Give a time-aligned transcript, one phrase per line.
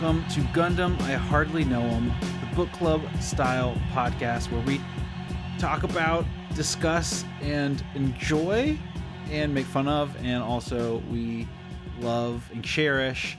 [0.00, 4.80] Welcome to Gundam I Hardly Know Him, the book club style podcast where we
[5.58, 6.24] talk about,
[6.54, 8.78] discuss, and enjoy
[9.28, 11.48] and make fun of, and also we
[11.98, 13.36] love and cherish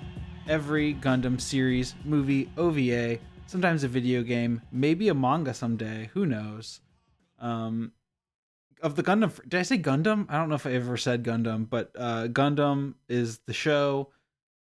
[0.50, 6.82] every Gundam series, movie, OVA, sometimes a video game, maybe a manga someday, who knows.
[7.40, 7.94] Um,
[8.82, 9.34] of the Gundam.
[9.48, 10.26] Did I say Gundam?
[10.28, 14.10] I don't know if I ever said Gundam, but uh, Gundam is the show,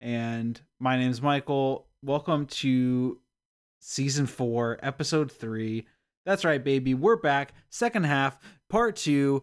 [0.00, 1.86] and my name's Michael.
[2.04, 3.18] Welcome to
[3.80, 5.86] season four, episode three.
[6.24, 6.94] That's right, baby.
[6.94, 7.54] We're back.
[7.70, 8.38] Second half,
[8.68, 9.42] part two,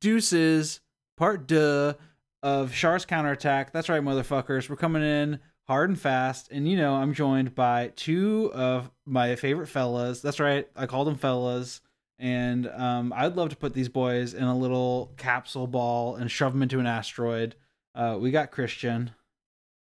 [0.00, 0.80] deuces,
[1.16, 1.94] part duh
[2.42, 3.72] of Char's counterattack.
[3.72, 4.68] That's right, motherfuckers.
[4.68, 9.36] We're coming in hard and fast, and you know I'm joined by two of my
[9.36, 10.20] favorite fellas.
[10.20, 11.82] That's right, I called them fellas
[12.22, 16.52] and um, I'd love to put these boys in a little capsule ball and shove
[16.52, 17.56] them into an asteroid.
[17.96, 19.10] Uh, we got Christian.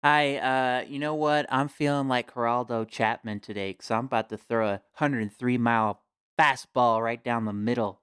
[0.05, 1.47] Hi, uh, you know what?
[1.49, 6.03] I'm feeling like Geraldo Chapman today because I'm about to throw a 103 mile
[6.39, 8.03] fastball right down the middle,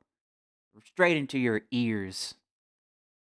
[0.83, 2.33] straight into your ears.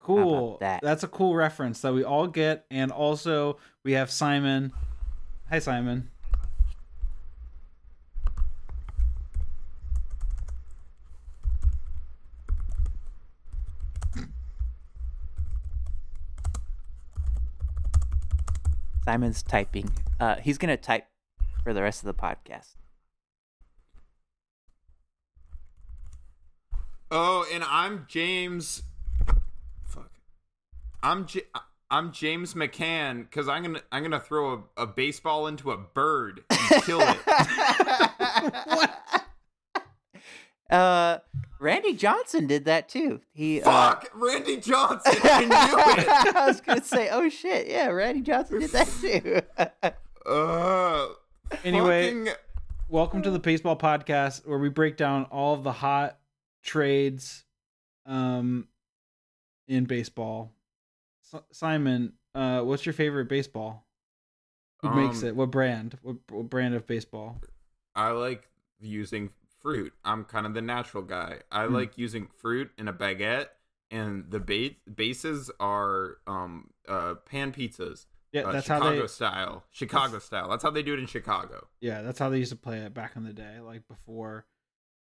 [0.00, 0.56] Cool.
[0.58, 0.80] that?
[0.82, 4.72] That's a cool reference that we all get, and also we have Simon.
[5.48, 6.10] Hi, Simon.
[19.06, 19.88] Simon's typing.
[20.18, 21.06] Uh, he's gonna type
[21.62, 22.74] for the rest of the podcast.
[27.12, 28.82] Oh, and I'm James.
[29.86, 30.10] Fuck.
[31.04, 31.46] I'm J-
[31.88, 36.42] I'm James McCann because I'm gonna I'm gonna throw a, a baseball into a bird
[36.50, 37.16] and kill it.
[40.68, 41.18] Uh,
[41.58, 43.20] Randy Johnson did that too.
[43.32, 45.14] He Fuck, Randy Johnson.
[45.24, 46.08] I knew it.
[46.08, 49.40] Uh, I was gonna say, oh shit, yeah, Randy Johnson did that too.
[50.28, 51.06] Uh,
[51.62, 52.34] Anyway, fucking-
[52.88, 56.18] welcome to the Baseball Podcast, where we break down all of the hot
[56.64, 57.44] trades,
[58.06, 58.66] um,
[59.68, 60.50] in baseball.
[61.32, 63.86] S- Simon, uh, what's your favorite baseball?
[64.82, 65.36] Who makes Um, it?
[65.36, 65.96] What brand?
[66.02, 67.40] What, what brand of baseball?
[67.94, 68.48] I like
[68.80, 69.30] using
[69.66, 69.92] fruit.
[70.04, 71.40] I'm kind of the natural guy.
[71.50, 71.74] I Hmm.
[71.74, 73.48] like using fruit in a baguette,
[73.90, 78.06] and the ba- bases are um uh pan pizzas.
[78.32, 79.06] Yeah, uh, that's Chicago how they.
[79.08, 79.64] style.
[79.72, 80.48] Chicago style.
[80.50, 81.66] That's how they do it in Chicago.
[81.80, 84.46] Yeah, that's how they used to play it back in the day, like before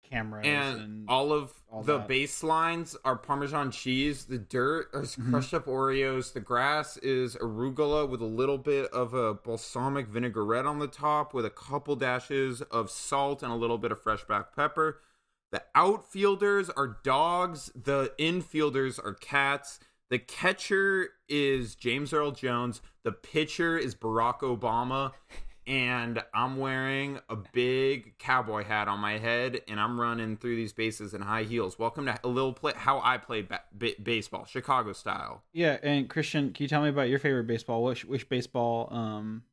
[0.04, 2.08] cameras and, And, all of all the that.
[2.08, 4.26] baselines are Parmesan cheese.
[4.26, 5.30] The dirt is Mhm.
[5.32, 6.34] crushed up Oreos.
[6.34, 11.34] The grass is arugula with a little bit of a balsamic vinaigrette on the top,
[11.34, 15.02] with a couple dashes of salt and a little bit of fresh black pepper.
[15.52, 17.72] The outfielders are dogs.
[17.76, 19.80] The infielders are cats.
[20.10, 22.82] The catcher is James Earl Jones.
[23.04, 25.14] The pitcher is Barack Obama.
[25.66, 30.74] And I'm wearing a big cowboy hat on my head, and I'm running through these
[30.74, 31.80] bases in high heels.
[31.80, 35.44] Welcome to a little play how I play ba- ba- baseball, Chicago style.
[35.54, 35.78] yeah.
[35.82, 37.82] And Christian, can you tell me about your favorite baseball?
[37.84, 38.90] Which which baseball?
[38.94, 39.44] Um,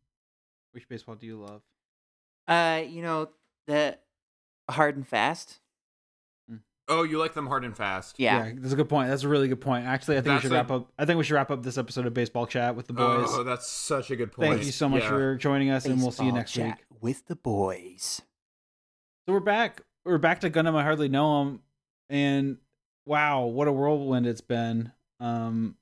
[0.73, 1.63] which baseball do you love?
[2.49, 3.29] uh, you know
[3.69, 3.97] the
[4.69, 5.61] hard and fast.
[6.89, 8.19] Oh, you like them hard and fast?
[8.19, 8.51] Yeah.
[8.57, 9.11] that's a good point.
[9.11, 9.87] That's a really good point.
[9.87, 10.91] Actually, I think we should a- wrap up.
[10.99, 13.29] I think we should wrap up this episode of Baseball Chat with the boys.
[13.31, 14.51] Oh, that's such a good point.
[14.51, 15.09] Thank you so much Yeah.
[15.11, 17.01] for joining us, and we'll see you next chat week.
[17.01, 18.23] with the boys.
[19.27, 19.83] So we're back.
[20.05, 20.75] We're back to Gundam.
[20.75, 21.61] I hardly know him,
[22.09, 22.57] and
[23.07, 24.91] wow, what a whirlwind it's been.
[25.21, 25.80] Um, He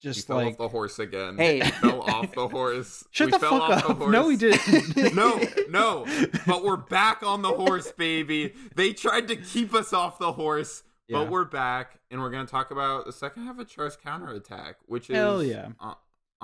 [0.00, 1.36] just fell like off the horse again.
[1.36, 1.60] Hey.
[1.60, 3.04] He fell off the horse.
[3.10, 4.12] shut We the fell fuck off the horse.
[4.12, 5.14] No, we didn't.
[5.14, 6.06] no, no.
[6.46, 8.54] But we're back on the horse, baby.
[8.74, 11.18] They tried to keep us off the horse, Yeah.
[11.18, 15.10] but we're back, and we're gonna talk about the second half of Char's counterattack, which
[15.10, 15.68] is Hell yeah.
[15.80, 15.94] uh,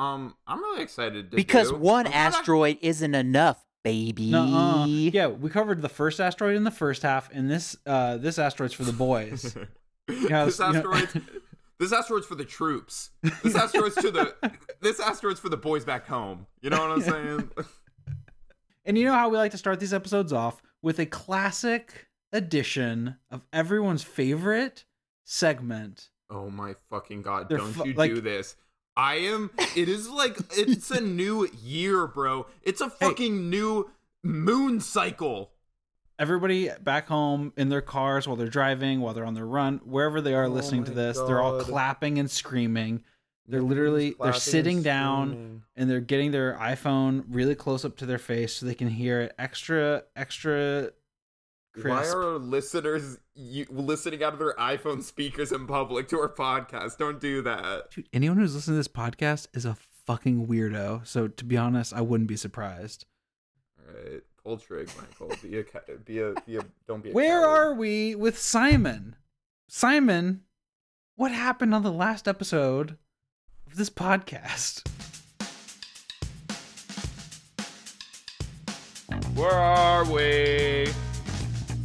[0.00, 1.76] um, I'm really excited to because do.
[1.76, 4.30] one I'm kinda- asteroid isn't enough, baby.
[4.30, 4.84] Nuh-uh.
[4.86, 8.74] Yeah, we covered the first asteroid in the first half, and this uh this asteroid's
[8.74, 9.56] for the boys.
[10.08, 11.16] Yeah, this you know- asteroid's
[11.78, 13.10] this asteroid's for the troops.
[13.42, 14.34] This asteroid's to the
[14.80, 16.46] this asteroid's for the boys back home.
[16.60, 17.50] You know what I'm saying?
[18.84, 23.16] And you know how we like to start these episodes off with a classic edition
[23.32, 24.84] of everyone's favorite
[25.24, 26.10] segment.
[26.30, 27.48] Oh my fucking god!
[27.48, 28.54] They're Don't fu- you like- do this?
[28.96, 29.50] I am.
[29.74, 32.46] It is like it's a new year, bro.
[32.62, 33.90] It's a fucking new
[34.22, 35.50] moon cycle.
[36.18, 40.20] Everybody back home in their cars while they're driving, while they're on their run, wherever
[40.20, 43.04] they are Oh listening to this, they're all clapping and screaming.
[43.48, 48.18] They're literally they're sitting down and they're getting their iPhone really close up to their
[48.18, 50.90] face so they can hear it extra extra
[51.74, 51.88] crisp.
[51.88, 56.98] Why are listeners you, listening out of their iPhone speakers in public to our podcast?
[56.98, 57.90] Don't do that.
[57.90, 59.76] Dude, anyone who's listening to this podcast is a
[60.06, 61.06] fucking weirdo.
[61.06, 63.06] So to be honest, I wouldn't be surprised.
[63.78, 65.36] All right, pull trig, Michael.
[65.42, 65.64] Be a,
[66.04, 66.60] be a, be a.
[66.86, 67.10] Don't be.
[67.10, 67.58] A Where coward.
[67.58, 69.16] are we with Simon?
[69.68, 70.42] Simon,
[71.16, 72.96] what happened on the last episode
[73.66, 74.86] of this podcast?
[79.34, 80.88] Where are we?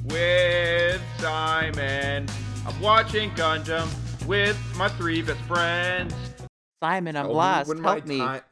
[0.06, 2.28] With Simon.
[2.68, 3.88] I'm watching Gundam
[4.28, 6.14] with my three best friends.
[6.84, 7.70] Simon, I'm oh, Tell me lost.
[7.70, 8.18] when Help my me.
[8.20, 8.46] ti-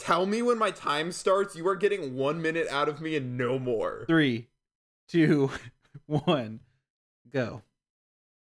[0.00, 1.54] Tell me when my time starts.
[1.54, 4.04] You are getting one minute out of me and no more.
[4.06, 4.48] Three,
[5.06, 5.50] two,
[6.06, 6.60] one,
[7.30, 7.60] go.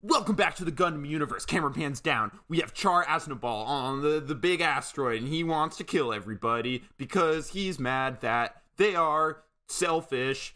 [0.04, 1.48] Welcome back to the Gundam universe.
[1.48, 2.32] Camera pans down.
[2.48, 6.84] We have Char Aznable on the, the big asteroid, and he wants to kill everybody
[6.96, 10.54] because he's mad that they are selfish.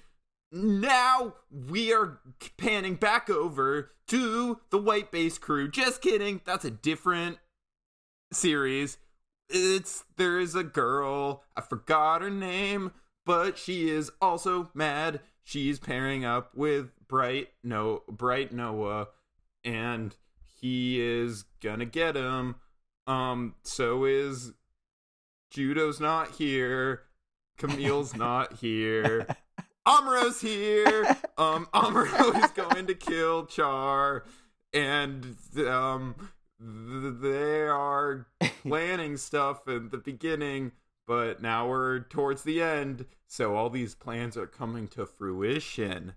[0.51, 2.19] Now we are
[2.57, 5.67] panning back over to the White Base crew.
[5.67, 6.41] Just kidding.
[6.45, 7.39] That's a different
[8.31, 8.99] series.
[9.53, 11.43] It's there is a girl.
[11.55, 12.91] I forgot her name,
[13.25, 15.21] but she is also mad.
[15.43, 19.07] She's pairing up with Bright No Bright Noa,
[19.63, 20.15] and
[20.59, 22.55] he is gonna get him.
[23.07, 24.53] Um, so is
[25.53, 27.03] Judau's not here.
[27.57, 29.27] Camille's not here.
[29.85, 31.17] Amuro's here.
[31.37, 34.23] Um, Amuro is going to kill Char,
[34.73, 35.35] and
[35.67, 36.15] um,
[36.61, 38.27] they are
[38.63, 40.71] planning stuff in the beginning,
[41.07, 46.13] but now we're towards the end, so all these plans are coming to fruition.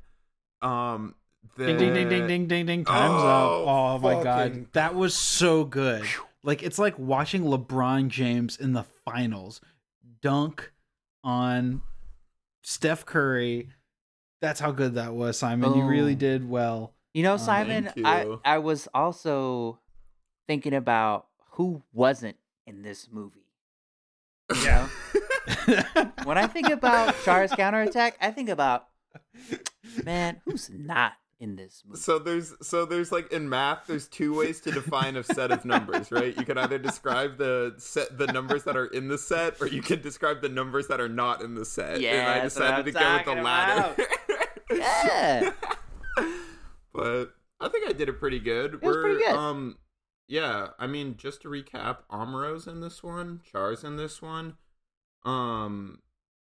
[0.62, 1.14] Um,
[1.58, 2.84] Ding ding ding ding ding ding ding.
[2.84, 3.68] Time's Oh, up.
[3.68, 6.04] Oh my god, that was so good.
[6.42, 9.60] Like it's like watching LeBron James in the finals
[10.22, 10.72] dunk
[11.22, 11.82] on
[12.62, 13.68] Steph Curry.
[14.40, 15.74] That's how good that was, Simon.
[15.74, 16.94] You really did well.
[17.12, 18.36] You know, Um, Simon, thank I.
[18.44, 19.78] I was also
[20.46, 22.36] thinking about who wasn't
[22.66, 23.46] in this movie.
[24.62, 24.88] Yeah.
[26.24, 28.88] When I think about Char's counterattack, I think about,
[30.04, 32.00] man, who's not in this movie?
[32.00, 35.64] So there's so there's like in math there's two ways to define a set of
[35.64, 36.36] numbers, right?
[36.36, 39.82] You can either describe the set the numbers that are in the set or you
[39.82, 42.00] can describe the numbers that are not in the set.
[42.00, 44.06] Yeah, and I Yeah, that's what decided to go with the latter.
[44.70, 45.50] Yeah.
[46.94, 48.74] but I think I did it pretty good.
[48.74, 49.34] It was pretty good.
[49.34, 49.76] um
[50.28, 54.56] yeah, I mean just to recap, Amuro's in this one, Char's in this one.
[55.24, 56.00] Um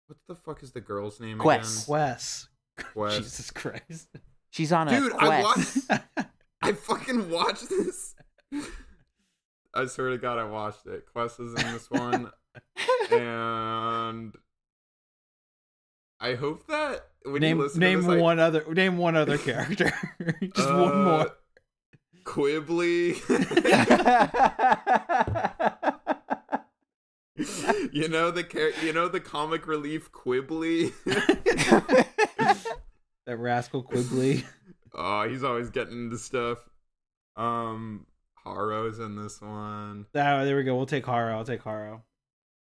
[0.06, 1.88] what the fuck is the girl's name Quess.
[1.88, 2.48] Wes.
[2.78, 2.92] again?
[2.92, 3.16] Quess.
[3.16, 4.08] Jesus Christ.
[4.50, 5.78] She's on a Dude, I watched
[6.62, 8.14] I fucking watched this.
[9.74, 11.04] I swear to God, I watched it.
[11.12, 12.30] Quess is in this one,
[13.12, 14.34] and
[16.18, 19.36] I hope that when you name listen name to this, one other name one other
[19.36, 19.92] character.
[20.54, 21.36] Just I, one uh, more.
[22.26, 23.16] Quibbly.
[27.92, 30.92] you know the char- you know the comic relief Quibbly.
[33.26, 34.44] That rascal Quigley.
[34.94, 36.58] oh, he's always getting into stuff.
[37.34, 38.06] Um,
[38.44, 40.06] Haro's in this one.
[40.14, 40.76] Ah, there we go.
[40.76, 41.36] We'll take Haro.
[41.36, 42.04] I'll take Haro.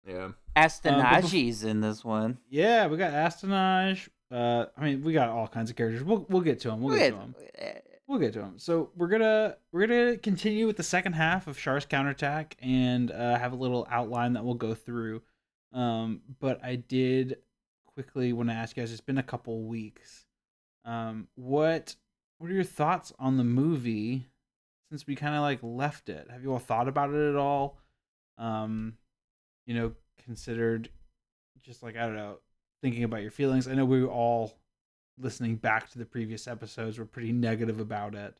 [0.07, 0.29] Yeah.
[0.55, 2.39] Astonaige's in this one.
[2.49, 4.09] Yeah, we got Astonaige.
[4.31, 6.05] Uh, I mean, we got all kinds of characters.
[6.05, 6.81] We'll we'll get to them.
[6.81, 7.35] We'll get to them.
[8.13, 8.59] We'll get to them.
[8.59, 13.39] So we're gonna we're gonna continue with the second half of Char's counterattack and uh,
[13.39, 15.23] have a little outline that we'll go through.
[15.73, 17.39] Um, but I did
[17.87, 18.93] quickly want to ask you guys.
[18.93, 20.27] It's been a couple weeks.
[20.85, 21.97] Um, what
[22.37, 24.27] what are your thoughts on the movie
[24.91, 26.29] since we kind of like left it?
[26.31, 27.79] Have you all thought about it at all?
[28.37, 28.99] Um,
[29.65, 29.93] you know,
[30.23, 30.91] considered
[31.63, 32.41] just like I don't know,
[32.83, 33.67] thinking about your feelings.
[33.67, 34.53] I know we all
[35.19, 38.39] listening back to the previous episodes were pretty negative about it.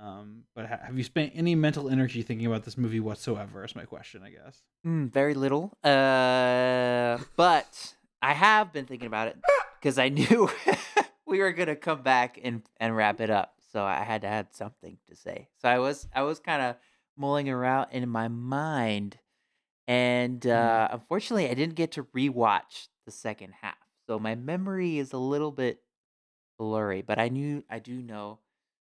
[0.00, 3.64] Um, but ha- have you spent any mental energy thinking about this movie whatsoever?
[3.64, 4.62] Is my question, I guess.
[4.86, 5.76] Mm, very little.
[5.84, 9.36] Uh, but I have been thinking about it
[9.80, 10.50] because I knew
[11.26, 13.54] we were gonna come back and and wrap it up.
[13.72, 15.48] So I had to add something to say.
[15.60, 16.76] So I was I was kind of
[17.16, 19.18] mulling around in my mind,
[19.86, 23.76] and uh, unfortunately, I didn't get to rewatch the second half.
[24.06, 25.80] So my memory is a little bit
[26.58, 28.40] blurry, but I knew I do know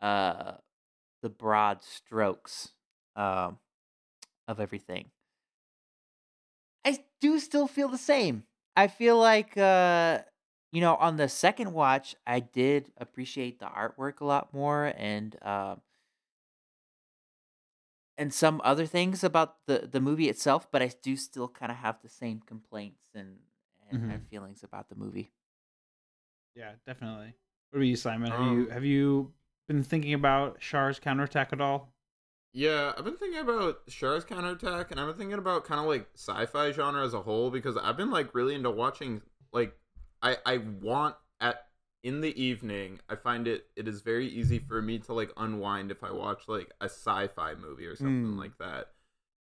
[0.01, 0.59] uh,
[1.23, 2.75] the broad strokes
[3.17, 3.61] um,
[4.49, 5.13] of everything.
[6.85, 8.47] I do still feel the same.
[8.77, 10.23] I feel like uh
[10.73, 15.37] you know, on the second watch, I did appreciate the artwork a lot more and
[15.43, 15.81] um
[18.19, 21.79] and some other things about the the movie itself, but I do still kind of
[21.79, 23.41] have the same complaints and
[23.89, 25.33] and, and feelings about the movie.
[26.55, 27.35] Yeah, definitely.
[27.77, 28.33] What about you, Simon?
[28.33, 29.35] Have you Um, have you
[29.69, 31.93] been thinking about Char's counterattack at all?
[32.53, 36.09] Yeah, I've been thinking about Char's counterattack, and I've been thinking about kind of like
[36.15, 39.21] sci-fi genre as a whole because I've been like really into watching
[39.53, 39.77] like
[40.23, 41.67] I I want at
[42.03, 43.01] in the evening.
[43.11, 46.49] I find it it is very easy for me to like unwind if I watch
[46.49, 48.39] like a sci-fi movie or something Hmm.
[48.39, 48.93] like that,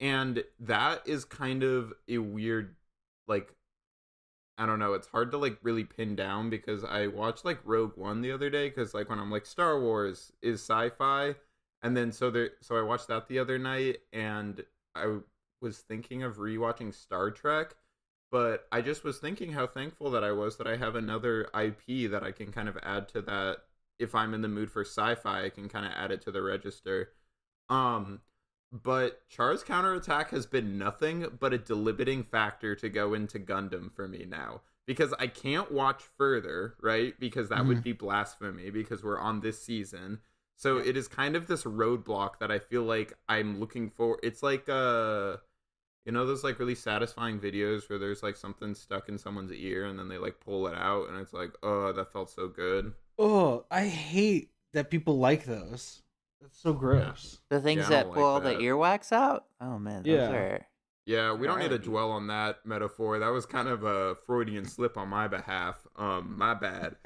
[0.01, 2.77] and that is kind of a weird
[3.29, 3.55] like
[4.59, 4.95] I don't know.
[4.95, 8.49] It's hard to like really pin down because I watched like Rogue One the other
[8.51, 11.35] day because like when I'm like Star Wars is sci-fi,
[11.83, 15.19] and then so there so I watched that the other night and I
[15.61, 17.75] was thinking of rewatching Star Trek,
[18.31, 22.11] but I just was thinking how thankful that I was that I have another IP
[22.11, 23.59] that I can kind of add to that.
[23.99, 26.43] If I'm in the mood for sci-fi, I can kind of add it to the
[26.43, 27.13] register.
[27.71, 28.21] Um,
[28.83, 34.09] but Char's counterattack has been nothing but a delimiting factor to go into Gundam for
[34.09, 34.63] me now.
[34.87, 37.19] Because I can't watch further, right?
[37.19, 40.21] Because that would be blasphemy because we're on this season.
[40.57, 44.19] So it is kind of this roadblock that I feel like I'm looking for.
[44.23, 45.39] It's like uh
[46.05, 49.87] you know those like really satisfying videos where there's like something stuck in someone's ear
[49.87, 52.93] and then they like pull it out and it's like, "Oh, that felt so good."
[53.19, 56.03] Oh, I hate that people like those.
[56.41, 57.41] That's so gross.
[57.51, 58.59] The things Yeah, I that don't pull like that.
[58.59, 59.47] the earwax out.
[59.61, 60.31] Oh man, those Yeah.
[60.31, 60.67] are.
[61.07, 61.85] Yeah, we don't need to Alrighty.
[61.85, 63.19] dwell on that metaphor.
[63.21, 65.87] That was kind of a Freudian slip on my behalf.
[65.97, 66.97] Um, my bad.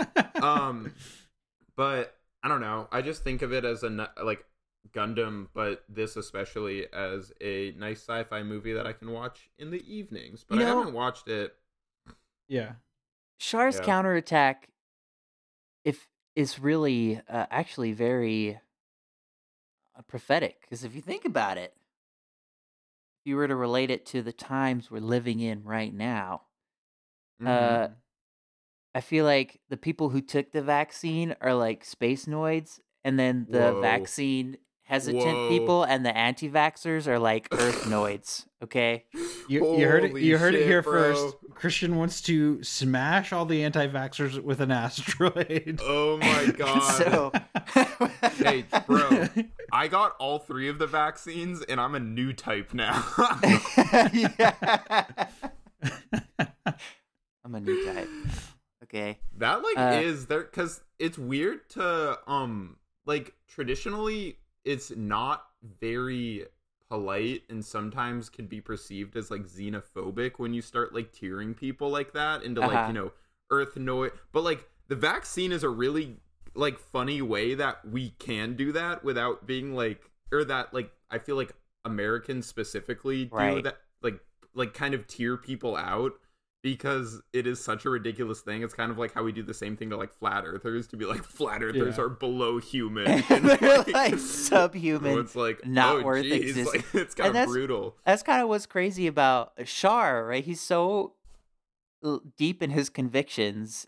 [0.42, 0.92] um
[1.76, 4.44] but i don't know i just think of it as a n- like
[4.92, 9.82] gundam but this especially as a nice sci-fi movie that i can watch in the
[9.94, 11.54] evenings but You i know- haven't watched it
[12.48, 12.72] yeah.
[13.38, 13.84] Char's Yeah.
[13.84, 14.68] counterattack,
[15.84, 18.58] if is really uh, actually very
[20.08, 20.60] prophetic.
[20.62, 21.74] Because if you think about it,
[23.22, 26.42] if you were to relate it to the times we're living in right now,
[27.42, 27.84] Mm-hmm.
[27.84, 27.88] Uh,
[28.94, 33.46] I feel like the people who took the vaccine are like space noids, and then
[33.48, 33.80] the Whoa.
[33.80, 35.48] vaccine hesitant Whoa.
[35.48, 38.46] people and the anti-vaxxers are like earth noids.
[38.62, 39.04] Okay.
[39.48, 40.20] You, you heard it.
[40.20, 41.14] You heard it here bro.
[41.14, 41.36] first.
[41.54, 45.80] Christian wants to smash all the anti-vaxxers with an asteroid.
[45.82, 47.32] oh my god so.
[48.38, 49.28] Hey bro
[49.72, 53.04] i got all three of the vaccines and i'm a new type now
[54.12, 55.16] yeah.
[57.44, 58.08] I'm a new type.
[58.84, 59.18] Okay.
[59.38, 62.76] That like Uh, is there because it's weird to um
[63.06, 65.46] like traditionally it's not
[65.80, 66.46] very
[66.88, 71.88] polite and sometimes can be perceived as like xenophobic when you start like tearing people
[71.88, 72.88] like that into like Uh-huh.
[72.88, 73.12] you know
[73.50, 76.16] earth noids but like the vaccine is a really
[76.54, 81.18] like funny way that we can do that without being like or that like i
[81.18, 81.52] feel like
[81.84, 83.64] americans specifically do Right.
[83.64, 84.20] that like
[84.54, 86.12] like kind of tear people out
[86.62, 88.62] because it is such a ridiculous thing.
[88.62, 90.96] It's kind of like how we do the same thing to like flat earthers to
[90.98, 92.04] be like flat earthers Yeah.
[92.04, 93.06] are below human.
[93.30, 94.18] And, They're like, like so
[94.66, 95.20] subhuman.
[95.20, 96.82] it's like not oh, worth geez, existing.
[96.92, 97.96] Like, it's kind of that's- brutal.
[98.04, 100.44] That's kind of what's crazy about Char, right?
[100.44, 101.14] He's so
[102.36, 103.86] deep in his convictions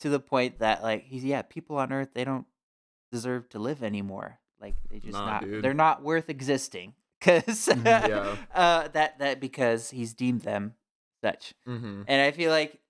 [0.00, 2.46] to the point that like he's yeah, people on Earth they don't
[3.12, 4.38] deserve to live anymore.
[4.60, 5.64] Like they just Nah, not dude.
[5.64, 8.08] they're not worth existing because Mhm.
[8.08, 8.36] Yeah.
[8.54, 10.74] uh, that that because he's deemed them
[11.22, 11.54] such.
[11.66, 12.80] hmm And I feel like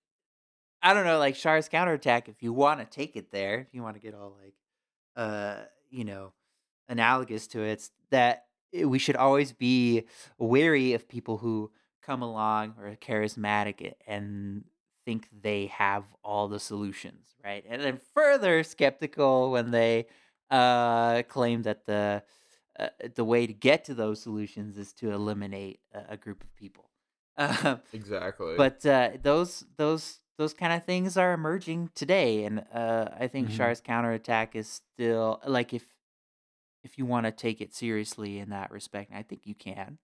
[0.83, 3.83] I don't know, like Char's counterattack, if you want to take it there, if you
[3.83, 4.55] want to get all like
[5.17, 6.33] uh, you know,
[6.89, 8.45] analogous to it, it's that
[8.85, 10.05] we should always be
[10.39, 11.71] wary of people who
[12.03, 14.65] come along or are charismatic and
[15.07, 17.65] think they have all the solutions, right?
[17.69, 20.07] And then further skeptical when they
[20.51, 22.23] uh claim that the
[22.79, 26.55] uh, the way to get to those solutions is to eliminate a, a group of
[26.57, 26.91] people.
[27.39, 28.57] Um, Exactly.
[28.57, 33.49] but uh, those those those kind of things are emerging today, and uh, I think
[33.49, 33.57] Mhm.
[33.57, 35.87] Char's counterattack is still like if
[36.85, 39.99] if you want to take it seriously in that respect, I think you can.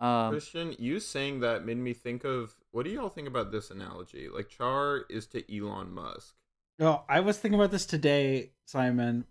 [0.00, 3.70] Um, Christian, you saying that made me think of what do y'all think about this
[3.70, 4.28] analogy?
[4.28, 6.34] Like Char is to Elon Musk.
[6.78, 9.24] No, I was thinking about this today, Simon,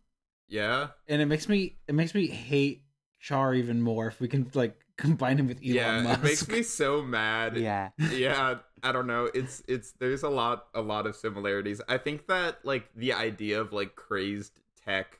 [0.49, 0.89] Yeah?
[1.07, 2.83] and it makes me it makes me hate
[3.19, 6.19] Char even more if we can like combine him with Elon yeah, Musk.
[6.19, 7.55] it makes me so mad.
[7.55, 11.97] yeah, yeah i don't know it's it's there's a lot a lot of similarities i
[11.97, 15.17] think that like the idea of like crazed tech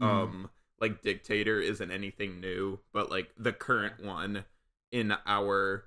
[0.00, 0.06] Mhm.
[0.06, 4.44] um like dictator isn't anything new but like the current one
[4.94, 5.84] in our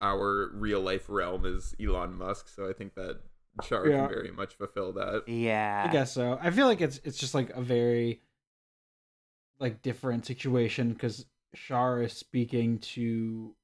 [0.00, 3.18] our real life realm is elon musk so i think that
[3.62, 4.06] char Yeah.
[4.06, 5.84] can very much fulfill that yeah.
[5.88, 6.38] I guess so.
[6.40, 8.20] I feel like it's it's just like a very
[9.58, 11.26] like different situation because
[11.56, 13.54] Char is speaking to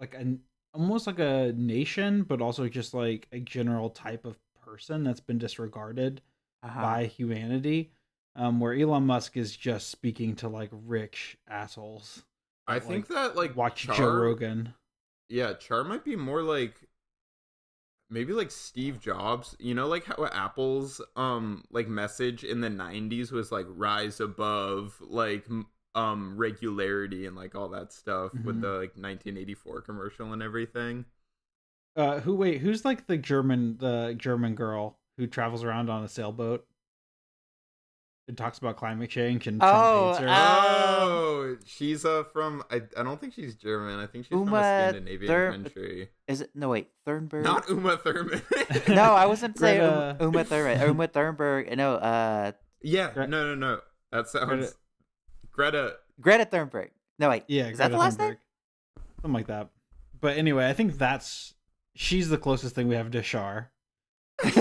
[0.00, 0.40] like an
[0.74, 5.38] almost like a nation, but also just like a general type of person that's been
[5.38, 6.20] disregarded
[6.64, 6.80] Uh-huh.
[6.82, 7.92] by humanity.
[8.34, 12.24] Um, where Elon Musk is just speaking to like rich assholes.
[12.66, 14.74] I Like, think that like Watch Char, Joe Rogan.
[15.28, 16.88] Yeah, Char might be more like
[18.10, 19.56] maybe like Steve Jobs.
[19.58, 24.96] You know, like how Apple's um like message in the '90s was like rise above
[25.00, 25.46] like
[25.94, 28.60] um regularity and like all that stuff with Mhm.
[28.60, 31.04] the like 1984 commercial and everything.
[31.94, 32.60] Uh, who wait?
[32.60, 36.66] Who's like the German the German girl who travels around on a sailboat
[38.28, 40.28] and talks about climate change and Trump Oh, hates her?
[40.28, 40.58] uh,
[41.04, 43.98] Oh, she's uh from I, I don't think she's German.
[43.98, 46.08] I think she's from Uma a Scandinavian Thur- country.
[46.28, 47.42] Is it no wait Thurnberg?
[47.42, 48.40] Not Uma Thurman.
[48.88, 50.88] no, I wasn't saying Greta- Uma, Uma Thurman.
[50.88, 51.76] Uma Thurnberg.
[51.76, 52.52] No, uh,
[52.82, 53.80] Yeah, Gre- no, no, no.
[54.12, 54.72] That sounds Greta-
[55.50, 55.96] Greta.
[56.20, 56.90] Greta Thunberg.
[57.18, 57.44] No wait.
[57.48, 58.28] yeah, is that the Greta last Thunberg.
[58.28, 58.36] name?
[59.22, 59.68] Something like that.
[60.20, 61.54] But anyway, I think that's
[61.96, 63.71] she's the closest thing we have to Char.
[64.44, 64.54] like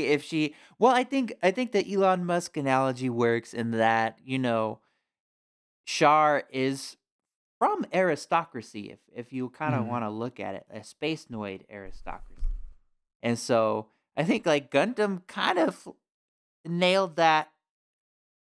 [0.00, 4.38] if she well i think i think the elon musk analogy works in that you
[4.38, 4.80] know
[5.86, 6.96] char is
[7.58, 9.88] from aristocracy if if you kind of Mhm.
[9.88, 12.42] want to look at it a space noid aristocracy
[13.22, 15.88] and so i think like gundam kind of
[16.64, 17.50] nailed that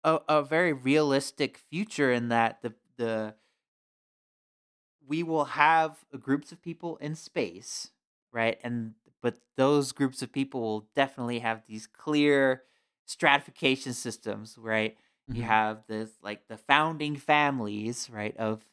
[0.04, 3.36] a, a very realistic future in that the the
[5.08, 7.92] we will have groups of people in space
[8.32, 12.64] right and but those groups of people will definitely have these clear
[13.06, 14.98] stratification systems right
[15.32, 15.48] you Mhm.
[15.48, 18.66] have this like the founding families right of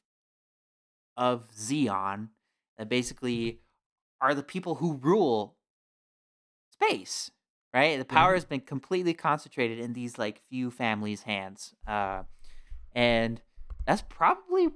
[1.16, 2.28] of Zeon
[2.76, 3.60] that basically
[4.20, 5.56] are the people who rule
[6.72, 7.30] space
[7.72, 8.34] right the power Mhm.
[8.34, 12.22] has been completely concentrated in these like few families hands uh
[12.94, 13.40] and
[13.86, 14.68] that's probably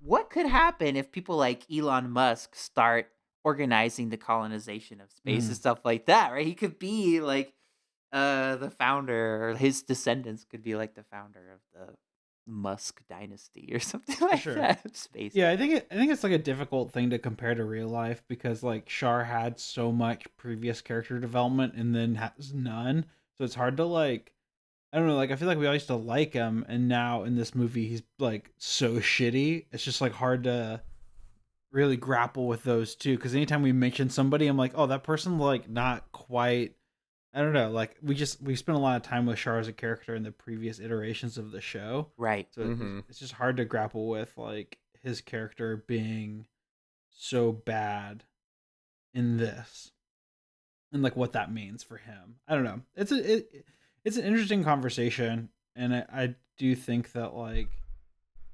[0.00, 3.10] what could happen if people like Elon Musk start
[3.48, 5.48] organizing the colonization of space Mm.
[5.48, 6.46] and stuff like that, right?
[6.46, 7.52] He could be like
[8.12, 11.94] uh the founder or his descendants could be like the founder of the
[12.46, 14.54] Musk dynasty or something like sure.
[14.54, 15.34] that space.
[15.34, 17.88] Yeah, I think it, I think it's like a difficult thing to compare to real
[17.88, 23.04] life because like Char had so much previous character development and then has none,
[23.36, 24.32] so it's hard to like.
[24.90, 27.24] I don't know, like I feel like we all used to like him, and now
[27.24, 29.66] in this movie he's like so shitty.
[29.70, 30.80] It's just like hard to
[31.70, 35.38] really grapple with those two because anytime we mention somebody, I'm like, oh, that person
[35.38, 36.74] like not quite.
[37.34, 39.68] I don't know, like we just we spent a lot of time with Char as
[39.68, 42.10] a character in the previous iterations of the show.
[42.16, 42.48] Right.
[42.54, 43.04] So it's- Mhm.
[43.08, 46.46] it's just hard to grapple with like his character being
[47.10, 48.24] so bad
[49.12, 49.92] in this,
[50.90, 52.36] and like what that means for him.
[52.48, 52.80] I don't know.
[52.96, 53.64] It's a it,
[54.04, 57.68] it's an interesting conversation, and I, I do think that like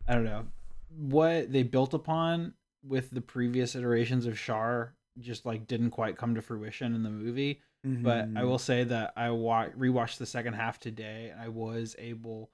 [0.08, 0.46] I don't know
[0.90, 2.54] what they built upon
[2.86, 7.10] with the previous iterations of Char just like didn't quite come to fruition in the
[7.10, 8.46] movie but I Mhm.
[8.48, 12.50] will say that I wa- rewatched the second half today, and I was able,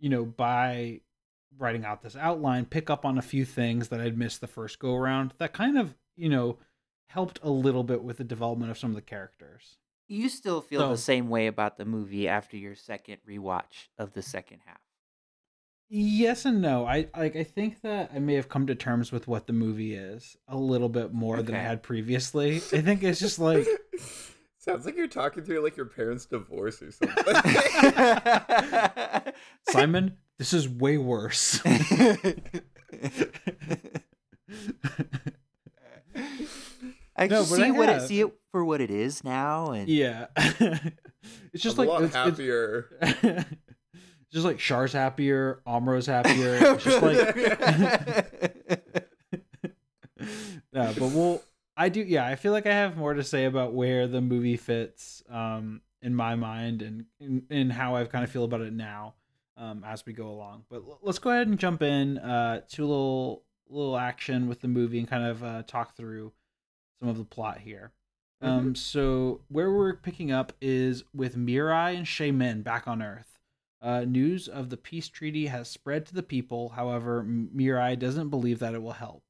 [0.00, 1.02] you know, by
[1.56, 4.80] writing out this outline, pick up on a few things that I'd missed the first
[4.80, 5.34] go around.
[5.38, 6.58] That kind of, you know,
[7.10, 9.78] helped a little bit with the development of some of the characters.
[10.08, 14.12] you still feel So- the same way about the movie after your second rewatch of
[14.14, 14.80] the second half.
[15.94, 16.86] Yes and no.
[16.86, 17.36] I like.
[17.36, 20.56] I think that I may have come to terms with what the movie is a
[20.56, 22.56] little bit more than I had previously.
[22.56, 23.66] I think it's just like
[24.56, 27.34] Sounds like you're talking through like your parents' divorce or something.
[29.68, 30.16] Simon.
[30.38, 31.60] This is way worse.
[37.16, 40.26] I No, see I what it see it for what it is now, and yeah,
[41.52, 43.44] it's just I'm like a lot it's- it's- happier.
[44.32, 46.58] Just like Char's happier, Amuro's happier.
[46.74, 47.18] It's just like
[50.72, 51.42] yeah, but we'll.
[51.76, 52.00] I do.
[52.02, 55.80] Yeah, I feel like I have more to say about where the movie fits um,
[56.02, 59.14] in my mind and in, in how I kind of feel about it now
[59.56, 60.64] um, as we go along.
[60.70, 64.60] But l- let's go ahead and jump in uh, to a little little action with
[64.60, 66.32] the movie and kind of uh, talk through
[67.00, 67.92] some of the plot here.
[68.42, 73.31] Um, so where we're picking up is with Mirai and Shaymin back on Earth.
[73.82, 76.70] Uh, news of the peace treaty has spread to the people.
[76.70, 79.24] However, Mirai doesn't believe that it will help.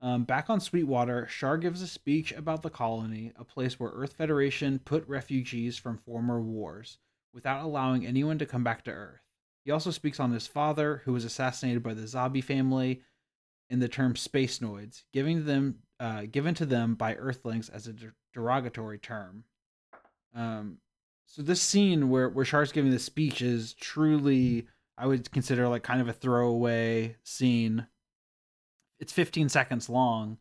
[0.00, 4.14] Um, back on Sweetwater, Char gives a speech about the colony, a place where Earth
[4.14, 6.98] Federation put refugees from former wars,
[7.34, 9.20] without allowing anyone to come back to Earth.
[9.64, 13.02] He also speaks on his father, who was assassinated by the Zabi family,
[13.68, 17.92] in the term space noids, giving them uh, given to them by Earthlings as a
[17.92, 19.44] der- derogatory term.
[20.34, 20.78] Um,
[21.28, 25.82] so this scene where where Char's giving this speech is truly, I would consider like
[25.82, 27.86] kind of a throwaway scene.
[28.98, 30.38] It's 15 seconds long,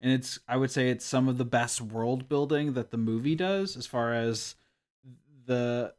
[0.00, 3.34] and it's I would say it's some of the best world building that the movie
[3.34, 4.54] does as far as
[5.46, 5.92] the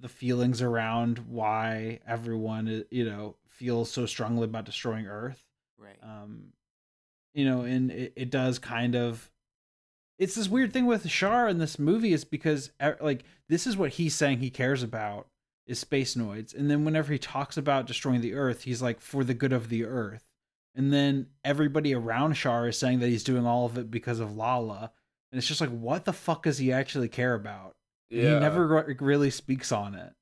[0.00, 5.44] the feelings around why everyone you know feels so strongly about destroying Earth.
[5.76, 5.98] Right.
[6.02, 6.54] Um,
[7.34, 9.30] you know, and it, it does kind of.
[10.22, 13.90] It's this weird thing with Char in this movie is because like this is what
[13.90, 15.26] he's saying he cares about
[15.66, 19.24] is space noids, and then whenever he talks about destroying the Earth, he's like for
[19.24, 20.28] the good of the Earth,
[20.76, 24.28] and then everybody around Char is saying that he's doing all of it because of
[24.28, 24.90] Lalah,
[25.32, 27.74] and it's just like what the fuck does he actually care about?
[28.08, 28.34] Yeah.
[28.34, 30.12] He never re- really speaks on it.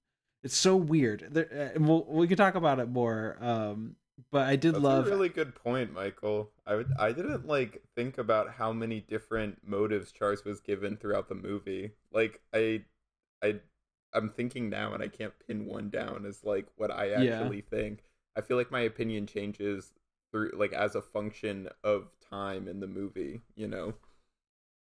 [0.42, 1.28] It's so weird.
[1.30, 3.36] There, uh, and we'll, we can talk about it more.
[3.38, 3.96] Um,
[4.30, 6.50] but I did That's love a really good point, Michael.
[6.66, 11.28] I would I didn't like think about how many different motives Charles was given throughout
[11.28, 11.92] the movie.
[12.12, 12.82] Like I
[13.42, 13.60] I
[14.12, 17.78] I'm thinking now and I can't pin one down as like what I actually yeah.
[17.78, 18.02] think.
[18.36, 19.92] I feel like my opinion changes
[20.32, 23.94] through like as a function of time in the movie, you know.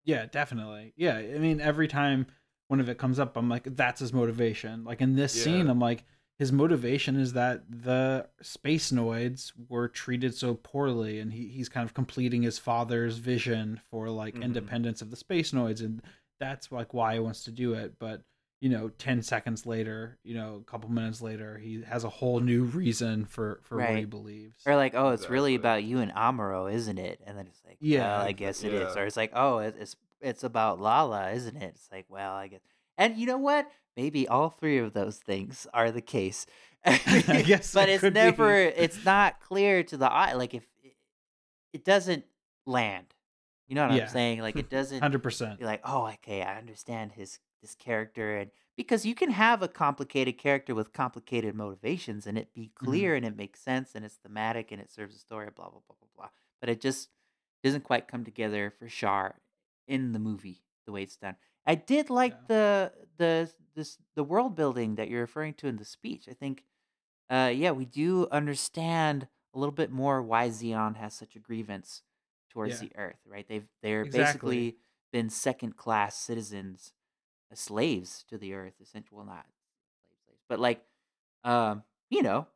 [0.05, 0.93] Yeah, definitely.
[0.97, 2.27] Yeah, I mean every time
[2.69, 4.85] one of it comes up, I'm like that's his motivation.
[4.85, 5.45] Like in this yeah.
[5.45, 6.05] scene, I'm like
[6.39, 11.85] his motivation is that the space noids were treated so poorly and he, he's kind
[11.85, 14.43] of completing his father's vision for like mm-hmm.
[14.43, 16.03] independence of the space noids and
[16.39, 18.23] that's like why he wants to do it but
[18.61, 22.41] you know 10 seconds later you know a couple minutes later he has a whole
[22.41, 23.91] new reason for for right.
[23.91, 25.35] what he believes or like oh it's exactly.
[25.35, 28.63] really about you and amuro isn't it and then it's like yeah well, i guess
[28.63, 28.89] it yeah.
[28.89, 28.97] is.
[28.97, 32.61] or it's like oh it's it's about lala isn't it it's like well i guess
[32.99, 36.47] and you know what maybe all three of those things are the case.
[36.85, 38.71] I guess, but it's never.
[38.71, 38.77] Be.
[38.77, 40.35] It's not clear to the eye.
[40.35, 40.95] Like if it,
[41.73, 42.25] it doesn't
[42.65, 43.07] land,
[43.67, 44.05] you know what yeah.
[44.05, 44.41] I'm saying?
[44.41, 45.01] Like it doesn't.
[45.01, 45.61] Hundred percent.
[45.61, 50.39] Like oh, okay, I understand his this character, and because you can have a complicated
[50.39, 53.25] character with complicated motivations, and it be clear mm-hmm.
[53.25, 55.97] and it makes sense and it's thematic and it serves a story, blah blah blah
[55.99, 56.29] blah blah.
[56.61, 57.09] But it just
[57.65, 59.41] doesn't quite come together for Char
[59.89, 61.37] in the movie the way it's done.
[61.67, 62.47] I did like Yeah.
[62.49, 66.29] the the this the world building that you're referring to in the speech.
[66.31, 66.65] I think,
[67.31, 72.03] uh, yeah, we do understand a little bit more why Zeon has such a grievance
[72.51, 72.81] towards Yeah.
[72.81, 73.47] the Earth, right?
[73.49, 74.57] They've they're Exactly.
[74.59, 74.79] basically
[75.13, 76.93] been second class citizens,
[77.53, 79.17] uh, slaves to the Earth, essentially.
[79.19, 80.85] Well, not slaves, slaves, but like,
[81.45, 82.49] um, you know,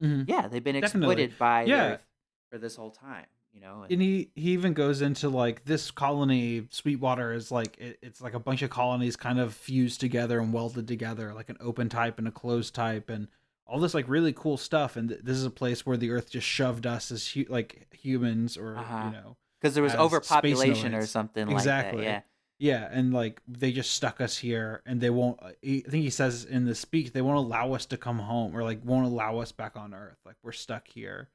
[0.00, 0.84] hmm yeah, they've been Definitely.
[0.84, 2.06] exploited by the Earth
[2.50, 3.82] for this whole time you know.
[3.82, 8.20] And, and he he even goes into like this colony, Sweetwater is like it, it's
[8.20, 11.88] like a bunch of colonies kind of fused together and welded together, like an open
[11.88, 13.28] type and a closed type, and
[13.66, 14.96] all this like really cool stuff.
[14.96, 17.86] And th- this is a place where the Earth just shoved us as hu- like
[17.92, 19.02] humans, or uh-huh.
[19.06, 21.98] you know, because there was overpopulation or something exactly.
[21.98, 22.12] like that.
[22.12, 22.20] Yeah.
[22.60, 25.40] Yeah, and like they just stuck us here, and they won't.
[25.40, 28.56] Uh, I think he says in the speech they won't allow us to come home,
[28.56, 30.18] or like won't allow us back on Earth.
[30.26, 31.28] Like we're stuck here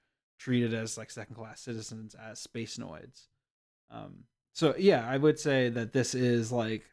[0.44, 3.28] treated as like second class citizens as space noids.
[3.90, 6.84] Um, so yeah, I would say that this is like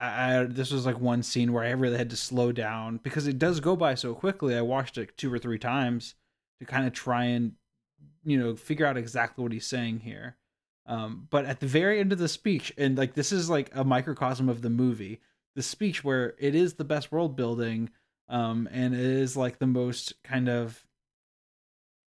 [0.00, 3.26] I, I, this was like one scene where I really had to slow down because
[3.26, 4.54] it does go by so quickly.
[4.54, 6.14] I watched it two or three times
[6.60, 7.52] to kind of try and
[8.24, 10.36] you know figure out exactly what he's saying here.
[10.86, 13.84] Um, but at the very end of the speech, and like this is like a
[13.84, 15.20] microcosm of the movie,
[15.56, 17.90] the speech where it is the best world building,
[18.28, 20.84] um, and it is like the most kind of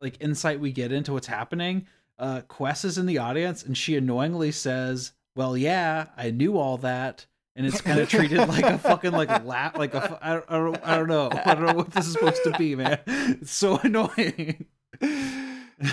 [0.04, 1.88] like insight we get into what's happening,
[2.20, 6.78] uh, Quess is in the audience and she annoyingly says, "Well, yeah, I knew all
[6.80, 10.34] that." And it's kind of treated like a fucking like a laugh, like a I
[10.34, 12.76] don't, I don't I don't know I don't know what this is supposed to be,
[12.76, 13.00] man.
[13.08, 14.66] It's so annoying.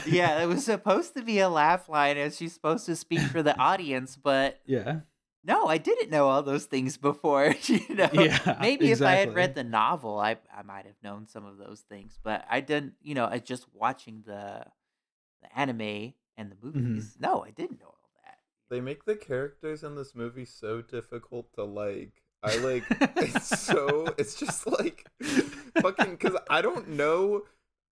[0.07, 3.43] yeah, it was supposed to be a laugh line, and she's supposed to speak for
[3.43, 5.01] the audience, but yeah,
[5.43, 7.55] no, I didn't know all those things before.
[7.65, 8.93] you know, yeah, maybe exactly.
[8.93, 12.19] if I had read the novel, I I might have known some of those things,
[12.23, 12.95] but I didn't.
[13.03, 14.65] You know, I just watching the
[15.43, 16.79] the anime and the mm-hmm.
[16.79, 17.15] movies.
[17.15, 17.25] Mm-hmm.
[17.25, 18.39] No, I didn't know all that.
[18.69, 22.23] They make the characters in this movie so difficult to like.
[22.43, 22.85] I like
[23.17, 25.07] it's so it's just like
[25.81, 27.43] fucking because I don't know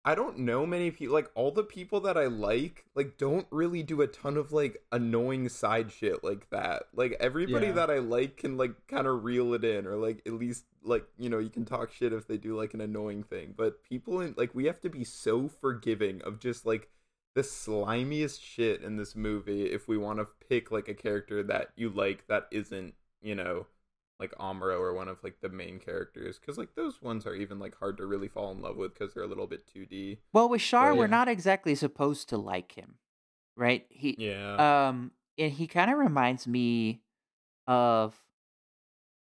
[0.08, 3.84] I don't know many people like all the people that I like like don't really
[3.84, 6.84] do a ton of like annoying side shit like that.
[6.96, 7.74] Like everybody yeah.
[7.74, 11.04] that I like can like kind of reel it in or like at least like
[11.18, 13.54] you know you can talk shit if they do like an annoying thing.
[13.58, 16.88] But people in like we have to be so forgiving of just like
[17.36, 21.72] the slimiest shit in this movie if we want to pick like a character that
[21.76, 23.66] you like that isn't, you know,
[24.20, 27.60] like Amuro or one of like the main characters because like those ones are even
[27.60, 30.18] like hard to really fall in love with because they're a little bit 2D.
[30.34, 32.96] Well, with Char, we're not exactly supposed to like him,
[33.56, 33.86] right?
[33.90, 34.88] He yeah.
[34.88, 37.02] Um, and he kind of reminds me
[37.68, 38.20] of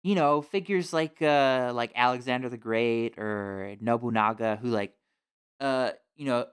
[0.02, 4.94] you know figures like uh like Alexander the Great or Nobunaga who like
[5.60, 6.46] uh you know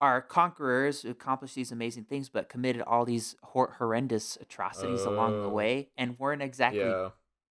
[0.00, 5.40] are conquerors who accomplished these amazing things, but committed all these hor- horrendous atrocities along
[5.40, 5.52] the Oh.
[5.52, 7.10] way, and weren't exactly Yeah.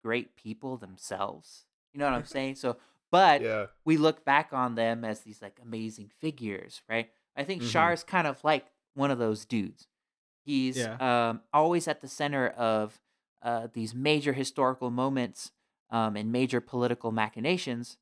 [0.06, 1.66] Great people themselves.
[1.92, 2.56] You know what I'm saying?
[2.56, 2.78] So,
[3.12, 3.66] but Yeah.
[3.86, 7.10] we look back on them as these like amazing figures, right?
[7.36, 7.94] I think Mhm.
[7.94, 9.88] is kind of like one of those dudes.
[10.46, 10.98] He's Yeah.
[11.30, 13.02] um, always at the center of
[13.42, 15.52] uh, these major historical moments
[15.90, 17.98] um, and major political machinations,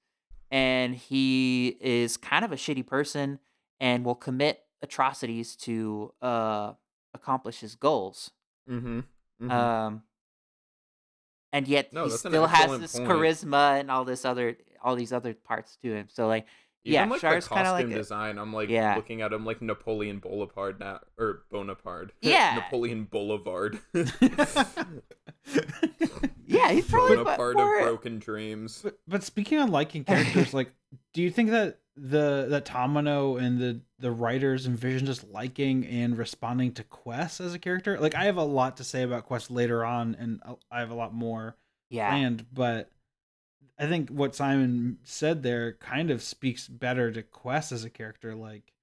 [0.51, 3.39] and he is kind of a shitty person
[3.79, 6.73] and will commit atrocities to uh,
[7.13, 8.31] accomplish his goals.
[8.69, 8.99] Mm-hmm.
[9.41, 9.51] mm-hmm.
[9.51, 10.03] Um,
[11.53, 13.07] and yet No, he still has this point.
[13.09, 16.07] charisma and all this other all these other parts to him.
[16.09, 16.45] So like
[16.85, 18.95] yeah, Even like Char's the kind of costume like design, I'm like Yeah.
[18.97, 22.11] looking at him like Napoleon Bonaparte now, or Bonaparte.
[22.21, 22.55] Yeah.
[22.55, 23.79] Napoleon Boulevard.
[26.45, 28.81] yeah, he's probably what- Bonaparte more, of broken dreams.
[28.83, 30.71] But, but speaking on liking characters, like,
[31.13, 36.17] do you think that the that Tomino and the the writers envision just liking and
[36.17, 37.99] responding to Quess as a character?
[37.99, 40.95] Like, I have a lot to say about Quess later on, and I have a
[40.95, 41.55] lot more
[41.89, 42.45] yeah, planned.
[42.51, 42.91] But
[43.79, 48.35] I think what Simon said there kind of speaks better to Quess as a character.
[48.35, 48.73] Like,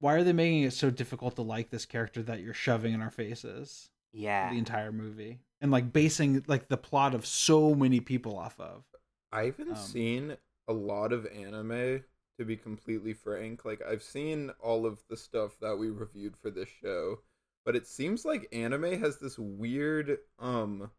[0.00, 3.00] why are they making it so difficult to like this character that you're shoving in
[3.02, 8.00] our faces yeah, the entire movie and like basing like the plot of so many
[8.00, 8.84] people off of?
[9.32, 10.36] I haven't Um, seen
[10.68, 12.04] a lot of anime,
[12.38, 13.64] to be completely frank.
[13.64, 17.20] Like, I've seen all of the stuff that we reviewed for this show,
[17.64, 20.90] but it seems like anime has this weird, um,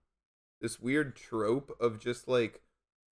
[0.61, 2.61] this weird trope of just like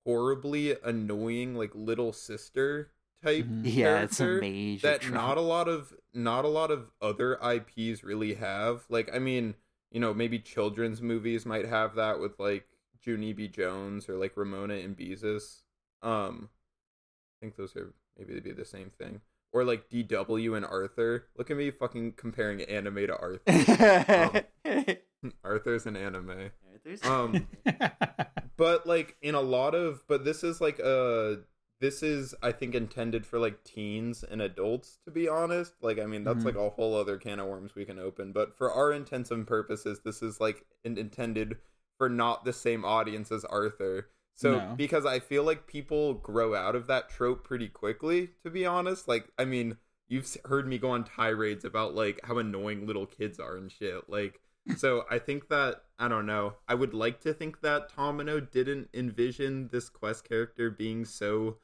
[0.06, 2.92] horribly annoying, like little sister
[3.24, 3.62] type Mhm.
[3.64, 4.02] yeah.
[4.04, 5.14] It's a character major that trope.
[5.14, 8.86] not a lot of not a lot of other IPs really have.
[8.90, 9.56] Like, I mean,
[9.92, 12.68] you know, maybe children's movies might have that with like
[13.06, 13.48] Junie B.
[13.48, 15.62] Jones or like Ramona and Beezus.
[16.02, 19.22] Um, I think those are maybe they'd be the same thing.
[19.54, 21.26] Or like DW and Arthur.
[21.38, 24.46] Look at me fucking comparing anime to Arthur.
[25.44, 26.52] Arthur's an anime.
[26.84, 27.48] There's- Um,
[28.58, 31.36] but like in a lot of but this is like uh
[31.80, 36.06] this is i think intended for like teens and adults to be honest like i
[36.06, 36.46] mean that's Mhm.
[36.46, 39.46] like a whole other can of worms we can open but for our intents and
[39.48, 41.58] purposes this is like in- intended
[41.98, 44.74] for not the same audience as arthur so No.
[44.78, 49.08] because i feel like people grow out of that trope pretty quickly to be honest
[49.08, 53.39] like i mean you've heard me go on tirades about like how annoying little kids
[53.39, 54.39] are and shit like
[54.78, 56.54] so I think that I don't know.
[56.67, 61.58] I would like to think that Tomino didn't envision this quest character being so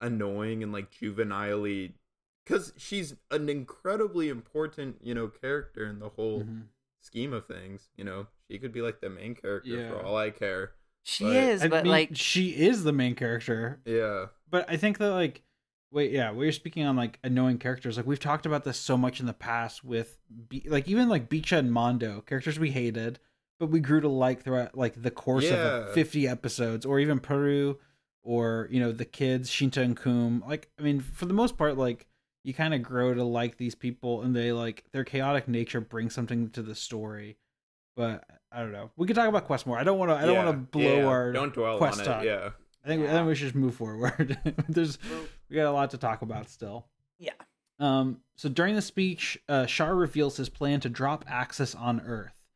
[0.00, 1.96] annoying and like juvenilely
[2.46, 6.68] because she's an incredibly important, you know, character in the whole Mhm.
[7.02, 7.90] scheme of things.
[7.94, 9.90] You know, she could be like the main character Yeah.
[9.90, 10.72] for all I care.
[11.04, 14.26] She but- is, I but mean, like she is the main character, Yeah.
[14.50, 15.42] but I think that like
[15.92, 18.96] wait yeah we are speaking on like annoying characters like we've talked about this so
[18.96, 23.18] much in the past with Be- like even like Beecha and Mondo characters we hated
[23.58, 27.18] but we grew to like throughout like the course of like, 50 episodes or even
[27.18, 27.76] Peru
[28.22, 31.76] or you know the kids Shinta and Qum like I mean for the most part
[31.76, 32.06] like
[32.44, 36.14] you kind of grow to like these people and they like their chaotic nature brings
[36.14, 37.36] something to the story.
[37.96, 40.22] But I don't know we could talk about Quess more I don't want to I
[40.26, 40.44] don't Yeah.
[40.44, 41.06] want to blow Yeah.
[41.06, 42.22] our Don't dwell Quess on talk.
[42.22, 42.26] it.
[42.26, 42.50] Yeah.
[42.84, 44.38] I think, I think we should just move forward.
[44.68, 46.86] There's Well- we got a lot to talk about still.
[47.18, 47.32] yeah,
[47.78, 52.46] Um, so during the speech, uh, Char reveals his plan to drop Axis on Earth,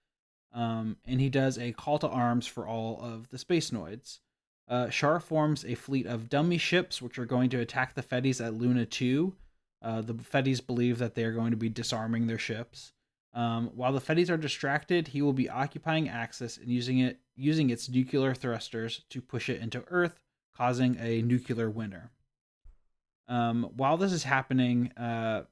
[0.52, 4.20] um, and he does a call to arms for all of the space noids.
[4.68, 8.42] Uh, Char forms a fleet of dummy ships, which are going to attack the Fetties
[8.42, 9.34] at Luna Two.
[9.82, 12.92] Uh, the Fetties believe that they are going to be disarming their ships.
[13.34, 17.70] Um, while the Fetties are distracted, he will be occupying Axis and using it using
[17.70, 20.20] its nuclear thrusters to push it into Earth,
[20.56, 22.12] causing a nuclear winter.
[23.26, 25.44] Um, while this is happening, uh,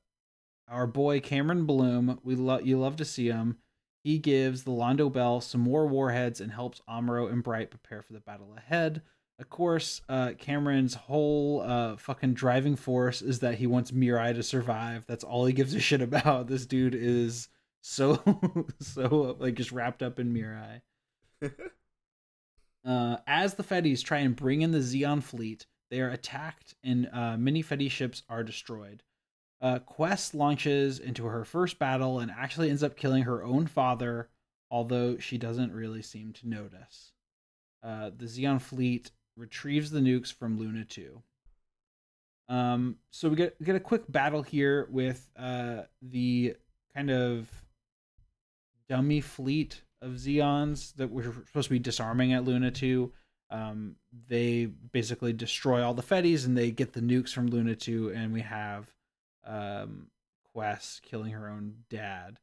[0.69, 3.59] our boy Cameron Bloom, we love you love to see him.
[4.05, 8.13] He gives the Londo Bell some more warheads and helps Amuro and Bright prepare for
[8.13, 9.03] the battle ahead.
[9.39, 14.43] Of course, uh, Cameron's whole uh, fucking driving force is that he wants Mirai to
[14.43, 15.05] survive.
[15.07, 16.47] That's all he gives a shit about.
[16.47, 17.49] This dude is
[17.83, 18.23] so
[18.81, 20.81] so like just wrapped up in Mirai.
[22.85, 27.09] Uh, as the Fetties try and bring in the Zeon fleet, they are attacked and
[27.13, 29.05] uh, many Fetty ships are destroyed.
[29.61, 34.31] Uh, Quess launches into her first battle and actually ends up killing her own father,
[34.69, 37.13] although she doesn't really seem to notice.
[37.85, 41.23] Uh, the Zeon fleet retrieves the nukes from Luna 2.
[42.49, 46.57] Um, so we get get a quick battle here with uh, the
[46.95, 47.49] kind of
[48.93, 53.11] dummy fleet of Zeons that we were supposed to be disarming at Luna 2.
[53.49, 53.97] Um,
[54.29, 58.35] they basically destroy all the Fetties and they get the nukes from Luna 2, and
[58.35, 58.93] we have
[59.47, 60.09] um,
[60.53, 62.39] Quess killing her own dad.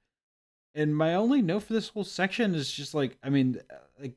[0.73, 4.15] And my only note for this whole section is just like, I mean, uh, like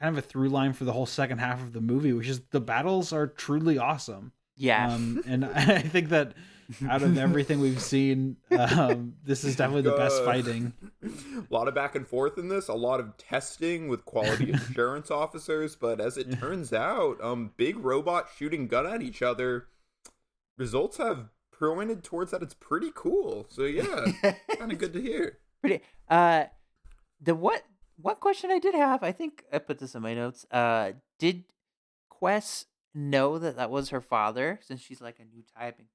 [0.00, 2.40] kind of a through line for the whole second half of the movie, which is
[2.52, 4.32] the battles are truly awesome.
[4.56, 4.94] Yeah.
[4.94, 6.32] Um, and I think that
[6.88, 10.72] out of everything we've seen, um, this is definitely the best fighting.
[11.04, 15.10] A lot of back and forth in this, a lot of testing with quality assurance
[15.10, 19.66] officers, but as it turns out, um big robots shooting gun at each other,
[20.56, 23.46] results have pointed towards that it's pretty cool.
[23.48, 24.06] So yeah,
[24.58, 25.38] kind of good to hear.
[25.60, 25.82] Pretty.
[26.08, 26.44] Uh,
[27.20, 27.62] the what?
[27.98, 30.44] One question I did have, I think I put this in my notes.
[30.50, 31.44] Uh, did
[32.10, 35.78] Quess know that that was her father since she's like a new type?
[35.78, 35.88] And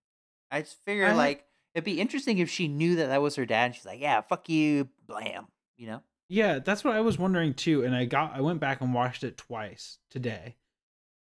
[0.52, 3.46] I just figure I- like it'd be interesting if she knew that that was her
[3.46, 3.66] dad.
[3.68, 5.48] and She's like, yeah, fuck you, blam.
[5.78, 6.04] You know?
[6.28, 7.84] Yeah, that's what I was wondering too.
[7.84, 10.56] And I got I went back and watched it twice today.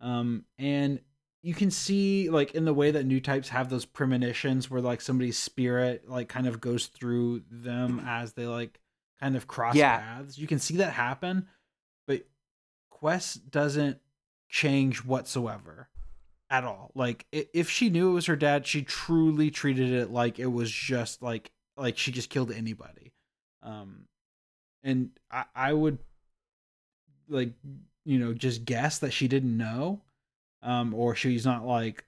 [0.01, 1.01] Um and
[1.43, 5.01] you can see like in the way that new types have those premonitions where like
[5.01, 8.79] somebody's spirit like kind of goes through them as they like
[9.21, 9.99] kind of cross Yeah.
[9.99, 10.37] paths.
[10.39, 11.47] You can see that happen,
[12.07, 12.27] but
[12.91, 13.99] Quess doesn't
[14.49, 15.89] change whatsoever
[16.51, 16.91] at all.
[16.95, 20.71] Like if she knew it was her dad, she truly treated it like it was
[20.71, 23.13] just like like she just killed anybody.
[23.63, 24.07] Um
[24.83, 25.99] and I, I would
[27.29, 27.53] like
[28.05, 30.01] you know just guess that she didn't know
[30.63, 32.05] um or she's not like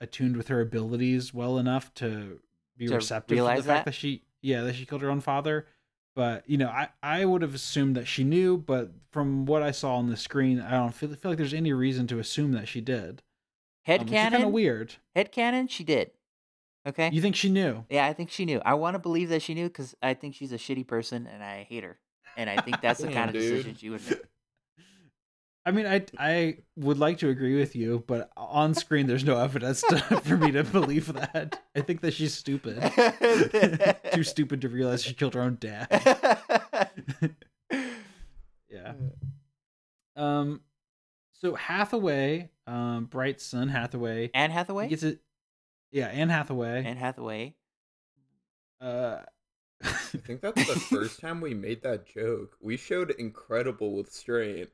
[0.00, 2.40] attuned with her abilities well enough to
[2.76, 3.84] be To receptive to the fact that?
[3.86, 5.66] that she yeah that she killed her own father
[6.14, 9.70] but you know i i would have assumed that she knew but from what i
[9.70, 12.68] saw on the screen i don't feel, feel like there's any reason to assume that
[12.68, 13.22] she did
[13.82, 15.68] Head um, kind of weird Head canon.
[15.68, 16.10] She did.
[16.88, 17.10] Okay.
[17.12, 18.60] you think she knew yeah, I think she knew.
[18.64, 21.42] I want to believe that she knew because I think she's a shitty person and
[21.44, 21.98] I hate her.
[22.36, 23.50] And I think that's the Damn, kind of dude.
[23.50, 24.22] decision she would make.
[25.66, 29.38] I mean, I I would like to agree with you, but on screen there's no
[29.38, 31.60] evidence to, for me to believe that.
[31.76, 32.80] I think that she's stupid,
[34.14, 35.86] too stupid to realize she killed her own dad.
[38.70, 38.92] Yeah.
[40.16, 40.62] Um.
[41.34, 44.88] So Hathaway, um, Bright's son Hathaway, Anne he Hathaway.
[44.88, 45.20] gets it.
[45.90, 46.84] Yeah, Anne Hathaway.
[46.84, 47.54] Anne Hathaway.
[48.80, 49.18] uh.
[49.82, 49.86] I
[50.26, 52.56] think that's the first time we made that joke.
[52.60, 54.66] We showed incredible with Strain.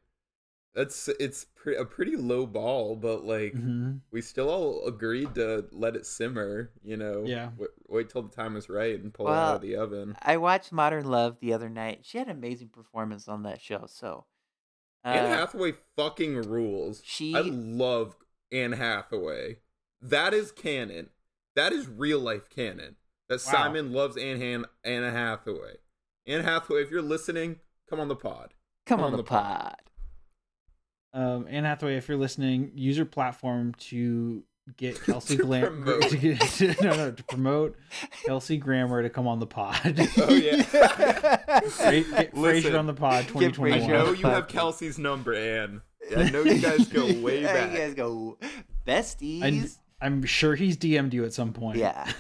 [0.75, 4.01] That's it's pre- a pretty low ball, but like mhm.
[4.11, 6.71] we still all agreed to let it simmer.
[6.83, 7.51] You know, Yeah.
[7.57, 10.17] Wait, wait till the time is right and pull it out of the oven.
[10.21, 12.01] I watched Modern Love the other night.
[12.03, 13.85] She had an amazing performance on that show.
[13.87, 14.27] So,
[15.07, 17.01] uh, Anne Hathaway fucking rules.
[17.05, 18.17] she- I love
[18.53, 19.59] Anne Hathaway.
[20.03, 21.11] That is canon.
[21.55, 22.97] That is real life canon.
[23.29, 23.53] That Wow.
[23.53, 25.77] Simon loves Anne Han- Anna Hathaway.
[26.27, 28.53] Anne Hathaway, if you're listening, come on the pod.
[28.85, 29.77] come on the pod.
[31.13, 34.45] Um, Anne Hathaway, if you're listening, use your platform to
[34.77, 36.03] get Kelsey To Glam promote.
[36.11, 37.77] to get to, no no to promote
[38.27, 39.79] Kelsey Grammer to come on the pod.
[40.19, 40.63] Oh yeah.
[40.63, 43.81] Fra- get Frasier Listen, on the pod Get I 2021.
[43.81, 44.49] Frasier know you have.
[44.49, 45.83] Kelsey's number, Anne.
[46.17, 47.73] I know you guys go way back.
[47.73, 48.39] You guys go
[48.87, 49.43] besties.
[49.43, 51.79] And I'm sure he's DM'd you at some point.
[51.79, 52.11] yeah.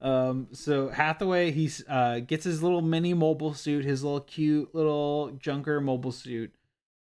[0.00, 5.30] Um, so Hathaway, he's uh gets his little mini mobile suit, his little cute little
[5.38, 6.52] junker mobile suit,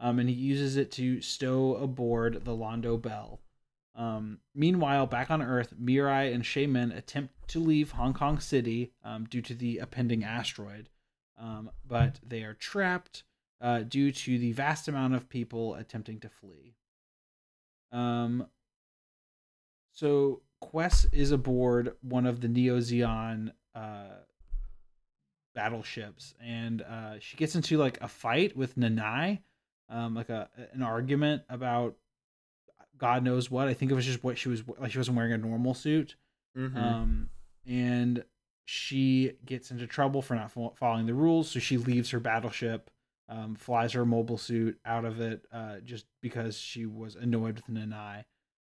[0.03, 3.39] um, and he uses it to stow aboard the Londo Bell.
[3.95, 9.23] Um, meanwhile, back on Earth, Mirai and Shaman attempt to leave Hong Kong City um,
[9.23, 10.89] due to the impending asteroid,
[11.37, 13.23] um, but they are trapped
[13.61, 16.75] uh, due to the vast amount of people attempting to flee.
[17.93, 18.47] Um,
[19.93, 24.17] so Quess is aboard one of the Neo Zeon uh,
[25.55, 29.39] battleships, and uh, she gets into like a fight with Nanai,
[29.93, 31.95] um, like a an argument about
[32.97, 33.67] God knows what.
[33.67, 34.91] I think it was just what she was like.
[34.91, 36.15] She wasn't wearing a normal suit,
[36.57, 36.75] Mhm.
[36.77, 37.29] um,
[37.65, 38.23] and
[38.65, 41.49] she gets into trouble for not fo- following the rules.
[41.51, 42.89] So she leaves her battleship,
[43.27, 47.67] um, flies her mobile suit out of it, uh, just because she was annoyed with
[47.67, 48.25] Nanai.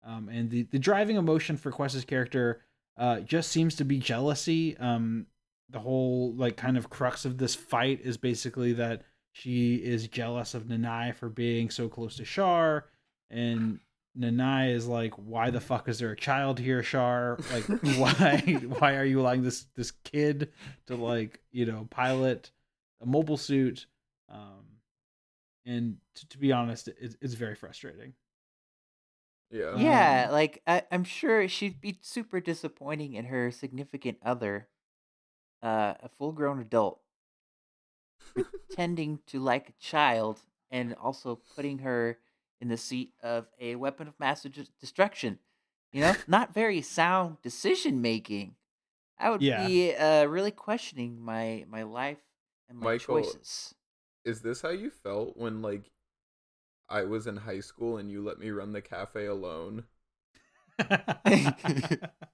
[0.03, 2.61] Um, and the the driving emotion for Quess's character
[2.97, 4.75] uh, just seems to be jealousy.
[4.77, 5.27] Um,
[5.69, 9.03] the whole like kind of crux of this fight is basically that
[9.41, 12.85] she is jealous of Nanai for being so close to Char,
[13.29, 13.79] and
[14.17, 17.37] Nanai is like, "Why the fuck is there a child here, Char?
[17.51, 17.65] Like,
[17.97, 18.39] why
[18.79, 20.51] why are you allowing this this kid
[20.87, 22.51] to like you know pilot
[23.01, 23.85] a mobile suit?"
[24.29, 24.65] Um,
[25.65, 28.13] and to, to be honest, it, it's very frustrating.
[29.51, 29.75] yeah.
[29.77, 34.67] yeah, Um, like I, I'm sure she'd be super disappointing in her significant other,
[35.61, 37.01] uh, a full-grown adult,
[38.33, 40.41] pretending to like a child
[40.71, 42.17] and also putting her
[42.59, 44.45] in the seat of a weapon of mass
[44.81, 45.39] destruction.
[45.91, 48.55] you know, not very sound decision making.
[49.19, 49.57] I would Yeah.
[49.57, 52.19] be uh, really questioning my my life
[52.69, 53.75] and my Michael, choices.
[54.25, 55.91] Is this how you felt when like
[56.89, 59.85] I was in high school and you let me run the cafe alone?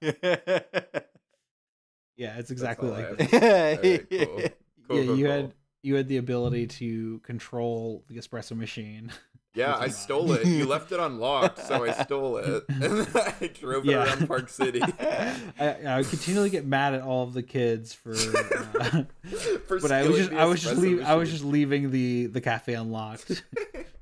[2.16, 3.18] yeah, it's exactly like that.
[3.18, 3.28] to
[3.74, 4.52] Alright, cool.
[4.86, 5.32] Cool, yeah, cool, you cool.
[5.32, 5.54] had
[5.84, 9.12] you had the ability to control the espresso machine.
[9.56, 10.44] Yeah, I stole it.
[10.48, 12.64] You left it unlocked, so I stole it.
[12.68, 13.06] And then
[13.40, 14.04] I drove it Yeah.
[14.04, 14.80] around Park City.
[14.82, 19.04] I, I continually get mad at all of the kids for, uh,
[19.68, 22.40] For but I was just I was just leave, I was just leaving the the
[22.40, 23.44] cafe unlocked.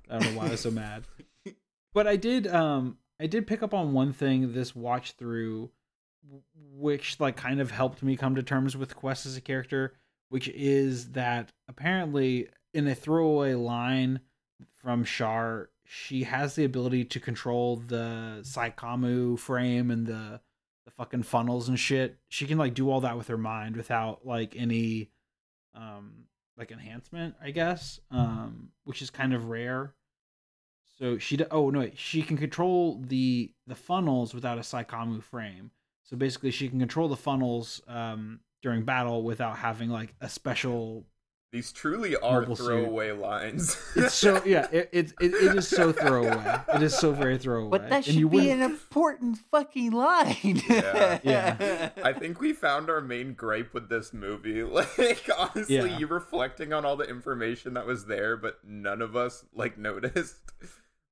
[0.08, 1.04] I don't know why I was so mad.
[1.92, 5.68] But I did um I did pick up on one thing this watch through
[6.74, 9.92] which like kind of helped me come to terms with Quess as a character,
[10.32, 14.18] which is that apparently in a throwaway line
[14.82, 20.40] from Char, she has the ability to control the Psycommu frame and the
[20.86, 22.16] the fucking funnels and shit.
[22.30, 25.10] She can like do all that with her mind without like any
[25.74, 26.24] um
[26.56, 28.00] like enhancement, I guess.
[28.10, 29.92] Um which is kind of rare.
[30.98, 35.72] So she oh no, wait, she can control the the funnels without a Psycommu frame.
[36.04, 41.04] So basically she can control the funnels um during battle without having like a special
[41.52, 42.64] These truly are Mobile suit.
[42.66, 43.76] throwaway lines.
[43.96, 46.60] it's so yeah, it, it, it, it is so throwaway.
[46.74, 47.70] It is so very throwaway.
[47.78, 50.62] But that should you be wouldn't- an important fucking line.
[50.68, 51.18] Yeah.
[51.24, 51.90] Yeah.
[52.02, 54.62] I think we found our main gripe with this movie.
[54.62, 55.98] Like honestly, Yeah.
[55.98, 60.36] you reflecting on all the information that was there, but none of us like noticed.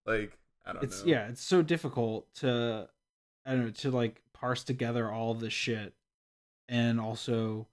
[0.07, 1.11] Like I don't it's know.
[1.11, 2.89] yeah it's so difficult to
[3.47, 5.95] i don't know to like parse together all of this shit
[6.71, 7.67] and also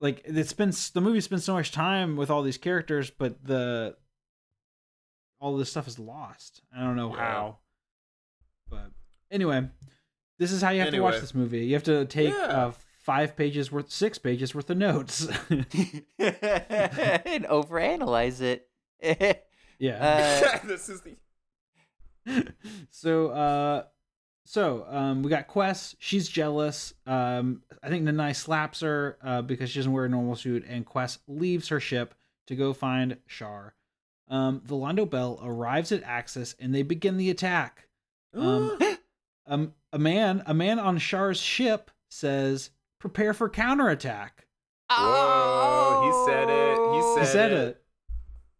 [0.00, 3.94] like it's been the movie spends so much time with all these characters but the
[5.40, 7.16] all this stuff is lost i don't know Yeah.
[7.16, 7.58] how
[8.70, 8.90] but
[9.30, 9.68] anyway
[10.38, 12.66] this is how you have to watch this movie you have to take Yeah.
[12.66, 12.72] uh
[13.02, 15.66] five pages worth six pages worth of notes and
[17.44, 18.66] overanalyze it.
[19.78, 21.14] yeah Uh, this is the
[22.90, 23.84] so uh
[24.44, 26.94] so um we got Quess, she's jealous.
[27.06, 30.84] Um I think Nanai slaps her uh because she doesn't wear a normal suit and
[30.86, 32.14] Quess leaves her ship
[32.46, 33.74] to go find Char.
[34.28, 37.88] Um the Londo Bell arrives at Axis and they begin the attack.
[38.34, 38.78] Um
[39.46, 44.46] um a man a man on Char's ship says prepare for counterattack.
[44.90, 46.78] Whoa, he said it.
[46.92, 47.68] He He Said said it.
[47.68, 47.83] it.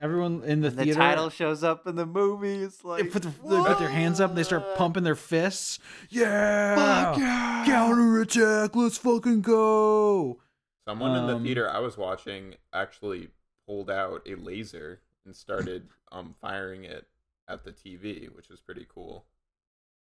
[0.01, 2.57] Everyone in the the theater The title shows up in the movie.
[2.63, 5.15] It's they like put, their, they put their hands up and they start pumping their
[5.15, 5.79] fists.
[6.11, 6.75] Yeah!
[6.75, 7.65] Fuck yeah!
[7.67, 10.41] counterattack let's fucking go
[10.87, 13.29] Someone in the Um, theater I was watching actually
[13.67, 17.07] pulled out a laser and started um firing it
[17.49, 19.25] at the TV, which was pretty cool.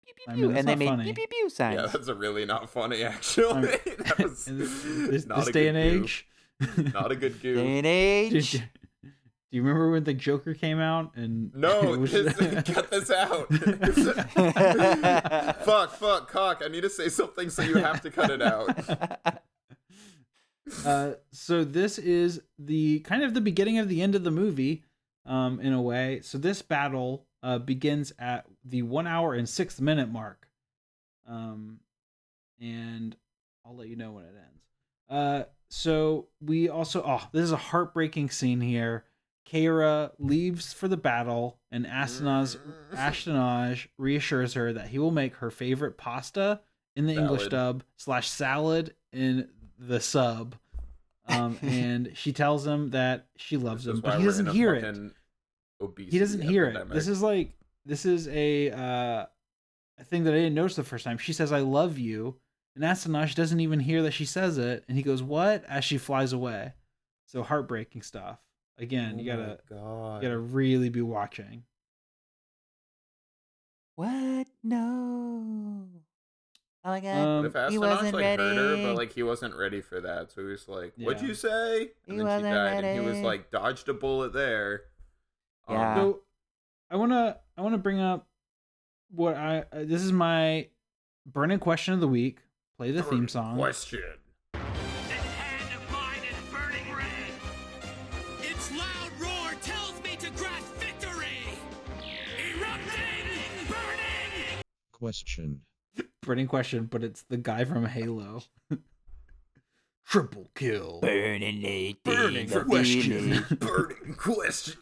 [0.05, 1.05] Pew, pew, I mean, and they made funny.
[1.05, 1.77] pew pew pew signs.
[1.81, 3.63] Yeah, that's a really not funny actually.
[3.99, 6.25] that was this, this, not this a day good and goof.
[6.79, 7.59] age Not a good Day goof.
[7.67, 8.63] and age.
[9.53, 12.35] Do you remember when the joker came out and No, it was- this,
[12.75, 13.53] cut this out.
[15.65, 16.63] fuck, fuck, cock.
[16.65, 19.39] I need to say something, so you have to cut it out.
[20.87, 24.85] uh, so this is the kind of the beginning of the end of the movie
[25.25, 29.81] um in a way so this battle uh begins at the one hour and six
[29.81, 30.49] minute mark
[31.29, 31.79] um
[32.61, 33.15] and
[33.65, 34.63] i'll let you know when it ends
[35.09, 39.05] uh so we also oh this is a heartbreaking scene here
[39.51, 42.57] Kayra leaves for the battle and Astonaige
[43.99, 46.61] reassures her that he will make her favorite pasta
[46.97, 50.57] in the English dub slash salad in the sub.
[51.27, 54.83] Um, and she tells him that she loves This him, but he doesn't hear it.
[56.11, 56.75] He doesn't hear it.
[56.95, 59.27] This is like this is a uh,
[59.99, 61.19] a thing that I didn't notice the first time.
[61.19, 62.37] She says "I love you,"
[62.75, 65.99] and Astonaige doesn't even hear that she says it, and he goes "What?" as she
[65.99, 66.75] flies away.
[67.27, 68.39] So heartbreaking stuff.
[68.79, 70.17] Again, you Oh gotta God.
[70.17, 71.65] you gotta really be watching.
[73.97, 74.47] what?
[74.63, 75.87] No.
[76.85, 77.17] Oh my god.
[77.17, 80.01] Um, What if he Astonaige wasn't like heard her, but like he wasn't ready for
[80.01, 83.01] that, so he was like, "What'd you say?" He And then she wasn't died, and
[83.01, 84.85] he was like, "Dodged a bullet there."
[85.69, 85.95] Um, Yeah.
[85.97, 86.23] So
[86.91, 88.27] I wanna I wanna bring up
[89.11, 90.69] what I uh, this is my
[91.27, 92.41] burning question of the week.
[92.79, 93.57] Play the theme burning song.
[93.57, 94.03] Question.
[105.03, 105.63] Question.
[106.23, 108.41] Burning question, but it's the guy from Halo.
[110.07, 111.01] Triple kill.
[111.03, 113.45] Burning late Burning question.
[113.59, 114.79] Burning question.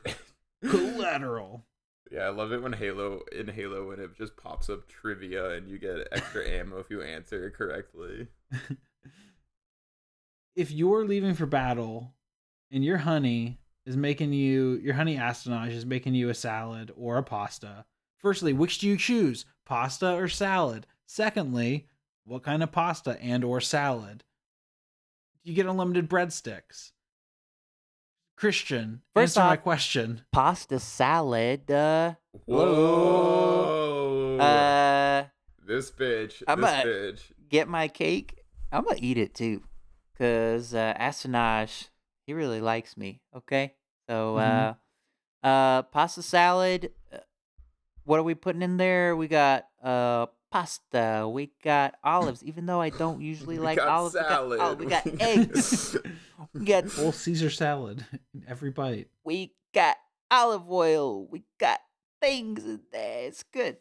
[0.63, 1.65] Collateral.
[2.13, 5.71] Yeah, I love it when Halo in Halo when it just pops up trivia and
[5.71, 8.27] you get extra ammo if you answer it correctly.
[10.55, 12.13] if you're leaving for battle
[12.71, 17.17] and your honey is making you your honey astonaige is making you a salad or
[17.17, 17.87] a pasta
[18.19, 21.87] firstly which do you choose pasta or salad secondly
[22.25, 24.25] what kind of pasta and or salad
[25.45, 26.91] do you get unlimited breadsticks
[28.37, 31.71] christian First answer my question Pasta salad.
[31.71, 32.15] Uh,
[32.47, 34.39] Whoa!
[34.41, 35.25] uh,
[35.67, 36.43] this bitch.
[36.49, 37.21] I'm this a- bitch.
[37.49, 38.39] get my cake.
[38.73, 39.63] I'm gonna eat it too,
[40.19, 41.89] cause uh, Astonaige,
[42.27, 43.21] he really likes me.
[43.37, 43.75] Okay,
[44.09, 44.77] so Mhm.
[45.45, 46.93] uh, uh, pasta salad.
[48.11, 49.15] What are we putting in there?
[49.15, 51.31] We got uh pasta.
[51.33, 52.43] We got olives.
[52.43, 54.51] Even though I don't usually We like got olives, salad.
[54.81, 55.97] we got, oh, we got eggs.
[56.53, 58.05] we got whole caesar salad
[58.35, 59.97] in every bite we got
[60.29, 61.25] olive oil.
[61.29, 61.79] We got
[62.21, 63.29] things in there.
[63.29, 63.77] It's good.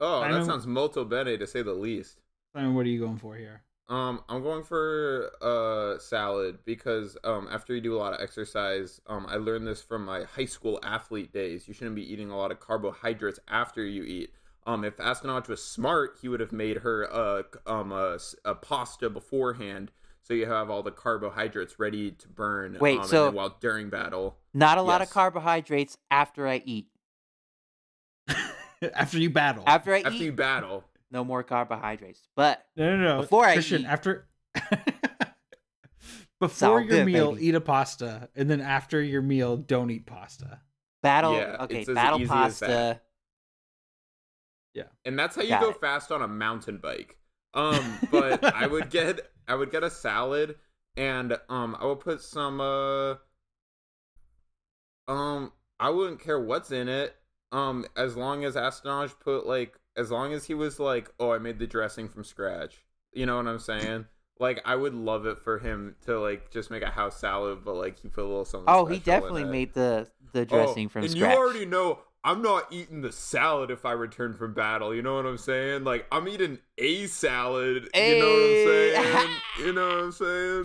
[0.00, 2.16] Oh, that Simon- sounds molto bene to say the least.
[2.54, 7.48] Simon, what are you going for here Um, I'm going for uh salad because um
[7.50, 10.78] after you do a lot of exercise, um I learned this from my high school
[10.82, 11.66] athlete days.
[11.66, 14.32] You shouldn't be eating a lot of carbohydrates after you eat.
[14.66, 19.08] Um, if Astonaige was smart, he would have made her a um a, a pasta
[19.08, 22.76] beforehand, so you have all the carbohydrates ready to burn.
[22.78, 24.36] Wait, um, so- while during battle.
[24.52, 26.88] Not a lot of carbohydrates after I eat.
[28.94, 32.20] after you battle After I eat After eat, you battle, no more carbohydrates.
[32.36, 33.20] But No, no, no.
[33.22, 33.84] Before I eat.
[33.84, 34.28] after
[36.40, 37.46] before your good, meal, baby.
[37.48, 40.60] eat a pasta, and then after your meal, don't eat pasta.
[41.02, 42.68] battle, Yeah, okay, battle easy as that.
[42.68, 43.00] pasta.
[45.04, 45.80] and that's how you Got go it.
[45.80, 47.16] fast on a mountain bike.
[47.54, 50.56] Um, but I would get I would get a salad
[50.96, 53.14] and um I would put some uh
[55.06, 57.16] um I wouldn't care what's in it
[57.52, 61.38] um as long as Astonaige put like as long as he was like oh I
[61.38, 64.06] made the dressing from scratch you know what I'm saying
[64.40, 67.74] like I would love it for him to like just make a house salad but
[67.74, 69.46] like he put a little something Oh, he special in definitely it.
[69.46, 71.32] made the the Oh, dressing from and scratch.
[71.34, 74.92] you already know I'm not eating the salad if I return from battle.
[74.94, 75.84] You know what I'm saying?
[75.84, 77.88] Like I'm eating a salad.
[77.94, 78.64] You know what I'm eh.
[78.64, 79.30] saying?
[79.60, 80.64] you know what I'm saying?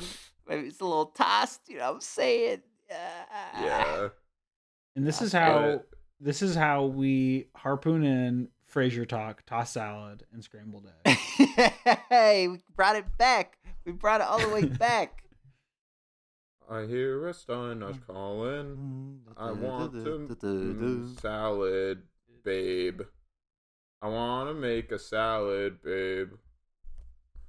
[0.49, 1.61] Maybe it's a little tossed.
[1.69, 2.61] You know what I'm saying?
[2.89, 3.25] Yeah.
[3.63, 4.07] yeah.
[4.95, 5.81] And this is how good.
[6.19, 11.17] this is how we harpoon in Frasier talk, toss salad, and scrambled egg.
[12.09, 13.59] hey, we brought it back.
[13.85, 15.23] We brought it all the way back.
[16.69, 19.19] I hear a Steinach calling.
[19.37, 22.01] I want to mm, salad,
[22.43, 23.01] babe.
[24.01, 26.31] I want to make a salad, babe.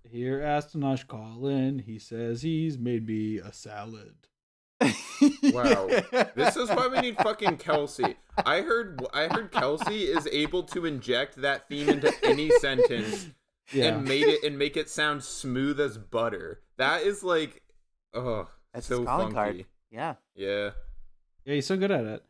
[0.03, 1.79] Here, Astonaige calling.
[1.79, 4.15] He says he's made me a salad.
[4.81, 5.89] Wow.
[6.35, 8.17] This is why we need fucking Kelsey.
[8.45, 13.29] I heard I heard Kelsey is able to inject that theme into any sentence
[13.73, 16.61] Yeah, and made it and make it sound smooth as butter.
[16.77, 17.63] That is like,
[18.13, 19.35] oh, That's so his calling funky.
[19.35, 19.67] card.
[19.91, 20.15] Yeah.
[20.35, 20.71] Yeah.
[21.45, 22.25] yeah, he's so good at it.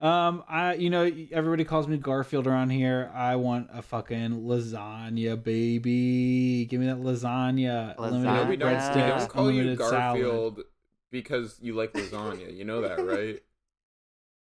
[0.00, 3.10] Um, I you know everybody calls me Garfield around here.
[3.14, 6.64] I want a fucking lasagna, baby.
[6.64, 7.94] Give me that lasagna.
[7.96, 8.14] Lasagna.
[8.14, 10.22] Unlimited we don't, we breadsticks, don't call you unlimited salad.
[10.22, 10.60] Garfield
[11.10, 12.56] because you like lasagna.
[12.56, 13.42] You know that, right?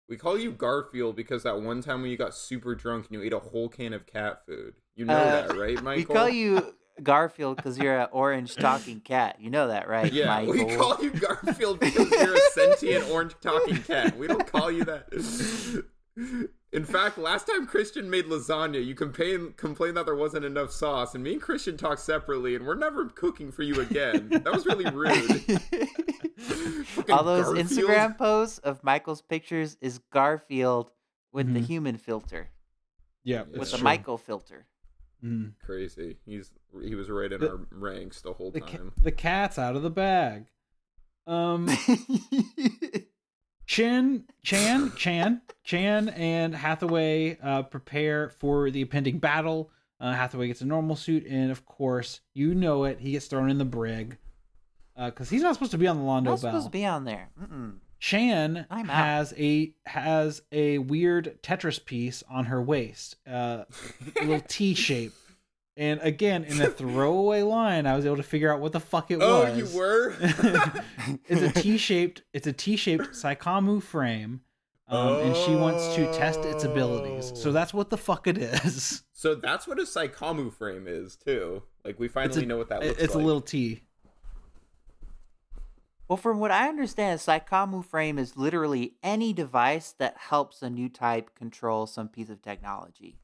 [0.08, 3.22] We call you Garfield because that one time when you got super drunk and you
[3.26, 4.74] ate a whole can of cat food.
[4.94, 5.96] You know Uh, that, right, Michael?
[5.96, 9.36] We call you Garfield because you're an orange talking cat.
[9.40, 10.52] You know that, right, Yeah, Michael?
[10.66, 14.16] we call you Garfield because you're a sentient orange talking cat.
[14.18, 15.84] We don't call you that.
[16.72, 21.14] In fact, last time Christian made lasagna, you complain complained that there wasn't enough sauce,
[21.14, 24.28] and me and Christian talked separately, and we're never cooking for you again.
[24.30, 25.44] That was really rude.
[27.10, 27.56] All those Garfield.
[27.58, 30.90] Instagram posts of Michael's pictures is Garfield
[31.32, 31.66] with the Mhm.
[31.66, 32.50] human filter,
[33.22, 33.84] Yeah, With with it's the true.
[33.84, 34.66] Michael filter.
[35.24, 35.52] Mhm.
[35.64, 36.18] Crazy.
[36.26, 36.52] He's
[36.82, 38.92] he was right in The- our ranks the whole The, ca- time.
[39.00, 40.46] the cat's out of the bag.
[41.26, 41.66] Um,
[43.66, 49.70] Chin, Chan, Chan, Chan, and Hathaway uh, prepare for the impending battle.
[50.00, 53.00] Uh, Hathaway gets a normal suit, and of course, you know it.
[53.00, 54.18] He gets thrown in the brig
[54.96, 56.36] because he's not supposed to be on the Londo Not Bell.
[56.38, 57.30] supposed to be on there.
[57.40, 57.76] Mm-mm.
[58.00, 63.64] Chan has a has a weird Tetris piece on her waist, uh,
[64.20, 65.14] a little T shape.
[65.76, 69.10] And again, in a throwaway line, I was able to figure out what the fuck
[69.10, 69.52] it Oh, was.
[69.52, 70.14] Oh, you were?
[71.28, 72.22] it's a T-shaped.
[72.32, 74.40] It's a T-shaped Psycommu frame,
[74.86, 77.32] um, and she wants to test its abilities.
[77.34, 77.52] So Oh.
[77.52, 79.02] that's what the fuck it is.
[79.12, 81.62] so that's what a Psycommu frame is too.
[81.84, 83.22] Like we finally a, know what that it- looks it's like.
[83.24, 83.82] a little T.
[86.06, 90.88] Well, from what I understand, Psycommu frame is literally any device that helps a new
[90.88, 93.16] type control some piece of technology.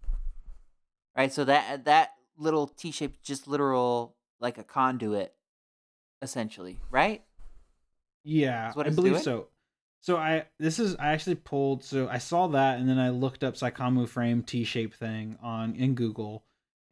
[1.17, 1.33] Right?
[1.33, 5.35] So that that little T shape just literal like a conduit,
[6.23, 7.23] essentially, right?
[8.25, 9.23] Yeah, what I believe doing?
[9.23, 9.49] so.
[10.03, 13.45] So I this is I actually pulled so I saw that and then I looked
[13.45, 16.43] up Psycommu frame T-shaped thing on in Google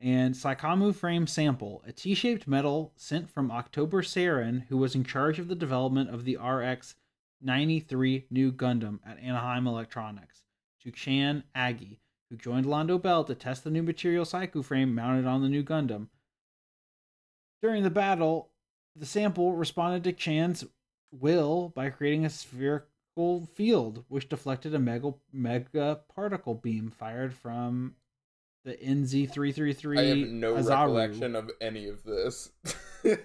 [0.01, 5.39] and Psycommu frame sample, a T-shaped metal sent from October Sarin, who was in charge
[5.39, 6.95] of the development of the RX
[7.41, 10.45] 93 Nu Gundam at Anaheim Electronics,
[10.83, 11.99] to Chan Agi,
[12.31, 15.63] who joined Londo Bell to test the new material Psycho frame mounted on the Nu
[15.63, 16.09] Gundam.
[17.63, 18.51] During the battle,
[18.95, 20.65] the sample responded to Chan's
[21.11, 27.95] will by creating a spherical field, which deflected a mega, mega particle beam fired from
[28.65, 30.69] the NZ333 I have no Azieru.
[30.69, 32.51] recollection of any of this.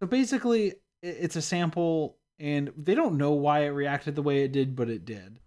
[0.00, 4.52] So basically, it's a sample, and they don't know why it reacted the way it
[4.52, 5.38] did, but it did.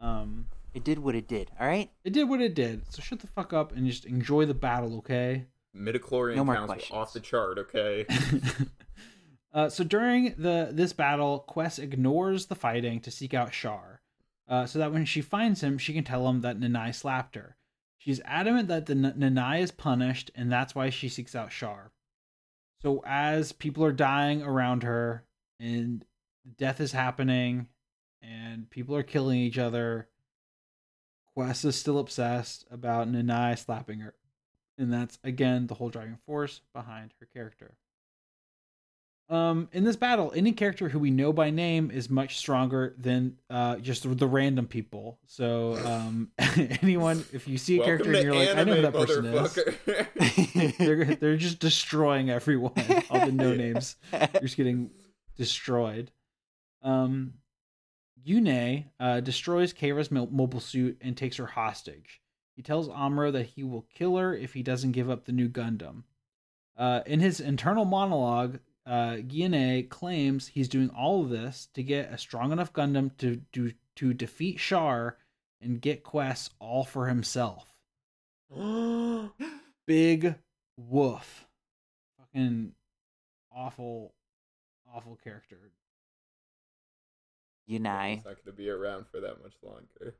[0.00, 1.90] Um, It did what it did, all right?
[2.04, 2.82] it did what it did.
[2.92, 5.46] So shut the fuck up and just enjoy the battle, okay?
[5.76, 6.96] Midichlorian No more counts questions.
[6.96, 8.06] off the chart, okay?
[9.52, 14.00] uh, so during the this battle, Quess ignores the fighting to seek out Char,
[14.48, 17.56] uh, so that when she finds him, she can tell him that Nanai slapped her.
[17.98, 21.92] She's adamant that the N- Nanai is punished, and that's why she seeks out Char.
[22.82, 25.24] So as people are dying around her,
[25.58, 26.04] and
[26.58, 27.66] death is happening,
[28.22, 30.08] and people are killing each other,
[31.34, 34.14] Quess is still obsessed about Nanai slapping her.
[34.78, 37.74] And that's again the whole driving force behind her character.
[39.30, 43.36] Um, in this battle, any character who we know by name is much stronger than
[43.48, 45.20] uh, just the random people.
[45.26, 46.32] So, um,
[46.82, 49.26] anyone, if you see a Welcome character and you're like, I know who that person
[50.66, 52.72] is, they're they're just destroying everyone.
[53.08, 54.90] All the no names, you're just getting
[55.36, 56.10] destroyed.
[56.82, 57.34] Um,
[58.26, 62.20] Gyunei uh, destroys Kayra's mobile suit and takes her hostage.
[62.54, 65.48] He tells Amuro that he will kill her if he doesn't give up the Nu
[65.48, 66.02] Gundam.
[66.76, 72.12] Uh, in his internal monologue, uh, Gyunei claims he's doing all of this to get
[72.12, 75.18] a strong enough Gundam to do to defeat Char
[75.60, 77.66] and get quests all for himself.
[79.86, 80.34] Big
[80.76, 81.46] woof.
[82.18, 82.72] Fucking
[83.54, 84.14] awful,
[84.92, 85.70] awful character.
[87.70, 88.16] Unai.
[88.16, 90.16] It's not going to be around for that much longer.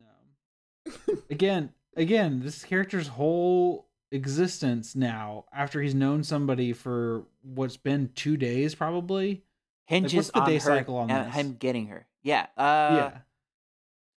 [0.00, 1.16] No.
[1.30, 8.36] again, again, this character's whole existence now, after he's known somebody for what's been two
[8.36, 9.42] days, probably.
[9.86, 11.34] Hinges the on day her, cycle on and this?
[11.34, 12.06] him getting her.
[12.22, 12.46] Yeah.
[12.56, 12.62] Uh,
[12.96, 13.18] yeah,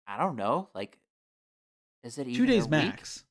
[0.08, 0.70] I don't know.
[0.74, 0.98] Like,
[2.04, 2.72] is it two days week?
[2.72, 3.26] max.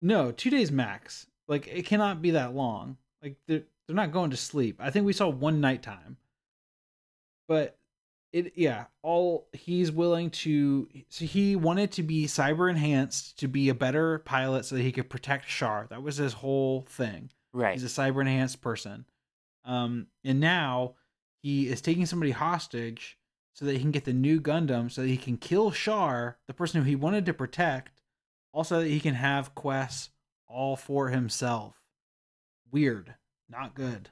[0.00, 1.26] No, two days max.
[1.48, 2.98] Like it cannot be that long.
[3.20, 4.76] Like they're they're not going to sleep.
[4.80, 6.16] I think we saw one nighttime.
[7.48, 7.76] But
[8.32, 13.68] it yeah, all he's willing to so he wanted to be cyber enhanced to be
[13.68, 15.86] a better pilot so that he could protect Char.
[15.90, 17.30] That was his whole thing.
[17.52, 17.74] Right.
[17.74, 19.04] He's a cyber enhanced person.
[19.64, 20.94] Um, and now
[21.42, 23.18] he is taking somebody hostage
[23.54, 26.54] so that he can get the Nu Gundam, so that he can kill Char, the
[26.54, 28.00] person who he wanted to protect,
[28.52, 30.08] also that he can have quests
[30.48, 31.76] all for himself.
[32.70, 33.14] Weird.
[33.48, 34.08] Not good.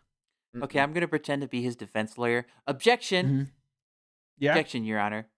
[0.62, 2.46] Okay, I'm gonna pretend to be his defense lawyer.
[2.66, 3.26] Objection.
[3.26, 3.50] Mhm.
[4.41, 4.51] Yeah.
[4.51, 5.28] Objection, Your Honor.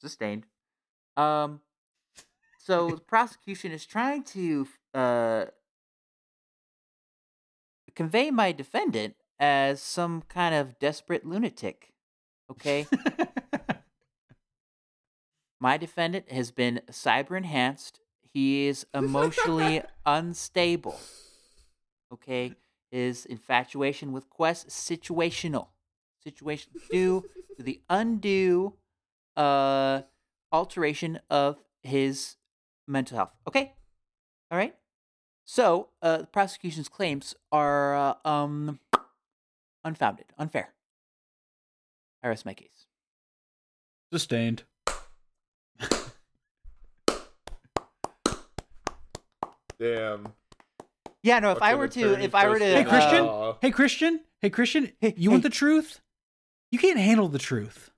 [0.00, 0.44] Sustained.
[1.16, 1.60] Um,
[2.58, 5.46] so the prosecution is trying to uh
[7.94, 11.92] convey my defendant as some kind of desperate lunatic.
[12.50, 12.86] Okay,
[15.60, 18.00] my defendant has been cyber enhanced.
[18.32, 20.98] He is emotionally unstable.
[22.12, 22.54] Okay,
[22.90, 25.68] his infatuation with Quess situational,
[26.22, 27.24] situation due
[27.56, 28.74] to the undue
[29.36, 30.02] uh
[30.52, 32.36] alteration of his
[32.86, 33.32] mental health.
[33.48, 33.72] Okay,
[34.50, 34.74] all right.
[35.44, 38.78] So uh, the prosecution's claims are uh, um
[39.84, 40.72] unfounded, unfair.
[42.22, 42.86] I rest my case.
[44.12, 44.64] Sustained.
[49.78, 50.28] Damn.
[51.22, 51.52] Yeah, no.
[51.52, 53.24] If I were to, if I were to, Hey, Christian?
[53.24, 54.20] Uh, Hey Christian.
[54.40, 54.92] Hey Christian.
[55.00, 56.00] Hey, You want the truth?
[56.72, 57.90] You can't handle the truth.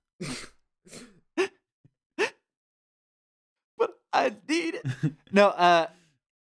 [3.78, 4.86] but I need it.
[5.32, 5.86] no, uh,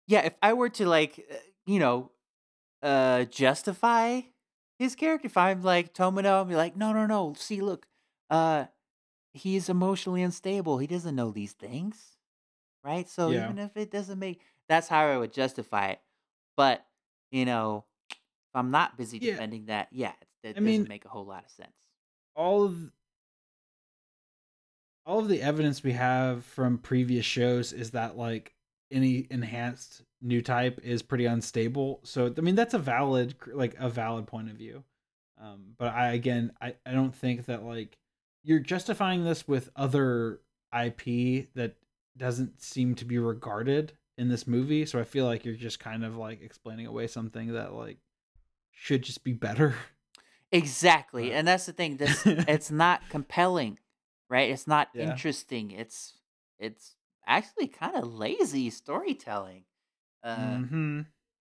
[0.06, 0.20] yeah.
[0.26, 1.34] If I were to like, uh,
[1.66, 2.10] you know,
[2.82, 4.22] uh, justify
[4.78, 7.34] his character, if I'm like Tomino, I'd be like, no, no, no.
[7.36, 7.86] See, look,
[8.30, 8.66] uh,
[9.32, 10.78] he's emotionally unstable.
[10.78, 12.16] He doesn't know these things,
[12.84, 13.08] right?
[13.08, 13.44] So Yeah.
[13.44, 16.00] even if it doesn't make, that's how I would justify it.
[16.56, 16.84] But
[17.30, 18.16] you know, if
[18.54, 19.32] I'm not busy Yeah.
[19.32, 21.72] defending that, yeah, it, that I doesn't mean- make a whole lot of sense.
[22.37, 22.76] All of
[25.07, 28.55] all of the evidence we have from previous shows is that like
[28.91, 32.01] any enhanced new type is pretty unstable.
[32.05, 34.84] So i mean that's a valid like a valid point of view.
[35.41, 37.97] Um but i again i i don't think that like
[38.45, 40.41] you're justifying this with other
[40.78, 41.05] ip
[41.55, 41.76] that
[42.16, 44.87] doesn't seem to be regarded in this movie.
[44.87, 47.99] So i feel like you're just kind of like explaining away something that like
[48.72, 49.74] should just be better
[50.53, 51.97] Exactly, and that's the thing.
[51.97, 53.78] This it's not compelling,
[54.28, 54.51] right?
[54.51, 55.11] It's not Yeah.
[55.11, 55.70] interesting.
[55.72, 56.14] It's
[56.59, 56.94] it's
[57.26, 59.64] actually kind of lazy storytelling
[60.22, 61.01] uh, mm-hmm.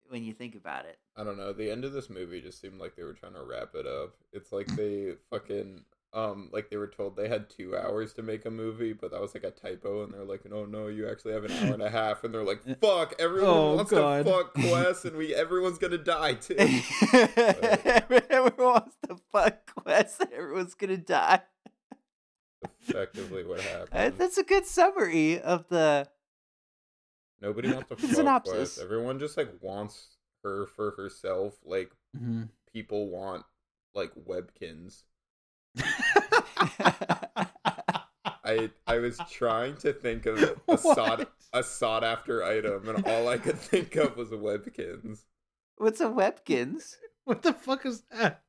[0.10, 0.98] when you think about it.
[1.16, 1.54] I don't know.
[1.54, 4.16] The end of this movie just seemed like they were trying to wrap it up.
[4.34, 5.86] It's like they fucking
[6.16, 9.20] um like they were told they had two hours to make a movie, but that
[9.22, 11.84] was like a typo, and they're like, "No, no, you actually have an hour and
[11.84, 14.26] a half," and they're like, "Fuck, everyone Oh, wants God.
[14.26, 16.56] to fuck Quess, and we everyone's gonna die too."
[18.30, 20.20] Everyone wants to fuck Quess.
[20.22, 21.42] and Everyone's gonna die.
[22.88, 24.16] Effectively, what happened?
[24.18, 26.08] That's a good summary of the.
[27.42, 28.76] Nobody wants to fuck Synopsis.
[28.76, 28.80] Quess.
[28.84, 31.56] Everyone just like wants her for herself.
[31.66, 32.44] Like Mm-hmm.
[32.72, 33.44] people want
[33.94, 35.04] like webkinz.
[38.44, 43.28] I I was trying to think of a sought a sought after item, and all
[43.28, 45.24] I could think of was webkinz.
[45.78, 46.96] What's a Webkinz?
[47.26, 48.44] What the fuck is that?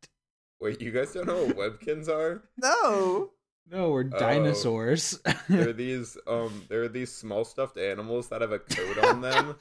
[0.60, 2.44] Wait, you guys don't know what webkinz are?
[2.56, 3.30] No.
[3.68, 4.18] No, we're Oh.
[4.18, 5.18] dinosaurs.
[5.48, 9.56] They're these um they're these small stuffed animals that have a code on them.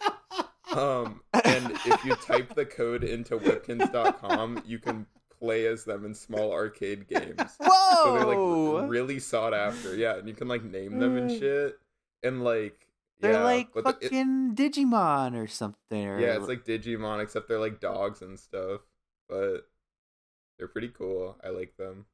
[0.74, 5.07] Um and if you type the code into webkinz.com, you can
[5.40, 7.40] play as them in small arcade games.
[7.60, 8.04] Whoa.
[8.04, 8.26] So they're
[8.82, 9.96] like really sought after.
[9.96, 11.40] Yeah, and you can like name them and Mm.
[11.40, 11.80] shit.
[12.24, 12.88] And like
[13.20, 16.06] They're yeah, like but the- it- fucking Digimon or something.
[16.08, 18.82] Or Yeah, it's like Digimon, except they're like dogs and stuff.
[19.30, 19.68] But
[20.58, 21.38] they're pretty cool.
[21.44, 22.06] I like them.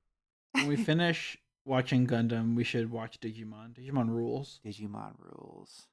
[0.54, 3.74] when we finish watching Gundam, we should watch Digimon.
[3.74, 4.60] Digimon rules.
[4.66, 5.88] Digimon rules.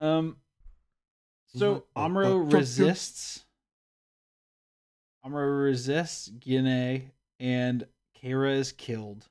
[0.00, 0.36] Um,
[1.46, 3.44] so Digimon- Amuro resists.
[5.24, 7.86] Amuro resists Gyunei, and
[8.22, 9.28] Kayra is killed.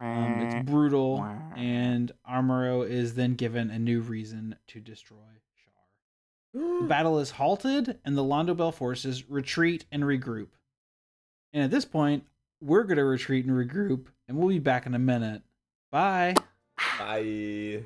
[0.00, 1.24] Um, it's brutal,
[1.56, 5.16] and Amuro is then given a new reason to destroy
[5.64, 6.80] Char.
[6.80, 10.48] The battle is halted, and the Londo Bell forces retreat and regroup.
[11.52, 12.24] And at this point,
[12.60, 15.42] we're going to retreat and regroup, and we'll be back in a minute.
[15.92, 16.34] Bye.
[16.98, 17.84] Bye.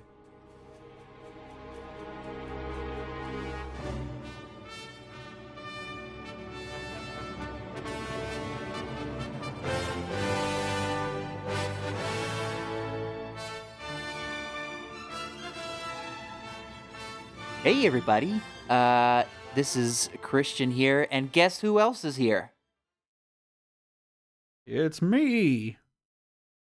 [17.67, 18.41] Hey everybody.
[18.69, 19.25] Uh
[19.57, 22.53] this is Christian here and guess who else is here?
[24.69, 25.77] It's me,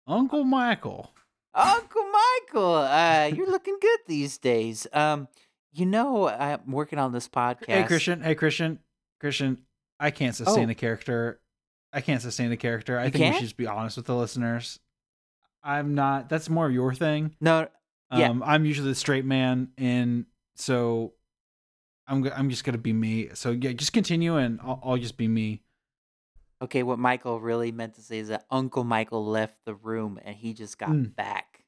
[0.06, 1.12] Uncle Michael.
[1.54, 2.74] Uncle Michael.
[2.76, 4.86] Uh you're looking good these days.
[4.94, 5.28] Um
[5.74, 7.66] you know I'm working on this podcast.
[7.66, 8.22] Hey, Christian.
[8.22, 8.78] Hey, Christian.
[9.20, 9.58] Christian,
[10.00, 10.72] I can't sustain Oh.
[10.72, 11.38] a character.
[11.92, 12.98] I can't sustain a character.
[12.98, 13.36] I You think we can't?
[13.36, 14.80] should just be honest with the listeners.
[15.62, 16.30] I'm not.
[16.30, 17.36] That's more of your thing.
[17.42, 17.68] No,
[18.10, 18.30] Yeah.
[18.30, 20.24] Um, I'm usually the straight man, and
[20.54, 21.14] so
[22.06, 22.26] I'm.
[22.34, 23.30] I'm just gonna be me.
[23.34, 25.62] So yeah, just continue, and I'll, I'll just be me.
[26.62, 30.34] okay, what Michael really meant to say is that Uncle Michael left the room and
[30.34, 31.14] he just got Mm.
[31.14, 31.64] back.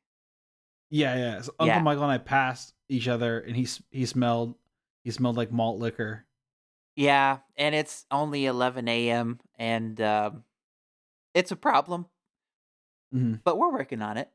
[0.89, 1.41] Yeah, yeah.
[1.43, 1.82] So Uncle Yeah.
[1.82, 4.55] Michael and I passed each other, and he he smelled
[5.05, 6.24] he smelled like malt liquor.
[6.95, 9.39] Yeah, and it's only 11 a.m.
[9.59, 10.45] and um,
[11.34, 12.07] it's a problem,
[13.14, 13.41] Mhm.
[13.45, 14.30] but we're working on it.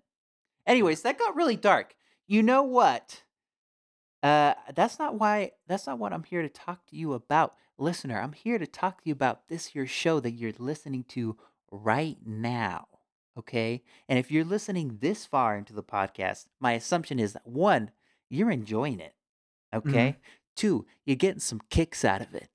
[0.67, 1.95] Anyways, that got really dark.
[2.27, 3.23] You know what?
[4.23, 5.51] Uh, that's not why.
[5.67, 8.19] That's not what I'm here to talk to you about, listener.
[8.21, 11.37] I'm here to talk to you about this here show that you're listening to
[11.71, 12.87] right now.
[13.39, 17.91] Okay, and if you're listening this far into the podcast, my assumption is that one,
[18.29, 19.13] you're enjoying it.
[19.73, 20.17] Okay.
[20.57, 22.49] Two, you're getting some kicks out of it.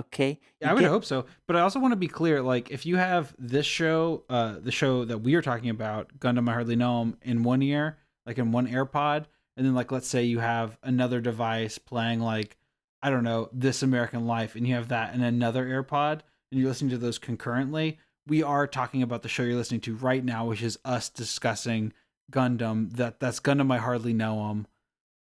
[0.00, 0.40] Okay.
[0.60, 1.26] Yeah, You I would get- hope so.
[1.46, 4.72] But I also want to be clear, like if you have this show, uh, the
[4.72, 8.38] show that we are talking about, Gundam I Hardly Know 'Em, in one ear, like
[8.38, 9.26] in one AirPod,
[9.60, 12.56] and then like let's say you have another device playing like
[13.02, 16.68] I don't know, This American Life, and you have that in another AirPod, and you're
[16.68, 17.98] listening to those concurrently.
[18.26, 21.92] We are talking about the show you're listening to right now, which is us discussing
[22.32, 22.90] Gundam.
[22.96, 24.66] That that's Gundam I Hardly Know 'Em.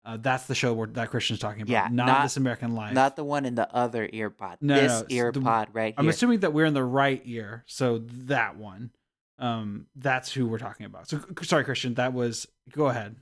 [0.04, 2.92] Uh, that's the show where, that Christian's talking about, Yeah, not, not- This American Life.
[2.94, 4.58] Not the one in the other ear pod.
[4.60, 6.10] No, this no, it's ear the- pod right I'm here.
[6.10, 8.90] assuming that we're in the right ear, so that one.
[9.38, 11.08] Um, that's who we're talking about.
[11.08, 11.94] So sorry, Christian.
[11.94, 12.46] That was.
[12.70, 13.16] Go ahead.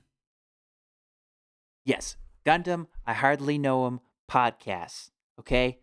[1.84, 2.16] Yes.
[2.46, 5.10] Gundam, I hardly know him podcast.
[5.40, 5.78] Okay.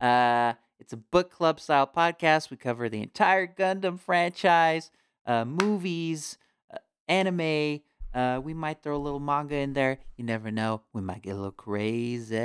[0.00, 2.50] Uh It's a book club style podcast.
[2.50, 4.90] We cover the entire Gundam franchise,
[5.24, 6.36] uh, movies,
[6.72, 6.78] uh,
[7.08, 7.80] anime.
[8.12, 9.98] Uh, we might throw a little manga in there.
[10.16, 10.82] You never know.
[10.92, 12.36] We might get a little crazy.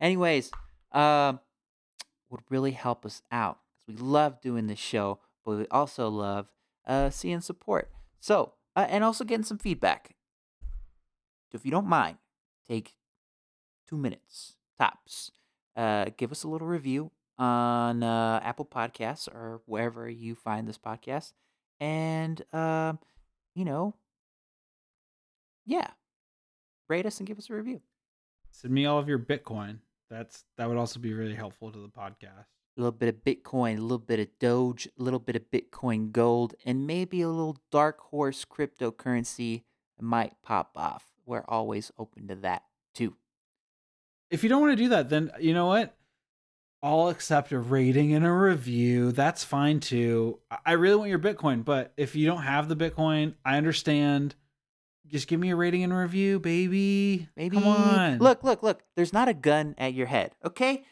[0.00, 0.50] Anyways,
[0.92, 1.40] um,
[2.30, 6.46] would really help us out because we love doing this show, but we also love
[6.86, 7.90] uh, seeing support.
[8.20, 10.14] So, uh, and also getting some feedback.
[11.50, 12.18] So if you don't mind,
[12.68, 12.94] take
[13.88, 15.32] two minutes tops.
[15.76, 20.78] Uh, give us a little review on uh, Apple Podcasts or wherever you find this
[20.78, 21.32] podcast,
[21.80, 22.98] and um,
[23.54, 23.94] you know,
[25.66, 25.88] yeah,
[26.88, 27.80] rate us and give us a review.
[28.50, 29.78] Send me all of your Bitcoin.
[30.10, 32.46] That's that would also be really helpful to the podcast.
[32.76, 36.12] A little bit of Bitcoin, a little bit of Doge, a little bit of Bitcoin
[36.12, 39.62] Gold, and maybe a little dark horse cryptocurrency
[40.00, 41.09] might pop off.
[41.30, 43.14] We're always open to that too.
[44.32, 45.96] If you don't want to do that, then you know what?
[46.82, 49.12] I'll accept a rating and a review.
[49.12, 50.40] That's fine too.
[50.50, 54.34] I- I really want your Bitcoin, but if you don't have the Bitcoin, I understand.
[55.06, 57.28] Just give me a rating and a review, baby.
[57.36, 58.18] Maybe Come on.
[58.18, 58.82] Look, look, look.
[58.96, 60.84] There's not a gun at your head, okay?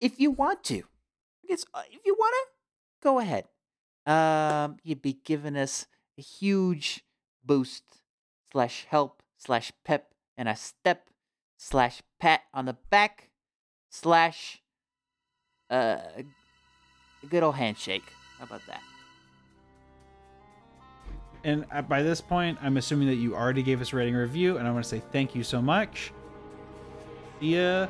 [0.00, 0.82] If you want to,
[1.44, 3.46] it's, uh, if you want to, go ahead.
[4.06, 5.86] Um, you'd be giving us
[6.18, 7.04] a huge
[7.44, 7.84] boost
[8.50, 11.08] slash help slash pep and a step
[11.56, 13.30] slash pat on the back
[13.90, 14.62] slash
[15.70, 15.98] uh,
[17.22, 18.04] a good old handshake.
[18.38, 18.82] How about that?
[21.44, 24.58] And uh, by this point, I'm assuming that you already gave us a rating review,
[24.58, 26.12] and I want to say thank you so much.
[27.40, 27.88] See ya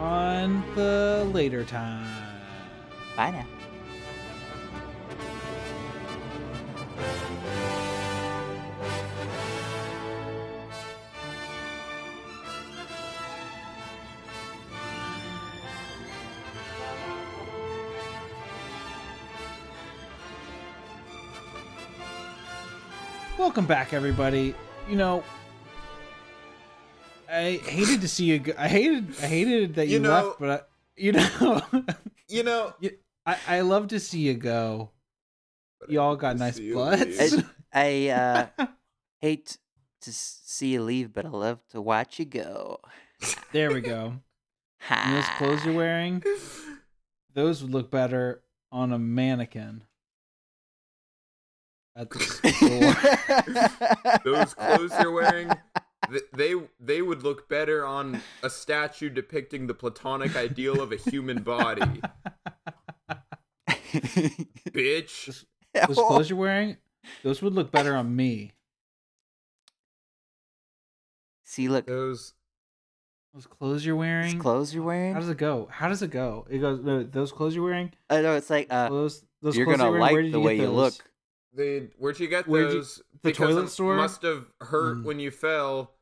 [0.00, 2.08] on the later time.
[3.16, 3.59] Bye now.
[23.50, 24.54] Welcome back, everybody.
[24.88, 25.24] You know,
[27.28, 28.38] I hated to see you.
[28.38, 29.08] Go- I hated.
[29.20, 30.60] I hated that you, You know- left, but I,
[30.96, 31.60] you know,
[32.28, 32.72] You know,
[33.26, 34.92] I I love to see you go.
[35.88, 37.32] You all got nice see you butts.
[37.32, 37.50] leave.
[37.72, 38.66] I uh,
[39.20, 39.58] hate
[40.02, 42.78] to see you leave, but I love to watch you go.
[43.50, 44.14] there we go.
[45.08, 46.22] Those clothes you're wearing,
[47.34, 49.82] those would look better on a mannequin.
[52.00, 52.20] At the
[54.14, 54.20] store.
[54.24, 55.50] those clothes you're wearing,
[56.32, 61.42] they they would look better on a statue depicting the platonic ideal of a human
[61.42, 61.82] body.
[64.70, 65.44] Bitch.
[65.74, 66.76] those clothes you're wearing,
[67.22, 68.52] those would look better on me.
[71.44, 72.32] See, look, Those
[73.34, 74.38] Those clothes you're these wearing.
[74.38, 75.14] clothes you're wearing.
[75.14, 75.68] How does it go?
[75.70, 76.46] How does it go?
[76.48, 77.10] It goes.
[77.10, 77.92] Those clothes you're wearing.
[78.08, 79.24] I know it's like uh, Those.
[79.42, 80.76] Those you're clothes gonna you're wearing, where like the you way get you those?
[80.76, 81.09] look.
[81.54, 82.96] They where'd you get Where'd you- those?
[83.22, 83.96] the Because toilet store?
[83.96, 85.04] must have hurt Mm.
[85.04, 85.92] when you fell.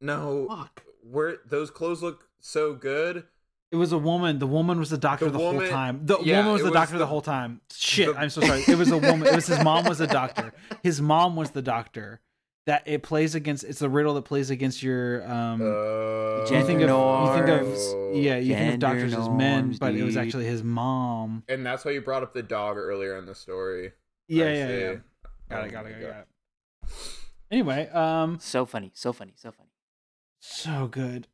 [0.00, 0.82] No, Fuck.
[1.02, 3.24] where those clothes look so good.
[3.70, 4.38] It was a woman.
[4.40, 6.00] The woman was the doctor The the, woman- whole time.
[6.04, 7.60] The yeah, woman was the was doctor the, the- whole time.
[7.72, 8.64] Shit, the- I'm so sorry.
[8.66, 9.28] It was a woman.
[9.28, 10.52] It was his mom was the doctor.
[10.82, 12.20] His mom was the doctor.
[12.66, 13.64] That it plays against.
[13.64, 15.22] It's the riddle that plays against your.
[15.30, 19.28] um Uh, You think of you think of yeah you think of Gender doctors as
[19.28, 21.42] men, norms, but it was actually his mom.
[21.48, 23.92] and that's why you brought up the dog earlier in the story.
[24.30, 24.80] Yeah, I yeah, see.
[24.80, 24.94] yeah.
[25.50, 26.26] Got it, got it, got it, got it.
[27.50, 29.70] Anyway, um, So funny, so funny, so funny.
[30.38, 31.26] so good.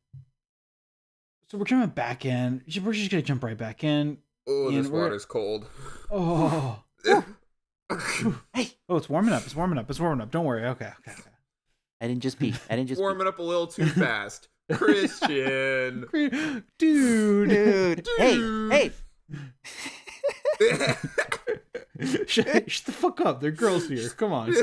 [1.49, 2.63] So we're jumping back in.
[2.83, 4.17] We're just gonna jump right back in.
[4.47, 5.67] Oh, And this we're- water's cold.
[6.11, 6.83] Oh,
[8.53, 9.43] Hey, oh, it's warming up.
[9.45, 9.89] It's warming up.
[9.89, 10.31] It's warming up.
[10.31, 10.65] Don't worry.
[10.65, 11.31] Okay, okay, okay.
[12.01, 12.53] I didn't just pee.
[12.69, 13.03] I didn't just pee.
[13.03, 14.49] Warming up a little too fast.
[14.71, 16.01] Christian.
[16.09, 16.31] Great-
[16.77, 17.49] Dude.
[17.49, 18.07] dude.
[18.17, 18.91] Hey,
[20.59, 21.57] hey.
[22.27, 22.27] shut,
[22.71, 23.41] shut the fuck up.
[23.41, 24.09] They're girls here.
[24.09, 24.53] Come on.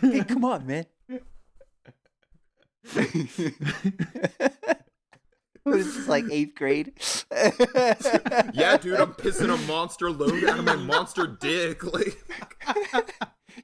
[0.00, 0.86] Hey, come on, man.
[5.62, 6.92] what is this like eighth grade?
[7.32, 11.84] yeah, dude, I'm pissing a monster load out of my monster dick.
[11.84, 12.18] Like,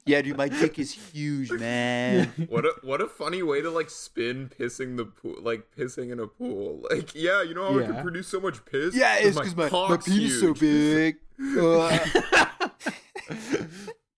[0.05, 2.31] yeah, dude, my dick is huge, man.
[2.47, 6.19] what a what a funny way to like spin pissing the pool, like pissing in
[6.19, 6.81] a pool.
[6.89, 8.95] Like, yeah, you know how I can produce so much piss?
[8.95, 11.17] Yeah, it's because my, my cock's penis is so big.
[11.57, 12.45] Uh,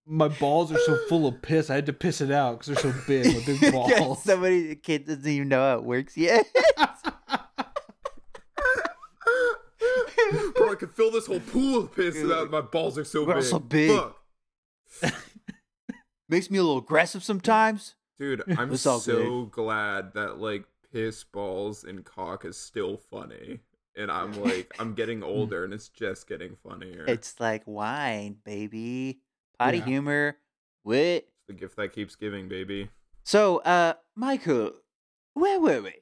[0.07, 1.69] My balls are so full of piss.
[1.69, 3.25] I had to piss it out because they're so big.
[3.33, 4.23] My big yeah, balls.
[4.23, 6.45] somebody, the kid doesn't even know how it works yet.
[10.55, 13.35] Bro, I could fill this whole pool of piss without my balls are so Bro,
[13.35, 13.43] big.
[13.43, 14.01] so big.
[14.85, 15.13] Fuck.
[16.29, 17.95] Makes me a little aggressive sometimes.
[18.19, 23.59] Dude, I'm It's all so glad that like piss balls and cock is still funny.
[23.95, 27.05] And I'm like, I'm getting older, and it's just getting funnier.
[27.07, 29.19] It's like wine, baby.
[29.59, 29.85] Potty Yeah.
[29.85, 30.37] humor.
[30.83, 31.25] Wit.
[31.27, 32.89] It's the gift that keeps giving, baby.
[33.23, 34.71] So, uh, Michael,
[35.35, 35.93] where were we?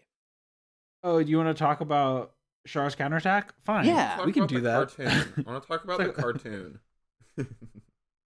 [1.03, 2.33] Oh, do you want to talk about
[2.67, 3.53] Char's counterattack?
[3.63, 3.85] Fine.
[3.85, 4.15] Yeah.
[4.17, 4.95] Talk we can do that.
[4.95, 5.07] Cartoon.
[5.45, 6.79] I want to talk about the cartoon.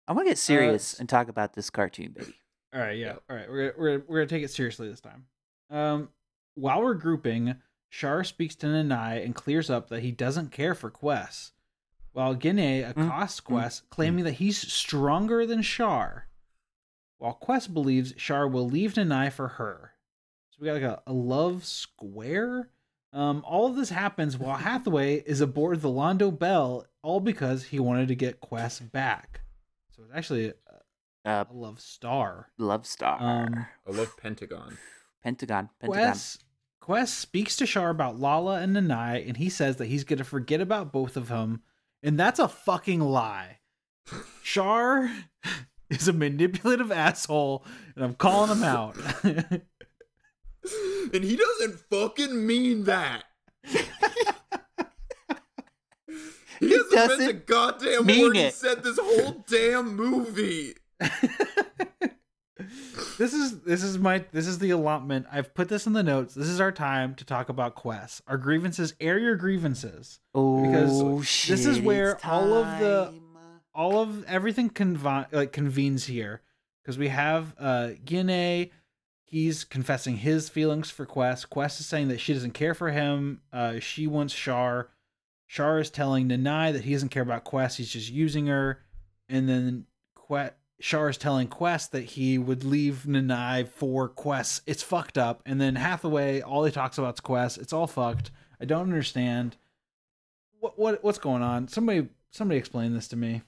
[0.08, 2.36] I want to get serious s- and talk about this cartoon, baby.
[2.74, 3.16] All right, yeah.
[3.30, 5.26] All right, we're we're we're gonna take it seriously this time.
[5.72, 6.10] Um,
[6.56, 7.56] while we're grouping,
[7.98, 11.54] Char speaks to Nanai and clears up that he doesn't care for Quess,
[12.12, 16.28] while Gyunei accosts mm, Quess, claiming that he's stronger than Char.
[17.20, 19.94] While Quess believes Char will leave Nanai for her,
[20.50, 22.70] so we got like a, a love square.
[23.14, 27.80] Um, all of this happens while Hathaway is aboard the Londo Bell, all because he
[27.80, 29.40] wanted to get Quess back.
[29.96, 30.54] So it's actually a,
[31.30, 32.50] Uh, a love star.
[32.58, 33.18] Love Star.
[33.22, 34.78] Um, I love Pentagon.
[35.24, 35.70] Pentagon.
[35.80, 36.04] Pentagon.
[36.04, 36.40] Quess
[36.86, 40.62] Quess speaks to Char about Lalah and Nanai, and he says that he's gonna forget
[40.62, 41.64] about both of them,
[42.04, 43.58] and that's a fucking lie.
[44.44, 45.12] Char
[45.90, 47.66] is a manipulative asshole,
[47.96, 48.96] and I'm calling him out.
[49.24, 49.64] and
[51.12, 53.24] he doesn't fucking mean that.
[56.60, 60.76] He hasn't meant a doesn't goddamn mean word he said this whole damn movie.
[63.18, 65.26] This is this is my this is the allotment.
[65.32, 66.34] I've put this in the notes.
[66.34, 68.22] This is our time to talk about quests.
[68.28, 70.20] Our grievances, air your grievances.
[70.34, 71.58] oh, shit, shit.
[71.58, 73.14] this is where all of the-
[73.74, 76.42] all of everything convi- like convenes here
[76.82, 78.72] because we have uh Gyunei
[79.26, 81.44] he's confessing his feelings for Quess.
[81.44, 83.42] Quess is saying that she doesn't care for him.
[83.52, 84.90] Uh she wants Char.
[85.50, 88.80] Char is telling Nanai that he doesn't care about Quess, he's just using her.
[89.28, 89.86] And then
[90.16, 90.52] Quess
[90.82, 94.62] Char is telling Quess that he would leave Nanai for Quess.
[94.66, 95.42] It's fucked up.
[95.46, 97.58] And then Hathaway, all he talks about is Quess.
[97.58, 98.32] It's all fucked.
[98.60, 99.58] I don't understand.
[100.60, 101.68] What what what's going on?
[101.68, 103.42] Somebody somebody explain this to me.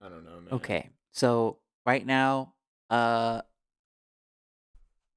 [0.00, 0.52] I don't know, man.
[0.52, 2.54] Okay, so right now,
[2.90, 3.42] uh,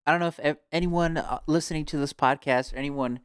[0.05, 3.19] I don't know if anyone uh, listening to this podcast or anyone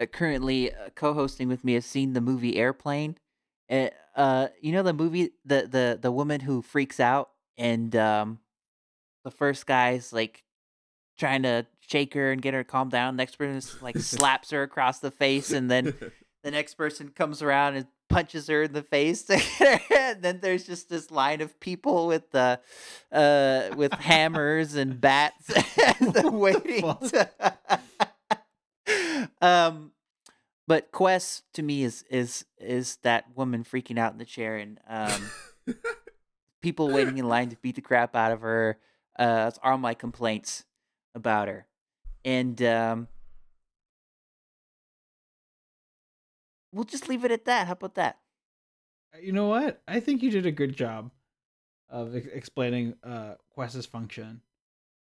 [0.00, 3.18] uh, currently uh, co-hosting with me has seen the movie Airplane.
[3.70, 8.38] Uh, uh, you know the movie, the the the woman who freaks out and um,
[9.24, 10.44] the first guy's like
[11.18, 13.16] trying to shake her and get her to calm down.
[13.16, 15.94] Next person is, like slaps her across the face, and then
[16.42, 20.88] the next person comes around and punches her in the face and then there's just
[20.88, 22.58] this line of people with the
[23.12, 25.52] uh with hammers and bats
[26.24, 27.30] waiting to...
[29.40, 29.92] um
[30.70, 34.78] but quest to me is is is that woman freaking out in the chair and
[34.86, 35.20] um
[36.62, 38.78] people waiting in line to beat the crap out of her
[39.18, 40.62] uh that's all my complaints
[41.12, 41.66] about her
[42.24, 43.08] and um
[46.72, 47.66] we'll just leave it at that.
[47.66, 48.18] How about that?
[49.20, 49.82] You know what?
[49.88, 51.10] I think you did a good job
[51.88, 54.40] of ex- explaining uh Quess's function.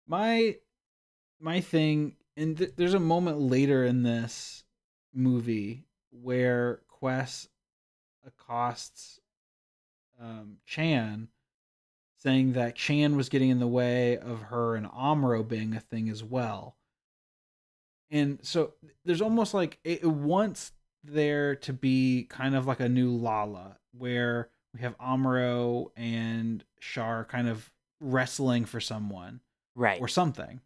[0.06, 0.56] My
[1.38, 4.64] my thing and th- there's a moment later in this
[5.14, 7.48] movie where Quess
[8.26, 9.18] accosts
[10.20, 11.28] um Chan
[12.18, 16.08] saying that Chan was getting in the way of her and Amuro being a thing
[16.08, 16.76] as well.
[18.10, 22.88] And so there's almost like it, it wants there to be kind of like a
[22.88, 29.40] new Lalah where we have Amuro and Char kind of wrestling for someone
[29.74, 30.00] Right.
[30.00, 30.60] or something.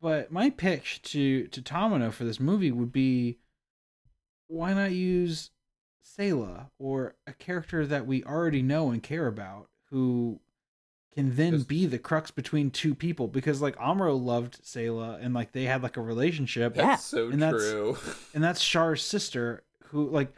[0.00, 3.38] But my pitch to to Tomino for this movie would be
[4.48, 5.50] why not use
[6.18, 10.40] Sayla or a character that we already know and care about who
[11.14, 15.34] can then Just- be the crux between two people because like Amuro loved Sayla and
[15.34, 16.96] like they had like a relationship Yeah.
[16.96, 17.96] So and that's- true.
[18.34, 20.32] and that's Char's sister who like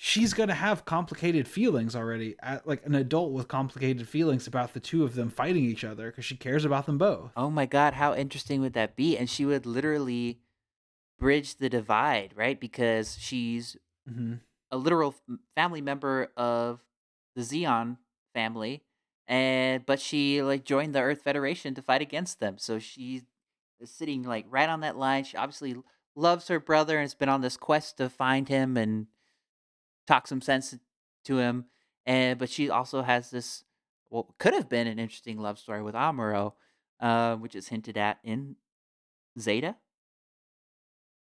[0.00, 4.78] she's gonna have complicated feelings already at like an adult with complicated feelings about the
[4.78, 7.94] two of them fighting each other because she cares about them both Oh my god,
[7.94, 9.18] how interesting would that be?
[9.18, 10.38] And she would literally
[11.18, 12.58] bridge the divide, right?
[12.58, 13.76] Because she's
[14.08, 14.34] mm-hmm.
[14.70, 15.16] a literal
[15.56, 16.80] family member of
[17.34, 17.96] the Zeon
[18.32, 18.84] family,
[19.26, 22.56] and but she like joined the Earth Federation to fight against them.
[22.58, 23.22] So she's
[23.84, 25.24] sitting like right on that line.
[25.24, 25.74] She obviously
[26.14, 29.06] loves her brother and has been on this quest to find him and
[30.08, 30.74] talk some sense
[31.26, 31.66] to him.
[32.06, 33.64] And but she also has this
[34.08, 36.54] what could have been an interesting love story with Amuro,
[37.00, 38.56] uh, which is hinted at in
[39.38, 39.76] Zeta,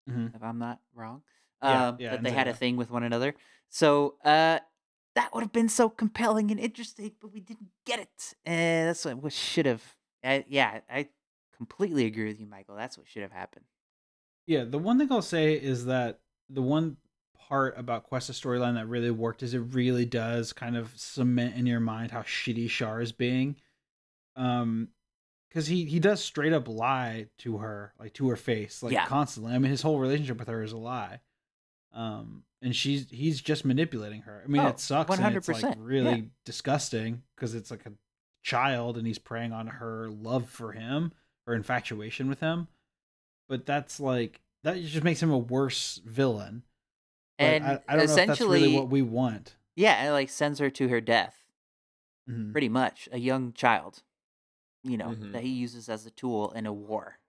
[0.10, 0.36] Mhm.
[0.36, 1.24] if I'm not wrong.
[1.62, 3.34] Yeah, Um, yeah, that they had a thing with one another.
[3.70, 4.60] So uh,
[5.16, 8.34] that would have been so compelling and interesting, but we didn't get it.
[8.46, 9.82] And that's what, what should have.
[10.24, 11.08] I, yeah, I
[11.56, 12.76] completely agree with you, Michael.
[12.76, 13.66] That's what should have happened.
[14.46, 16.20] yeah the one thing i'll say is that
[16.50, 16.98] the one
[17.48, 21.66] part about Quess's storyline that really worked is it really does kind of cement in
[21.66, 23.56] your mind how shitty Char is being.
[24.36, 24.90] Um,
[25.50, 29.06] because he he does straight up lie to her, like to her face, like Yeah.
[29.06, 29.54] constantly.
[29.54, 31.20] I mean, his whole relationship with her is a lie.
[31.94, 34.42] Um, and she's he's just manipulating her.
[34.44, 35.16] I mean, Oh, it sucks.
[35.20, 36.22] and it's like 100%, really yeah.
[36.46, 37.92] disgusting because it's like a
[38.42, 41.12] child and he's preying on her love for him
[41.46, 42.68] or infatuation with him.
[43.48, 46.64] But that's like that just makes him a worse villain.
[47.44, 49.56] But and I, I don't know if that's essentially, really what we want.
[49.76, 51.36] yeah, it like sends her to her death.
[52.30, 52.52] Mhm.
[52.54, 54.02] pretty much a young child
[54.82, 55.34] you know Mhm.
[55.34, 57.20] that he uses as a tool in a war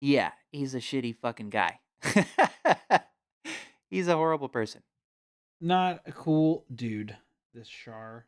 [0.00, 1.80] yeah he's a shitty fucking guy
[3.90, 4.82] he's a horrible person
[5.60, 7.16] Not a cool dude,
[7.52, 8.26] this Char.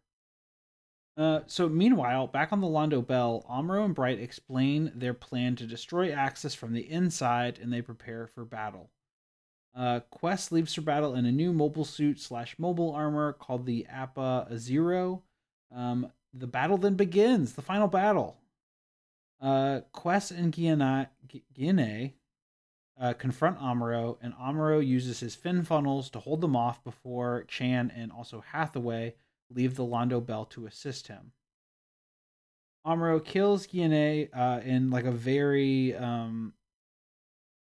[1.17, 5.67] Uh, so meanwhile, back on the Londo Bell, Amuro and Bright explain their plan to
[5.67, 8.91] destroy Axis from the inside, and they prepare for battle.
[9.75, 13.87] Uh, Quess leaves for battle in a new mobile suit slash mobile armor called the
[13.87, 15.23] Appa Zero.
[15.75, 18.37] Um, the battle then begins, the final battle.
[19.41, 22.11] Uh, Quess and Gu-
[23.01, 27.91] uh, confront Amuro, and Amuro uses his fin funnels to hold them off before Chan
[27.97, 29.15] and also Hathaway
[29.51, 31.33] leave the Londo Bell to assist him.
[32.87, 36.53] Amuro kills Gyunei uh, in like a very um,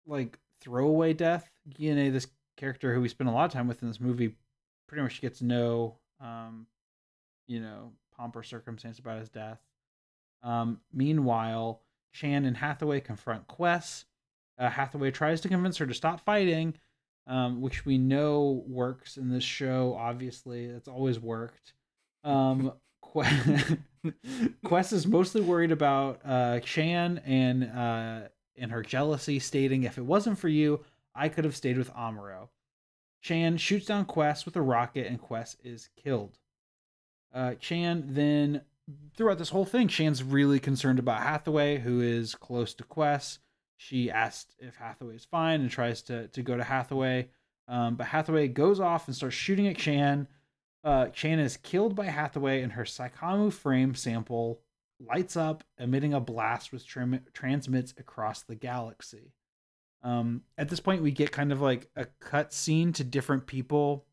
[0.05, 1.49] like throwaway death.
[1.69, 4.35] Gyunei, this character who we spend a lot of time with in this movie,
[4.87, 6.67] pretty much gets no um,
[7.47, 9.59] you know pomp or circumstance about his death.
[10.43, 11.81] Um, meanwhile,
[12.13, 14.05] Chan and Hathaway confront Quess.
[14.57, 16.75] Uh, Hathaway tries to convince her to stop fighting,
[17.27, 19.95] um, which we know works in this show.
[19.97, 21.73] Obviously, it's always worked.
[22.23, 22.73] Um,
[23.13, 23.77] Que-
[24.65, 28.21] Quess is mostly worried about uh, Chan and uh,
[28.57, 30.83] and her jealousy, stating, "If it wasn't for you,
[31.13, 32.49] I could have stayed with Amuro."
[33.21, 36.39] Chan shoots down Quess with a rocket, and Quess is killed.
[37.33, 38.61] Uh, Chan then,
[39.15, 43.39] throughout this whole thing, Chan's really concerned about Hathaway, who is close to Quess.
[43.77, 47.29] She asked if Hathaway is fine and tries to to go to Hathaway,
[47.67, 50.27] um, but Hathaway goes off and starts shooting at Chan.
[50.83, 54.61] Uh, Chan is killed by Hathaway, and her Psycommu frame sample
[55.07, 56.85] lights up, emitting a blast which
[57.33, 59.33] transmits across the galaxy.
[60.03, 64.05] Um, at this point, we get kind of like a cut scene to different people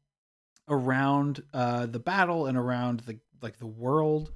[0.68, 4.32] around uh, the battle and around the like the world,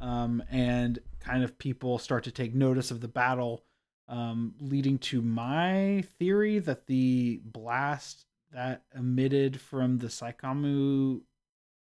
[0.00, 3.64] um, and kind of people start to take notice of the battle,
[4.08, 11.20] um, leading to my theory that the blast that emitted from the Psycommu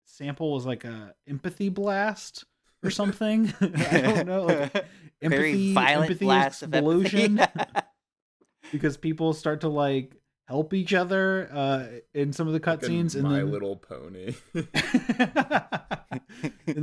[0.06, 2.46] sample was like a empathy blast
[2.84, 3.54] or something.
[3.62, 4.74] I don't know, like
[5.22, 7.80] very empathy, violent empathy blast of explosion empathy.
[8.72, 10.16] because people start to like
[10.48, 13.78] help each other uh, in some of the Like a cutscenes, and My then Little
[13.78, 14.34] Pony.
[14.54, 14.68] and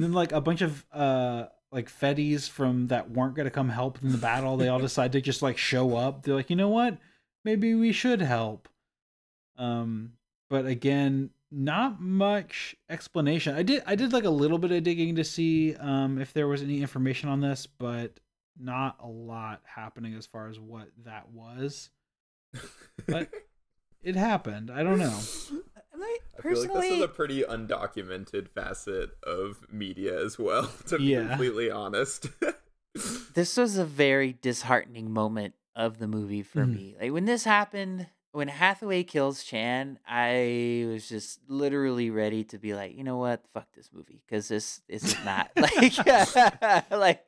[0.03, 4.13] then like a bunch of uh like fetties from that weren't gonna come help in
[4.13, 6.23] the battle, they all decide to just like show up.
[6.23, 6.99] They're like, you know what?
[7.45, 8.69] Maybe we should help.
[9.57, 10.13] Um,
[10.49, 13.55] but again, not much explanation.
[13.57, 16.47] I did I did like a little bit of digging to see um if there
[16.49, 18.21] was any information on this, but
[18.59, 21.91] not a lot happening as far as what that was.
[23.07, 23.31] But
[24.03, 24.71] it happened.
[24.71, 25.19] I don't know.
[25.97, 30.99] Like, I feel like this is a pretty undocumented facet of media as well, to
[30.99, 31.29] be Yeah.
[31.29, 32.29] completely honest.
[33.35, 36.73] this was a very disheartening moment of the movie for Mhm.
[36.75, 36.97] me.
[37.01, 42.75] Like when this happened, when Hathaway kills Chan, I was just literally ready to be
[42.75, 46.07] like, you know what, fuck this movie, because this this is not like
[46.91, 47.25] like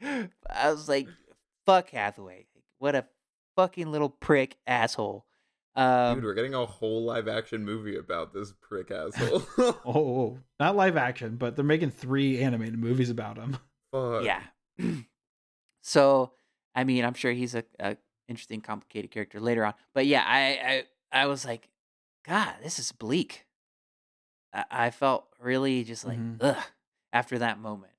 [0.49, 1.09] I was like,
[1.67, 2.47] fuck Hathaway,
[2.79, 3.07] what a
[3.57, 5.27] fucking little prick asshole.
[5.75, 9.43] Um, Dude, we're getting a whole live action movie about this prick asshole.
[9.87, 13.57] Oh, not live action, but they're making three animated movies about him.
[13.91, 14.25] Fuck.
[14.25, 14.43] yeah.
[15.83, 16.33] so,
[16.75, 17.97] I mean, I'm sure he's a, a
[18.29, 19.75] interesting, complicated character later on.
[19.95, 21.69] But yeah, I I, I was like,
[22.27, 23.47] God, this is bleak.
[24.53, 26.39] I, I felt really just like Mhm.
[26.41, 26.65] ugh
[27.13, 27.93] after that moment.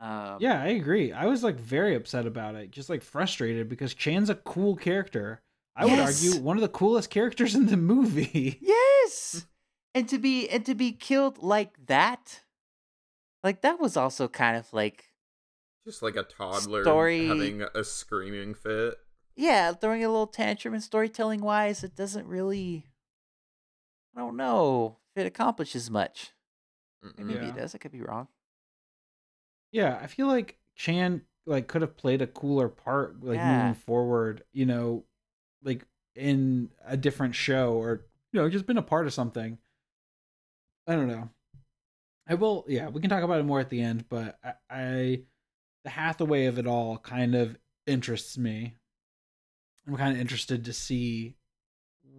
[0.00, 1.12] Um, Yeah, I agree.
[1.12, 5.40] I was like very upset about it, just like frustrated because Chan's a cool character.
[5.74, 8.58] I would argue one of the coolest characters in the movie.
[8.62, 9.46] Yes.
[9.94, 12.42] And to be and to be killed like that,
[13.42, 15.10] like that was also kind of like
[15.86, 18.98] Just like a toddler Story- having a screaming fit.
[19.36, 22.86] Yeah, throwing a little tantrum and storytelling wise, it doesn't really
[24.16, 26.32] I don't know if it accomplishes much.
[27.18, 27.48] Maybe Yeah.
[27.50, 27.74] it does.
[27.74, 28.28] I could be wrong.
[29.72, 33.68] Yeah, I feel like Chan like could have played a cooler part like Yeah.
[33.68, 35.04] moving forward, you know,
[35.62, 39.58] like in a different show or you know, just been a part of something.
[40.86, 41.30] I don't know.
[42.28, 45.22] I will, yeah, we can talk about it more at the end, but I, I
[45.84, 47.56] the Hathaway of it all kind of
[47.86, 48.74] interests me.
[49.86, 51.36] I'm kind of interested to see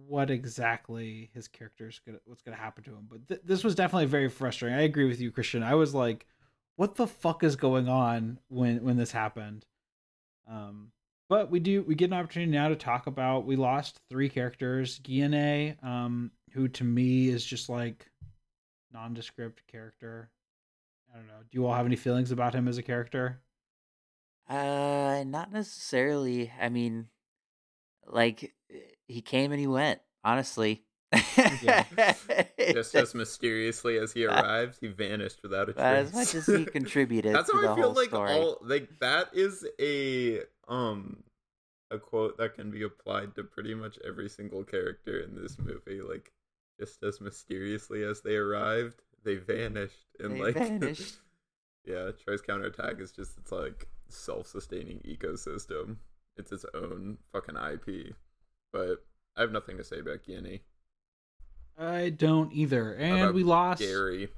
[0.06, 3.06] what exactly his character's gonna what's gonna happen to him.
[3.08, 4.78] But th- this was definitely very frustrating.
[4.78, 5.62] I agree with you, Christian.
[5.62, 6.26] I was like,
[6.76, 9.66] what the fuck is going on when when this happened?
[10.48, 10.92] Um,
[11.28, 14.98] but we do we get an opportunity now to talk about we lost three characters.
[15.00, 18.06] Gyunei, um, who to me is just like
[18.92, 20.30] nondescript character.
[21.12, 21.40] I don't know.
[21.40, 23.40] Do you all have any feelings about him as a character?
[24.48, 26.50] Uh, not necessarily.
[26.58, 27.08] I mean,
[28.08, 28.52] like
[29.06, 30.00] he came and he went.
[30.24, 30.84] Honestly.
[31.62, 31.84] Yeah.
[32.72, 36.14] Just as mysteriously as he arrived, he vanished without a But as trace.
[36.14, 38.30] much as he contributed That's to how I feel like story.
[38.32, 41.22] all like that is a um
[41.90, 46.02] a quote that can be applied to pretty much every single character in this movie.
[46.02, 46.30] Like
[46.78, 50.04] just as mysteriously as they arrived, they vanished.
[50.20, 51.16] And They like vanished.
[51.86, 55.96] yeah, Troy's counterattack is just it's like self-sustaining ecosystem.
[56.38, 58.14] It's its own fucking IP.
[58.72, 59.04] But
[59.36, 60.60] I have nothing to say about Gyunei.
[61.78, 62.92] I don't either.
[62.94, 64.28] And About we lost Gary.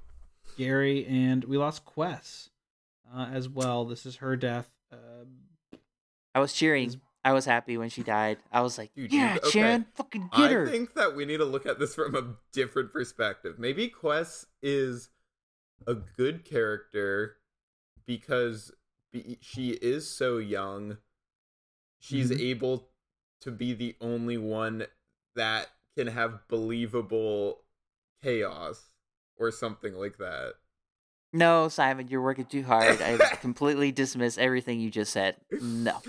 [0.57, 2.51] Gary, and we lost Quess
[3.15, 3.85] uh, as well.
[3.85, 4.71] This is her death.
[4.93, 5.77] Uh,
[6.35, 7.01] I was cheering.
[7.25, 8.39] I was happy when she died.
[8.51, 9.51] I was like, Dude, yeah, you- okay.
[9.51, 12.37] Chan, fucking get her." I think that we need to look at this from a
[12.53, 13.59] different perspective.
[13.59, 15.11] Maybe Quess is
[15.87, 17.37] a good character
[18.07, 18.73] because
[19.13, 20.99] be, she is so young.
[22.01, 22.41] She's Mhm.
[22.41, 22.89] able
[23.43, 24.87] to be the only one
[25.37, 27.63] that can have believable
[28.23, 28.91] chaos
[29.37, 30.55] or something like that.
[31.33, 33.01] No, Simon, you're working too hard.
[33.01, 35.37] I completely dismiss everything you just said.
[35.61, 36.01] No.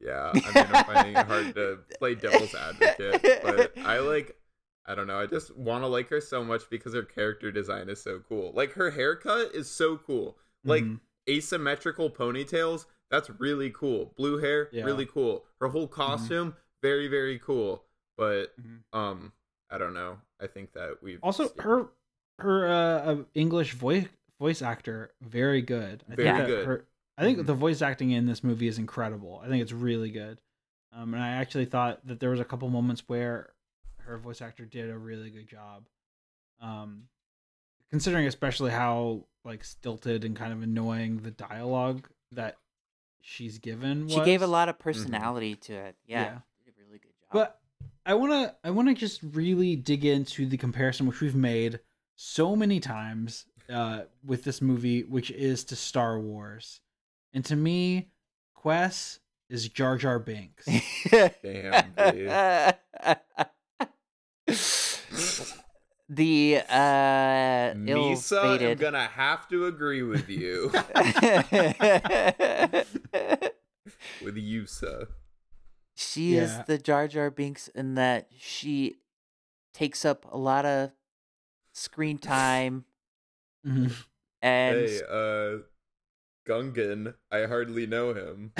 [0.00, 4.36] Yeah, I mean, I'm finding it hard to play devil's advocate, but I like,
[4.86, 7.88] I don't know, I just want to like her so much because her character design
[7.88, 8.52] is so cool.
[8.52, 10.38] Like, her haircut is so cool.
[10.64, 11.00] Like, mhm.
[11.28, 14.12] asymmetrical ponytails, that's really cool.
[14.16, 14.84] Blue hair, Yeah.
[14.84, 15.44] really cool.
[15.60, 17.84] Her whole costume, very, very cool.
[18.16, 18.82] But, Mhm.
[18.92, 19.32] um,
[19.70, 20.18] I don't know.
[20.40, 21.88] I think that we've also seen- her
[22.38, 22.72] her uh,
[23.12, 24.08] uh, English voice
[24.40, 26.02] voice actor very good.
[26.10, 26.66] I Very think good.
[26.66, 26.86] Her,
[27.16, 27.46] I think Mhm.
[27.46, 29.38] the voice acting in this movie is incredible.
[29.44, 30.40] I think it's really good.
[30.92, 33.52] Um, and I actually thought that there was a couple moments where
[34.00, 35.86] her voice actor did a really good job.
[36.60, 37.08] Um,
[37.90, 42.58] considering especially how like stilted and kind of annoying the dialogue that
[43.22, 44.08] she's given.
[44.08, 45.96] She gave a lot of personality to it.
[46.06, 46.22] Yeah.
[46.22, 46.38] Yeah.
[46.64, 47.32] Did a really good job.
[47.32, 47.60] But
[48.04, 51.80] I want to I want to just really dig into the comparison which we've made
[52.16, 56.80] so many times uh, with this movie, which is to Star Wars.
[57.32, 58.08] And to me,
[58.54, 60.66] Quess is Jar Jar Binks.
[61.10, 62.28] Damn, dude.
[66.14, 70.70] the uh Misa, I'm gonna have to agree with you.
[74.20, 75.06] with Yusa.
[75.94, 78.96] she is the Jar Jar Binks in that she
[79.72, 80.90] takes up a lot of
[81.72, 82.84] screen time
[83.66, 83.94] Mhm.
[84.42, 85.58] and Hey, uh,
[86.46, 88.52] Gungan, I hardly know him.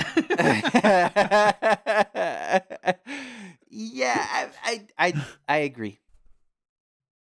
[3.69, 5.13] yeah, I, I I
[5.47, 5.99] I agree.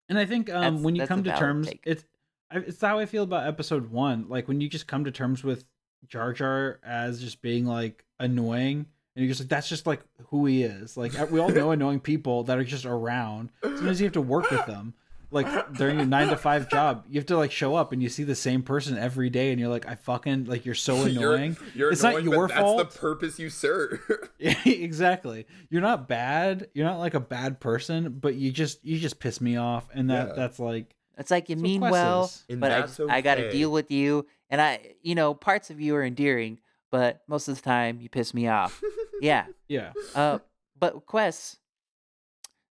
[0.10, 1.82] And I think um, That's- when you come to terms, take.
[1.86, 2.06] it's
[2.52, 4.30] it's how I feel about episode one.
[4.30, 5.66] Like when you just come to terms with
[6.08, 8.86] Jar Jar as just being like annoying,
[9.16, 10.96] and you're just like, that's just like who he is.
[10.96, 13.50] Like we all know annoying people that are just around.
[13.62, 14.94] Sometimes you have to work with them.
[15.30, 18.08] Like during your nine to five job, you have to like show up and you
[18.08, 21.58] see the same person every day, and you're like, I fucking like you're so annoying.
[21.74, 22.78] You're, you're it's annoying, not your but fault.
[22.78, 24.00] that's the purpose you serve.
[24.66, 25.46] Exactly.
[25.70, 26.70] You're not bad.
[26.74, 30.10] You're not like a bad person, but you just you just piss me off, and
[30.10, 30.34] that Yeah.
[30.36, 32.46] that's like It's like you That's mean well, is.
[32.50, 35.82] But that's I, I got to deal with you, and I, you know, parts of
[35.82, 36.60] you are endearing,
[36.90, 38.82] but most of the time you piss me off.
[39.22, 39.48] yeah.
[39.68, 39.92] yeah.
[40.16, 40.40] Uh,
[40.80, 41.58] but Quess,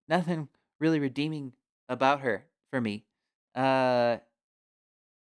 [0.08, 0.48] nothing
[0.80, 1.52] really redeeming
[1.88, 3.04] about her for me.
[3.54, 4.18] Uh,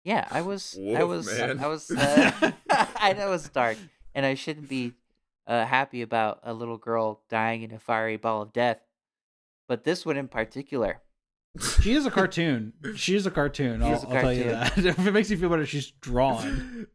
[0.03, 1.59] yeah, I was, I Woof, was, man.
[1.59, 2.51] I was, uh,
[2.97, 3.77] I know it's dark,
[4.13, 4.93] and I shouldn't be
[5.47, 8.79] uh, happy about a little girl dying in a fiery ball of death.
[9.67, 11.01] But this one in particular,
[11.81, 12.73] She is a cartoon.
[12.95, 13.81] She is a cartoon.
[13.81, 14.77] I'll, is a I'll tell you that.
[14.77, 16.85] if it makes you feel better, she's drawn.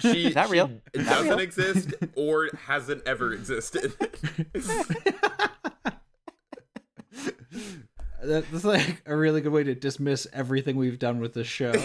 [0.00, 0.68] she, Not she real.
[0.68, 1.38] Not doesn't real.
[1.40, 3.92] exist or hasn't ever existed.
[8.26, 11.72] That- That's like a really good way to dismiss everything we've done with this show.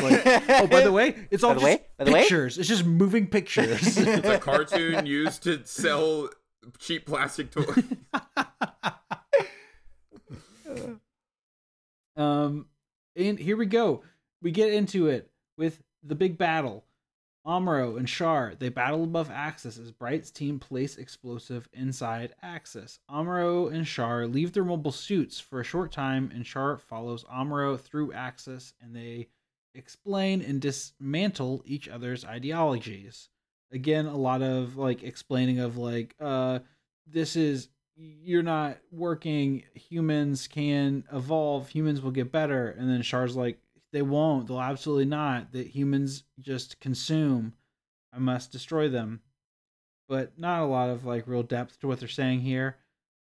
[0.00, 2.58] Like, oh, by the way, it's all By the just way- by the way- pictures.
[2.58, 3.96] It's just moving pictures.
[3.98, 6.28] it's a cartoon used to sell
[6.78, 7.84] cheap plastic toys.
[12.16, 12.66] Um,
[13.16, 14.02] and here we go.
[14.42, 16.84] We get into it with the big battle.
[17.46, 22.98] Amuro and Char, they battle above Axis as Bright's team place explosive inside Axis.
[23.10, 27.80] Amuro and Char leave their mobile suits for a short time, and Char follows Amuro
[27.80, 29.28] through Axis, and they
[29.74, 33.28] explain and dismantle each other's ideologies.
[33.72, 36.58] Again, a lot of like explaining of like, uh,
[37.06, 39.64] this is you're not working.
[39.74, 41.68] Humans can evolve.
[41.68, 42.70] Humans will get better.
[42.70, 43.58] And then Shar's like,
[43.92, 44.46] they won't.
[44.46, 45.52] They'll absolutely not.
[45.52, 47.54] That humans just consume.
[48.12, 49.20] I must destroy them.
[50.08, 52.76] But not a lot of like real depth to what they're saying here.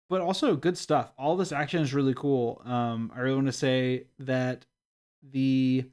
[0.09, 1.13] But also good stuff.
[1.19, 2.63] All this action is really cool.
[2.65, 4.67] Um, I really want to say that
[5.23, 5.85] the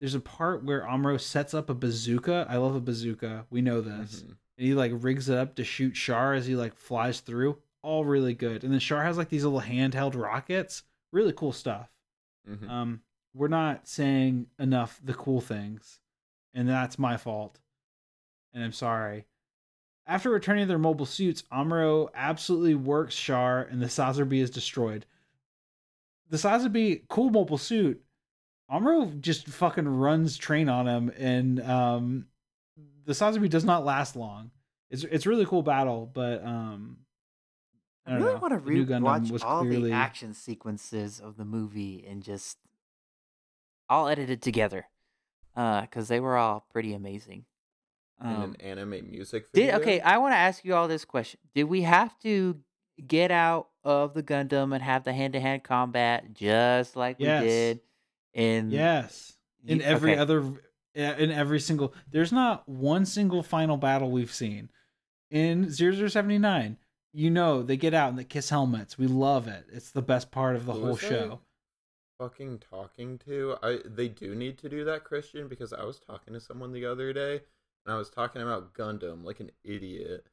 [0.00, 2.46] there's a part where Amuro sets up a bazooka.
[2.48, 3.46] I love a bazooka.
[3.50, 4.22] We know this.
[4.22, 4.28] Mhm.
[4.28, 7.58] And he like rigs it up to shoot Char as he like flies through.
[7.82, 8.62] All really good.
[8.64, 10.82] And then Char has like these little handheld rockets.
[11.12, 11.90] Really cool stuff.
[12.48, 12.68] Mhm.
[12.68, 13.02] Um,
[13.34, 16.00] we're not saying enough the cool things,
[16.54, 17.58] and that's my fault.
[18.52, 19.26] And I'm sorry.
[20.06, 25.06] After returning to their mobile suits, Amuro absolutely works Char, and the Sazabi is destroyed.
[26.30, 28.02] The Sazabi, cool mobile suit.
[28.70, 32.26] Amuro just fucking runs train on him, and um,
[33.04, 34.50] the Sazabi does not last long.
[34.90, 36.98] It's it's a really cool battle, but um,
[38.06, 38.38] I I really know.
[38.40, 42.58] want to rewatch all clearly the action sequences of the movie and just
[43.90, 44.86] all edited together,
[45.54, 47.44] because they were all pretty amazing.
[48.22, 49.98] In Um, an anime music did okay?
[50.00, 52.60] I want to ask you all this question: Did we have to
[53.06, 57.42] get out of the Gundam and have the hand-to-hand combat just like Yes.
[57.42, 57.80] we did
[58.34, 59.36] in Yes.
[59.66, 60.20] In every okay.
[60.20, 60.40] other
[60.94, 64.70] in every single there's not one single final battle we've seen.
[65.30, 66.76] In 0079,
[67.12, 68.98] you know, they get out and they kiss helmets.
[68.98, 69.64] We love it.
[69.72, 71.40] It's the best part of the Who whole was I show.
[72.20, 76.34] Fucking talking to I they do need to do that Christian because I was talking
[76.34, 77.42] to someone the other day
[77.84, 80.26] and I was talking about Gundam like an idiot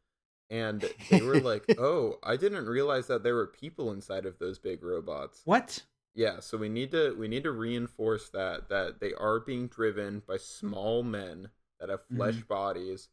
[0.49, 4.59] and they were like, "Oh, I didn't realize that there were people inside of those
[4.59, 5.83] big robots." What?
[6.15, 10.21] Yeah, so we need to we need to reinforce that that they are being driven
[10.27, 12.47] by small men that have flesh Mm-hmm.
[12.49, 13.09] bodies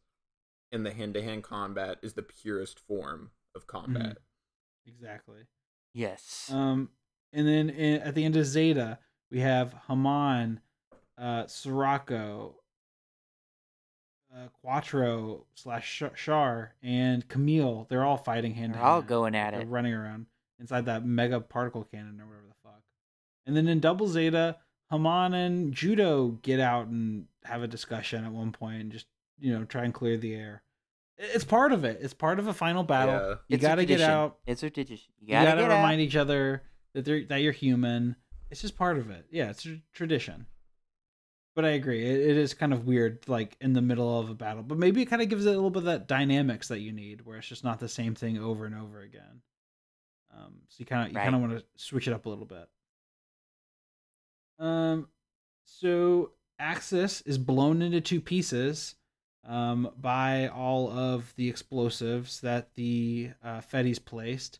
[0.71, 4.19] and the hand-to-hand combat is the purest form of combat.
[4.85, 5.47] Exactly.
[5.93, 6.89] yes, Um
[7.35, 8.99] and then in, at the end of Zeta,
[9.31, 10.59] we have Haman,
[11.17, 12.55] uh Sirocco,
[14.35, 17.87] uh, Quattro slash Sh- Char, and Kamille.
[17.87, 19.07] They're all fighting hand to they're all hand.
[19.07, 19.67] going at They're it.
[19.67, 20.25] running around
[20.59, 22.81] inside that mega particle cannon or whatever the fuck.
[23.45, 24.57] And then in Double Zeta,
[24.91, 29.07] Haman and Judau get out and have a discussion at one point and just,
[29.39, 30.63] you know, try and clear the air.
[31.17, 31.99] It's part of it.
[32.01, 33.15] It's part of a final battle.
[33.15, 33.35] Yeah.
[33.47, 34.37] You got to get out.
[34.45, 35.13] It's a tradition.
[35.21, 35.77] You You gotta, got to get out.
[35.77, 36.63] remind each other
[36.95, 38.15] that they're that you're human.
[38.49, 39.25] It's just part of it.
[39.29, 40.47] Yeah, it's a tradition.
[41.55, 42.03] But I agree.
[42.05, 44.61] It, it is kind of weird, like in the middle of a battle.
[44.63, 46.91] But maybe it kind of gives it a little bit of that dynamics that you
[46.91, 49.41] need, where it's just not the same thing over and over again.
[50.35, 51.23] Um, so you kind of you Right.
[51.23, 52.67] kind of want to switch it up a little bit.
[54.59, 55.07] Um,
[55.65, 58.95] so Axis is blown into two pieces
[59.47, 64.59] um, by all of the explosives that the uh, Fetties placed.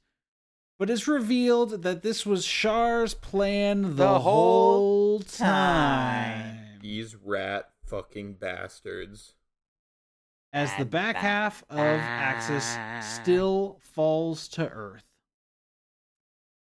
[0.78, 6.80] But it's revealed that this was Char's plan the, The whole whole time.
[6.82, 9.36] These rat fucking bastards.
[10.52, 15.04] As the back half of Axis still falls to Earth.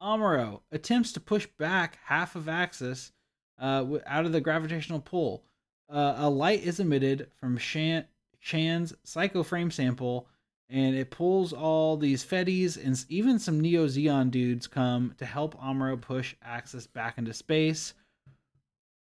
[0.02, 3.12] Amuro attempts to push back half of Axis
[3.60, 5.44] uh, out of the gravitational pull.
[5.90, 8.06] Uh, a light is emitted from Shan-
[8.42, 10.28] Chan's psycho frame sample,
[10.69, 15.60] and it pulls all these Fetties and even some Neo Zeon dudes come to help
[15.61, 17.94] Amuro push Axis back into space.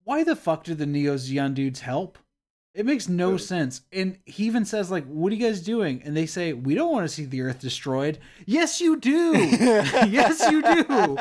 [0.04, 2.18] Why the fuck do the Neo Zeon dudes help?
[2.74, 3.40] It makes no Good.
[3.40, 3.80] sense.
[3.90, 6.02] And he even says, like, what are you guys doing?
[6.04, 8.18] And they say, we don't want to see the Earth destroyed.
[8.44, 9.32] Yes, you do.
[10.08, 11.16] yes, you do.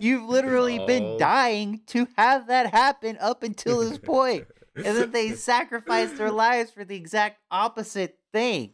[0.00, 1.18] You've literally been Oh.
[1.18, 4.46] dying to have that happen up until this point.
[4.76, 8.72] And then they sacrifice their lives for the exact opposite thing.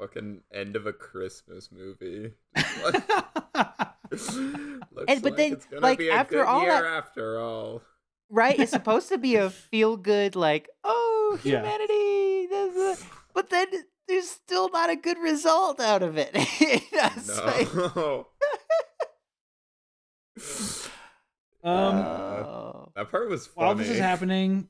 [0.00, 2.32] Fucking end of a Christmas movie.
[4.10, 6.84] Looks And- but like then, it's gonna like, be a after good all year that-
[6.84, 7.82] after all.
[8.30, 8.58] Right?
[8.58, 12.46] It's supposed to be a feel good, like, oh, humanity.
[12.46, 13.66] this is- But then
[14.06, 16.30] there's still not a good result out of it.
[17.00, 18.26] It's like, No.
[21.64, 22.92] um, oh.
[22.94, 23.66] that part was funny.
[23.66, 24.68] while this is happening,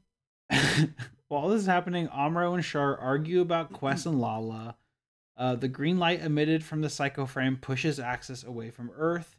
[1.29, 4.75] while this is happening, Amuro and Char argue about Quess and Lalah.
[5.39, 9.37] Uh, the green light emitted from the psycho frame pushes Axis away from Earth,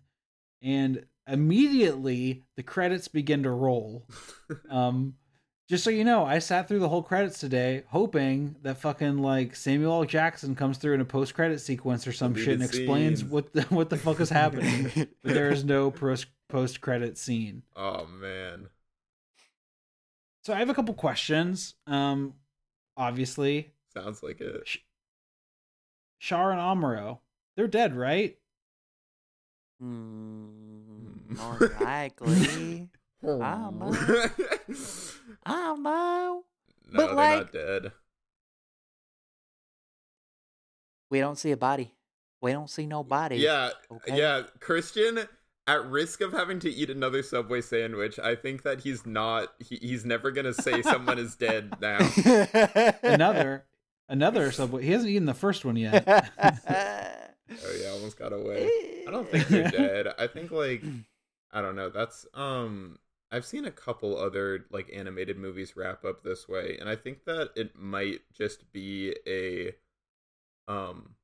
[0.61, 4.05] and immediately the credits begin to roll.
[4.69, 5.13] Um,
[5.69, 9.55] just so you know, I sat through the whole credits today, hoping that fucking like
[9.55, 10.05] Samuel L.
[10.05, 13.31] Jackson comes through in a post credit sequence or some shit and explains scenes.
[13.31, 14.89] what the, what the fuck is happening.
[14.95, 17.61] but there is no post credit scene.
[17.75, 18.69] Oh man.
[20.43, 21.75] So I have a couple questions.
[21.85, 22.33] Um,
[22.97, 24.67] obviously, Sounds like it.
[26.19, 27.19] Char and Amuro,
[27.55, 28.37] they're dead, right?
[29.79, 30.49] Hmm,
[31.37, 32.89] more likely.
[33.23, 33.41] don't.
[33.41, 33.69] I
[35.75, 35.77] know.
[35.81, 36.43] no,
[36.91, 37.91] But, they're like- not dead.
[41.09, 41.95] We don't see a body.
[42.41, 43.37] We don't see no body.
[43.37, 44.17] Yeah, Okay.
[44.17, 44.43] yeah.
[44.59, 45.19] Christian,
[45.67, 49.53] at risk of having to eat another Subway sandwich, I think that he's not.
[49.59, 51.97] He, he's never gonna say someone is dead now.
[53.03, 53.65] Another,
[54.09, 54.83] another subway.
[54.83, 56.05] He hasn't eaten the first one yet.
[57.51, 58.69] Oh yeah, almost got away.
[59.07, 60.13] I don't think they're dead.
[60.19, 60.83] I think like
[61.51, 61.89] I don't know.
[61.89, 62.99] That's um
[63.31, 67.25] I've seen a couple other like animated movies wrap up this way, and I think
[67.25, 69.73] that it might just be a
[70.71, 71.15] um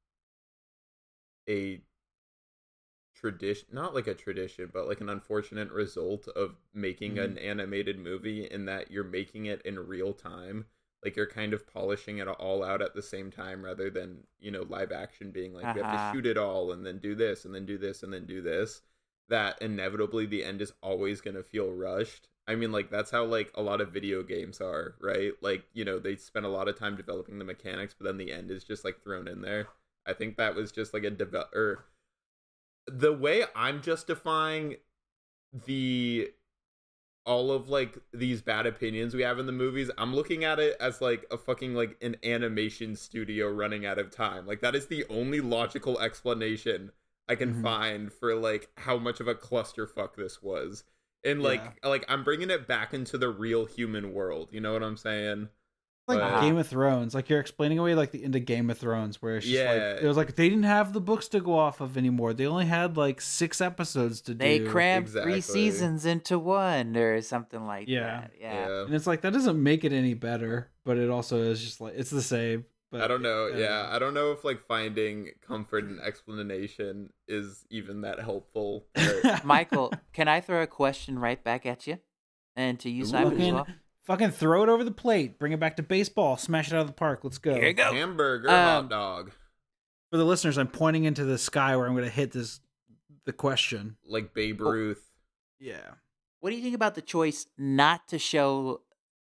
[1.47, 1.81] a
[3.15, 8.45] tradition not like a tradition but like an unfortunate result of making an animated movie
[8.45, 10.65] in that you're making it in real time
[11.05, 14.51] like you're kind of polishing it all out at the same time rather than you
[14.51, 16.11] know live action being like we have Uh-huh.
[16.11, 18.41] to shoot it all and then do this and then do this and then do
[18.41, 18.81] this
[19.29, 22.27] that inevitably the end is always going to feel rushed.
[22.47, 25.33] I mean like that's how like a lot of video games are right?
[25.41, 28.31] Like you know they spend a lot of time developing the mechanics but then the
[28.31, 29.69] end is just like thrown in there.
[30.05, 31.85] I think that was just like a develop or
[32.87, 34.75] the way i'm justifying
[35.65, 36.31] the
[37.25, 40.75] all of like these bad opinions we have in the movies i'm looking at it
[40.79, 44.45] as like a fucking like an animation studio running out of time.
[44.45, 46.91] Like that is the only logical explanation
[47.27, 47.61] i can Mhm.
[47.63, 50.83] find for like how much of a clusterfuck this was.
[51.23, 54.83] And like like i'm bringing it back into the real human world you know what
[54.83, 55.49] i'm saying
[56.07, 57.15] like But- Game of Thrones.
[57.15, 59.71] Like you're explaining away like the end of Game of Thrones, where it's just Yeah.
[59.93, 62.33] like it was like they didn't have the books to go off of anymore.
[62.33, 64.69] They only had like six episodes to They do.
[64.69, 65.31] crammed Exactly.
[65.33, 68.21] three seasons into one or something like Yeah.
[68.21, 68.31] that.
[68.39, 68.83] Yeah.
[68.85, 71.93] and it's like that doesn't make it any better, but it also is just like
[71.97, 72.65] it's the same.
[72.91, 73.47] But I don't know.
[73.47, 78.85] yeah, I don't know if like finding comfort and explanation is even that helpful.
[78.93, 81.97] but- Michael, can I throw a question right back at you?
[82.55, 83.65] And to you, Simon, as
[84.05, 86.87] fucking, throw it over the plate, bring it back to baseball, smash it out of
[86.87, 87.19] the park.
[87.23, 87.53] Let's go.
[87.55, 87.91] Here you go.
[87.93, 89.31] Hamburger, Um, hot dog,
[90.11, 92.59] For the listeners, I'm pointing into the sky where I'm going to hit this
[93.25, 93.97] the question.
[94.05, 94.71] like Babe Oh.
[94.71, 95.11] Ruth.
[95.59, 95.95] Yeah.
[96.39, 98.81] What do you think about the choice not to show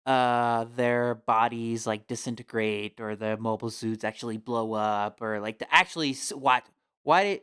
[0.05, 5.73] uh their bodies like disintegrate or the mobile suits actually blow up or like to
[5.73, 6.65] actually s- what
[7.03, 7.41] why did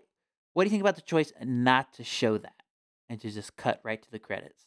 [0.53, 2.63] what do you think about the choice not to show that
[3.09, 4.67] and to just cut right to the credits?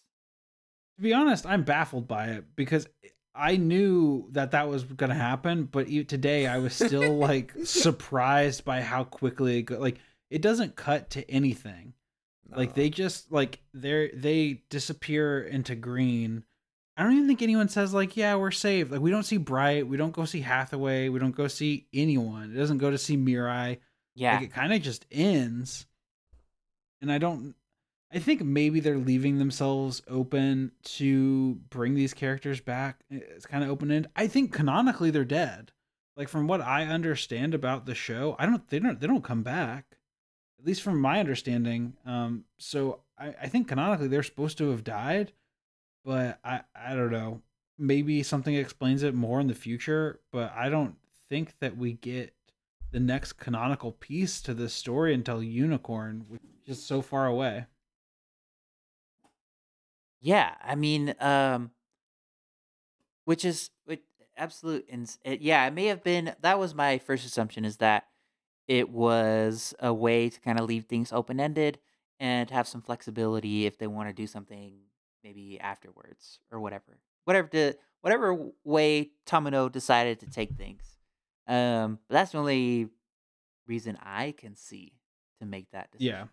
[0.97, 2.87] To be honest, I'm baffled by it because
[3.35, 8.63] I knew that that was going to happen, but today I was still like surprised
[8.63, 9.79] by how quickly it go.
[9.79, 9.97] Like
[10.29, 11.93] it doesn't cut to anything.
[12.55, 16.43] Like they just like they they disappear into green.
[16.95, 19.87] I don't even think anyone says like, "Yeah, we're saved." Like we don't see Bright,
[19.87, 22.51] we don't go see Hathaway, we don't go see anyone.
[22.51, 23.79] It doesn't go to see Mirai.
[24.15, 24.35] Yeah.
[24.35, 25.87] Like it kind of just ends.
[27.01, 27.55] And I don't
[28.13, 32.99] I think maybe they're leaving themselves open to bring these characters back.
[33.09, 34.11] It's kind of open ended.
[34.15, 35.71] I think canonically they're dead.
[36.15, 39.41] Like from what I understand about the show, I don't they don't they don't come
[39.41, 39.97] back.
[40.59, 41.93] At least from my understanding.
[42.05, 45.33] Um so I, I think canonically they're supposed to have died,
[46.05, 47.41] but I I don't know.
[47.79, 50.95] Maybe something explains it more in the future, but I don't
[51.29, 52.35] think that we get
[52.91, 57.65] the next canonical piece to this story until Unicorn, which is so far away.
[60.23, 61.71] Yeah, I mean, um,
[63.25, 64.01] which is which,
[64.37, 64.85] absolute.
[64.87, 66.33] Ins- it, yeah, it may have been.
[66.39, 68.05] That was my first assumption is that
[68.69, 71.77] it was a way to kind of leave things open ended
[72.21, 74.75] and have some flexibility if they want to do something
[75.25, 80.97] maybe afterwards or whatever, whatever the whatever way Tomino decided to take things.
[81.47, 82.87] Um, but that's the only
[83.67, 84.93] reason I can see
[85.41, 86.15] to make that decision.
[86.15, 86.25] Yeah.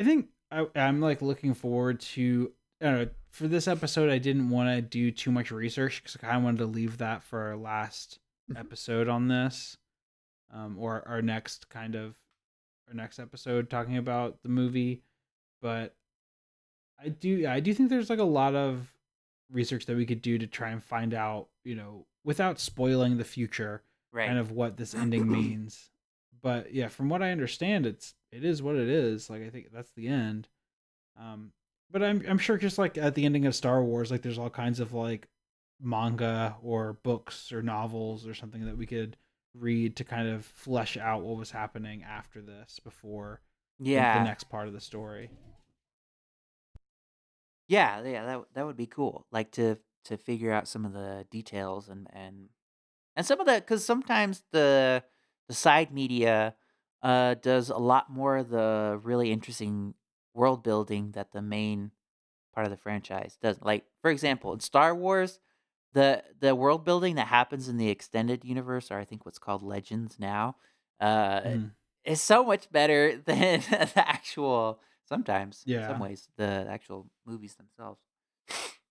[0.00, 2.52] I think I, I'm like looking forward to.
[2.80, 3.08] I don't know.
[3.30, 6.42] For this episode, I didn't want to do too much research because I kind of
[6.42, 8.18] wanted to leave that for our last
[8.56, 9.76] episode on this,
[10.52, 12.16] um, or our next kind of
[12.88, 15.02] our next episode talking about the movie.
[15.60, 15.94] But
[17.02, 18.94] I do, I do think there's like a lot of
[19.50, 23.24] research that we could do to try and find out, you know, without spoiling the
[23.24, 23.82] future,
[24.12, 24.26] right.
[24.26, 25.90] kind of what this ending means.
[26.42, 29.30] But yeah, from what I understand, it's it is what it is.
[29.30, 30.48] Like I think that's the end.
[31.18, 31.52] Um,
[31.90, 34.50] but I'm I'm sure just like at the ending of Star Wars, like there's all
[34.50, 35.28] kinds of like
[35.80, 39.16] manga or books or novels or something that we could
[39.54, 43.40] read to kind of flesh out what was happening after this before
[43.78, 44.18] Yeah.
[44.18, 45.30] the next part of the story.
[47.68, 49.26] Yeah, yeah, that that would be cool.
[49.32, 52.48] Like to to figure out some of the details and and
[53.16, 55.02] and some of the because sometimes the
[55.48, 56.54] the side media
[57.06, 59.94] uh does a lot more of the really interesting
[60.34, 61.92] world building that the main
[62.54, 63.60] part of the franchise does.
[63.62, 65.40] Like for example, in Star Wars,
[65.92, 69.62] the the world building that happens in the extended universe, or I think what's called
[69.62, 70.56] Legends now,
[71.00, 71.70] uh, Mhm.
[72.04, 74.80] is so much better than the actual.
[75.08, 75.86] Sometimes, in Yeah.
[75.86, 78.00] some ways, the actual movies themselves.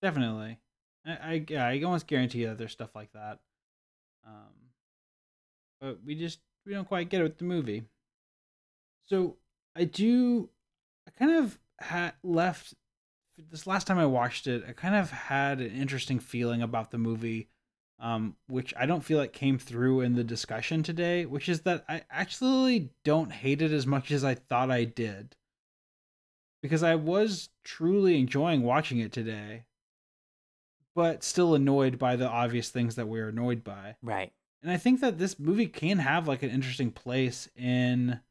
[0.02, 0.60] Definitely.
[1.06, 3.40] I, I yeah, I almost guarantee that there's stuff like that.
[4.26, 4.54] Um,
[5.80, 7.84] but we just we don't quite get it with the movie.
[9.06, 9.38] So
[9.76, 10.50] I do.
[11.08, 12.74] I kind of had left
[13.52, 14.64] this last time I watched it.
[14.68, 17.50] I kind of had an interesting feeling about the movie,
[18.00, 21.26] um, which I don't feel like came through in the discussion today.
[21.26, 25.36] Which is that I actually don't hate it as much as I thought I did.
[26.62, 29.66] Because I was truly enjoying watching it today
[30.96, 33.96] but still annoyed by the obvious things that we're annoyed by.
[34.02, 34.32] Right.
[34.64, 38.22] And I think that this movie can have like an interesting place in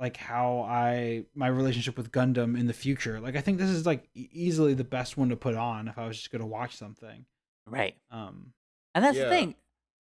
[0.00, 3.20] like how I my relationship with Gundam in the future.
[3.20, 6.06] Like I think this is like easily the best one to put on if I
[6.06, 7.26] was just going to watch something.
[7.66, 7.96] Right.
[8.10, 8.52] Um
[8.94, 9.24] And that's Yeah.
[9.24, 9.54] the thing.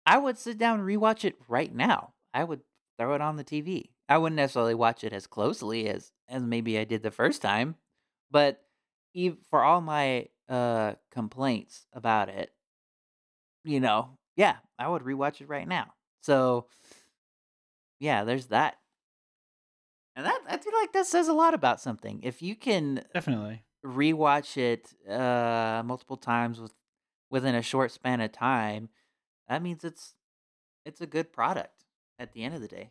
[0.06, 2.14] I would sit down and rewatch it right now.
[2.32, 2.60] I would
[2.98, 3.90] throw it on the TV.
[4.08, 7.76] I wouldn't necessarily watch it as closely as as maybe I did the first time,
[8.30, 8.64] but
[9.16, 12.52] ev- for all my uh complaints about it,
[13.64, 15.94] you know, yeah, I would rewatch it right now.
[16.22, 16.66] So,
[17.98, 18.76] yeah, there's that.
[20.20, 22.20] And that I feel like that says a lot about something.
[22.22, 23.62] If you can definitely.
[23.84, 26.74] rewatch it uh multiple times with
[27.30, 28.90] within a short span of time,
[29.48, 30.14] that means it's
[30.84, 31.84] it's a good product
[32.18, 32.90] at the end of the day.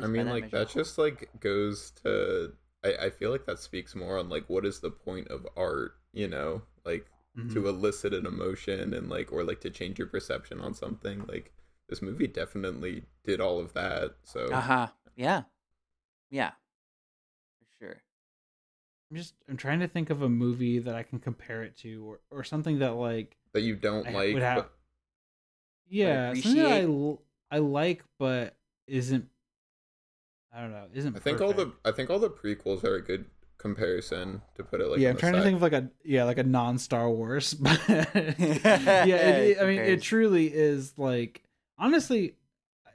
[0.00, 0.58] I mean, that like measure.
[0.58, 2.52] that just like goes to.
[2.84, 5.96] I, I feel like that speaks more on like what is the point of art,
[6.12, 7.06] you know, like
[7.36, 7.52] Mhm.
[7.52, 11.24] to elicit an emotion and like or like to change your perception on something.
[11.26, 11.52] Like
[11.88, 14.14] this movie definitely did all of that.
[14.22, 14.88] So Uh-huh.
[15.16, 15.42] Yeah.
[16.30, 16.50] Yeah.
[17.60, 18.02] For sure.
[19.10, 22.04] I'm just I'm trying to think of a movie that I can compare it to
[22.04, 24.72] or or something that like that you don't I like, would have but
[25.88, 27.18] yeah, something that
[27.50, 28.56] I I like but
[28.86, 29.28] isn't
[30.52, 31.72] I don't know, isn't I think all the.
[31.84, 33.26] I think all the prequels are a good
[33.58, 35.00] comparison to put it like.
[35.00, 37.54] yeah, I'm trying to think of like a yeah, like a non Star Wars.
[37.60, 41.42] But yeah, it, it- I mean, it truly is like
[41.76, 42.36] honestly,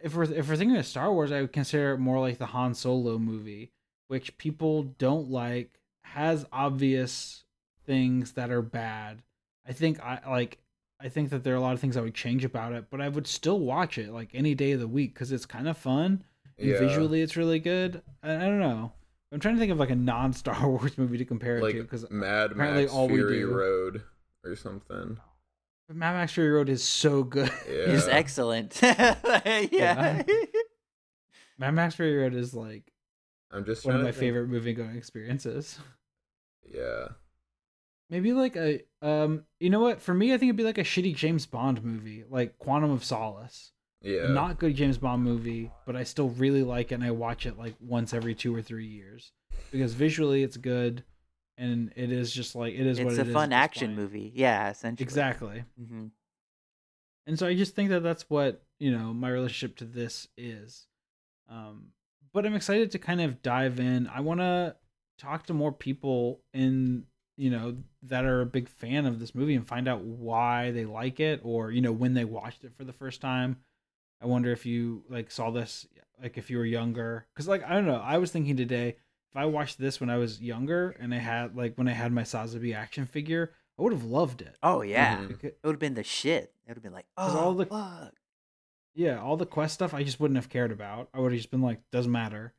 [0.02, 2.48] if we're if we're thinking of Star Wars, I would consider it more like the
[2.48, 3.72] Han Solo movie,
[4.08, 7.44] which people don't like, has obvious
[7.86, 9.22] things that are bad.
[9.68, 10.60] I think I like.
[11.02, 13.00] I think that there are a lot of things I would change about it, but
[13.00, 15.78] I would still watch it like any day of the week because it's kind of
[15.78, 16.24] fun
[16.58, 16.80] and Yeah.
[16.80, 18.02] visually it's really good.
[18.22, 18.92] I, I don't know.
[19.32, 21.82] I'm trying to think of like a non Star Wars movie to compare it to
[21.84, 24.04] because Mad apparently Max all we Fury do- Road
[24.44, 25.18] or something.
[25.90, 27.52] Mad Max Fury Road is so good.
[27.68, 27.74] Yeah.
[27.94, 28.80] It's excellent.
[28.82, 29.68] yeah.
[29.72, 30.24] Yeah.
[31.57, 32.91] Mad Max Fury Road is like
[33.52, 35.80] I'm just one of my think- favorite movie going experiences.
[36.72, 37.07] Yeah.
[38.11, 40.02] Maybe like a um, you know what?
[40.02, 43.03] For me, I think it'd be like a shitty James Bond movie, like Quantum of
[43.03, 43.72] Solace.
[44.02, 44.26] Yeah.
[44.26, 47.45] A not good James Bond movie, but I still really like it, and I watch
[47.45, 49.32] it like once every two or three years
[49.72, 51.03] because visually it's good,
[51.60, 54.31] and it is just like it is what It's it a fun action movie.
[54.34, 55.03] Yeah, essentially.
[55.03, 55.64] Exactly.
[55.77, 56.07] hmm
[57.27, 60.88] and so I just think that that's what you know my relationship to this is.
[61.48, 61.88] Um,
[62.34, 64.07] but I'm excited to kind of dive in.
[64.07, 64.76] I want to
[65.18, 67.03] talk to more people in
[67.38, 70.86] you know that are a big fan of this movie and find out why they
[70.86, 73.57] like it or you know when they watched it for the first time.
[74.22, 75.88] I wonder if you like saw this
[76.22, 78.95] like if you were younger cuz like I don't know, I was thinking today
[79.31, 82.11] if I watched this when I was younger and I had like when I had
[82.11, 84.57] my Sazabi action figure, I would have loved it.
[84.64, 85.43] Oh yeah, Mhm.
[85.43, 86.53] It- it would have been the shit.
[86.65, 88.14] It would have been like, oh, 'Cause all the- fuck.
[88.95, 91.10] yeah, all the quest stuff I just wouldn't have cared about.
[91.14, 92.53] I would have just been like, doesn't matter.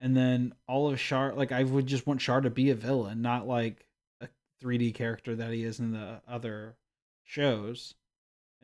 [0.00, 3.20] And then all of Char, like I would just want Char to be a villain,
[3.22, 3.86] not like
[4.20, 4.28] a
[4.60, 6.76] 3D character that he is in the other
[7.22, 7.94] shows.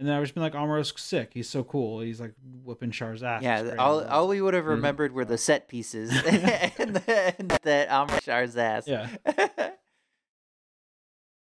[0.00, 1.32] And then I was just been like, Amuro's sick.
[1.34, 2.00] He's so cool.
[2.00, 2.32] He's like
[2.64, 3.42] whipping Char's ass.
[3.42, 3.78] Yeah, It's th- great.
[3.80, 8.56] all all we would have remembered were the set pieces and, the, and that Amashar's
[8.56, 8.88] ass.
[8.88, 9.08] Yeah.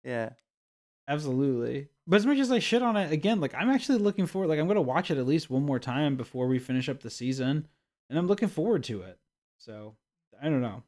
[0.03, 0.29] yeah.
[1.07, 1.87] Absolutely.
[2.05, 4.49] But as much as I shit on it again, like I'm actually looking forward.
[4.49, 7.09] Like I'm gonna watch it at least one more time before we finish up the
[7.09, 7.67] season,
[8.09, 9.19] and I'm looking forward to it.
[9.57, 9.95] So
[10.41, 10.83] I don't know.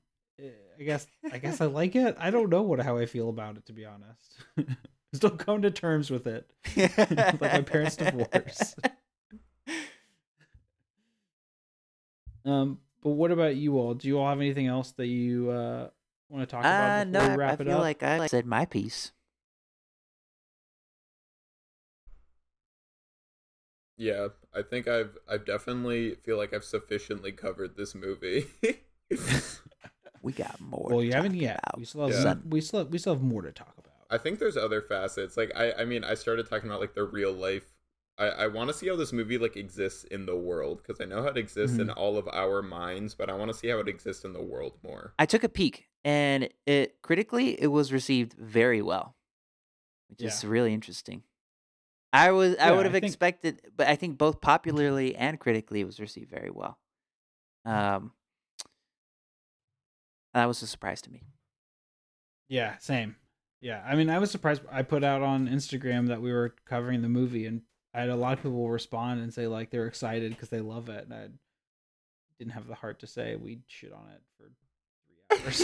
[0.78, 2.18] I guess I guess I like it.
[2.20, 4.44] I don't know what how I feel about it to be honest.
[5.14, 6.50] Still come to terms with it.
[6.78, 8.76] like my parents' divorce.
[12.46, 13.96] Um, but what about you all?
[13.96, 15.90] Do you all have anything else that you uh
[16.30, 17.82] want to talk Uh, about no, before we I- wrap I it feel up?
[17.82, 19.12] like I said my piece.
[23.98, 28.46] Yeah, I think I've I've definitely feel like I've sufficiently covered this movie.
[30.22, 30.88] We got more.
[30.90, 31.60] well, to you haven't yet.
[31.64, 31.78] about.
[31.80, 32.36] We still have Yeah.
[32.50, 33.85] we still we still have more to talk about.
[34.10, 35.38] I think there's other facets.
[35.38, 37.66] Like I I mean, I started talking about like the real life.
[38.18, 41.06] I I want to see how this movie like exists in the world because I
[41.06, 42.00] know how it exists in mm-hmm.
[42.00, 44.78] all of our minds, but I want to see how it exists in the world
[44.84, 45.14] more.
[45.20, 49.16] I took a peek, and it critically it was received very well,
[50.10, 51.24] which is really interesting.
[52.14, 54.46] I was I Yeah, would I have think- expected, but I think both mm-hmm.
[54.46, 56.80] popularly and critically it was received very well.
[57.68, 57.74] Mm.
[57.96, 58.12] Um,
[60.34, 61.24] that was a surprise to me.
[62.48, 63.16] Yeah, same.
[63.62, 64.62] Yeah, I mean, I was surprised.
[64.72, 67.62] I put out on Instagram that we were covering the movie, and
[67.94, 70.90] I had a lot of people respond and say like they're excited because they love
[70.90, 71.28] it, and I
[72.38, 74.52] didn't have the heart to say we shit on it for
[75.38, 75.60] three hours.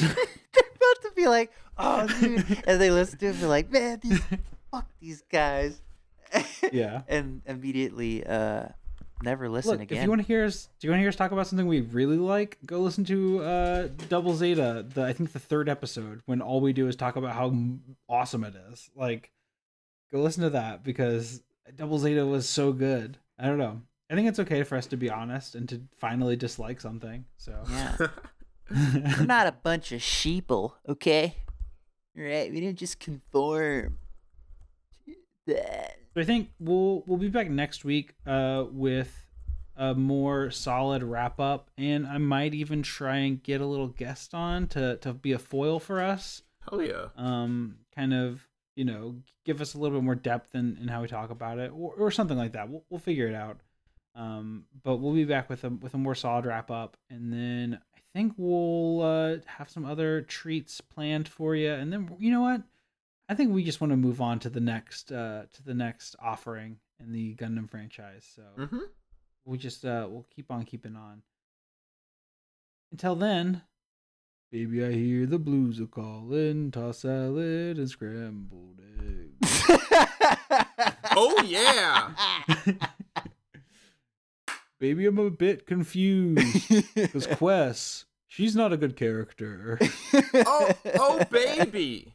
[0.53, 3.71] They're about to be like, "Oh, dude," and they listen to it and be like,
[3.71, 4.21] "Man, these
[4.71, 5.81] fuck these guys."
[6.71, 7.01] yeah.
[7.09, 8.67] and immediately uh
[9.23, 9.97] never listen Look, again.
[9.97, 11.67] if you want to hear us, do you want to hear us talk about something
[11.67, 12.57] we really like?
[12.65, 16.73] Go listen to uh, Double Zeta, the I think the third episode, when all we
[16.73, 17.53] do is talk about how
[18.09, 18.89] awesome it is.
[18.95, 19.31] Like,
[20.11, 21.41] go listen to that because
[21.75, 23.17] Double Zeta was so good.
[23.39, 23.81] I don't know.
[24.09, 27.25] I think it's okay for us to be honest and to finally dislike something.
[27.37, 27.97] So yeah.
[28.93, 31.35] We're not a bunch of sheeple, okay?
[32.15, 32.51] Right?
[32.51, 33.97] We didn't just conform.
[35.05, 35.15] to
[35.47, 35.97] that.
[36.13, 39.25] So I think we'll we'll be back next week uh, with
[39.77, 44.33] a more solid wrap up, and I might even try and get a little guest
[44.33, 46.41] on to to be a foil for us.
[46.69, 47.07] Hell yeah.
[47.15, 49.15] Um, kind of you know
[49.45, 51.93] give us a little bit more depth in, in how we talk about it, or,
[51.97, 52.69] or something like that.
[52.69, 53.59] We'll we'll figure it out.
[54.13, 57.79] Um, but we'll be back with a with a more solid wrap up, and then
[57.95, 62.41] I think we'll uh, have some other treats planned for you, and then you know
[62.41, 62.63] what.
[63.31, 66.17] I think we just want to move on to the next uh to the next
[66.21, 68.27] offering in the Gundam franchise.
[68.35, 68.79] So hmm
[69.45, 71.21] we just uh we'll keep on keeping on.
[72.91, 73.61] Until then,
[74.51, 79.61] baby, I hear the blues are calling, toss salad and scrambled eggs.
[81.13, 82.11] Oh yeah.
[84.79, 89.77] baby, I'm a bit confused because Quess, she's not a good character,
[90.33, 92.13] Oh oh baby.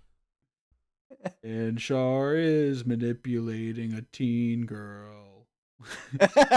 [1.43, 5.47] And Char is manipulating a teen girl.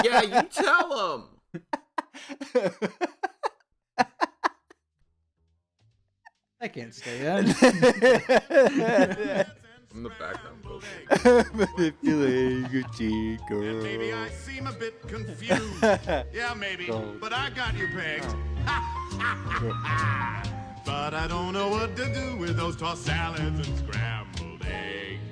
[0.04, 1.24] Yeah, you tell him.
[6.62, 7.48] I can't stay in.
[9.92, 11.46] I'm the background vocal.
[11.78, 14.30] Manipulating a teen And maybe I girl.
[14.46, 15.82] seem a bit confused.
[16.34, 16.88] yeah, maybe.
[16.88, 17.20] Gold.
[17.20, 18.28] But I got you pegged.
[20.86, 24.19] but I don't know what to do with those tossed salads and scrambled
[24.70, 25.29] eggs.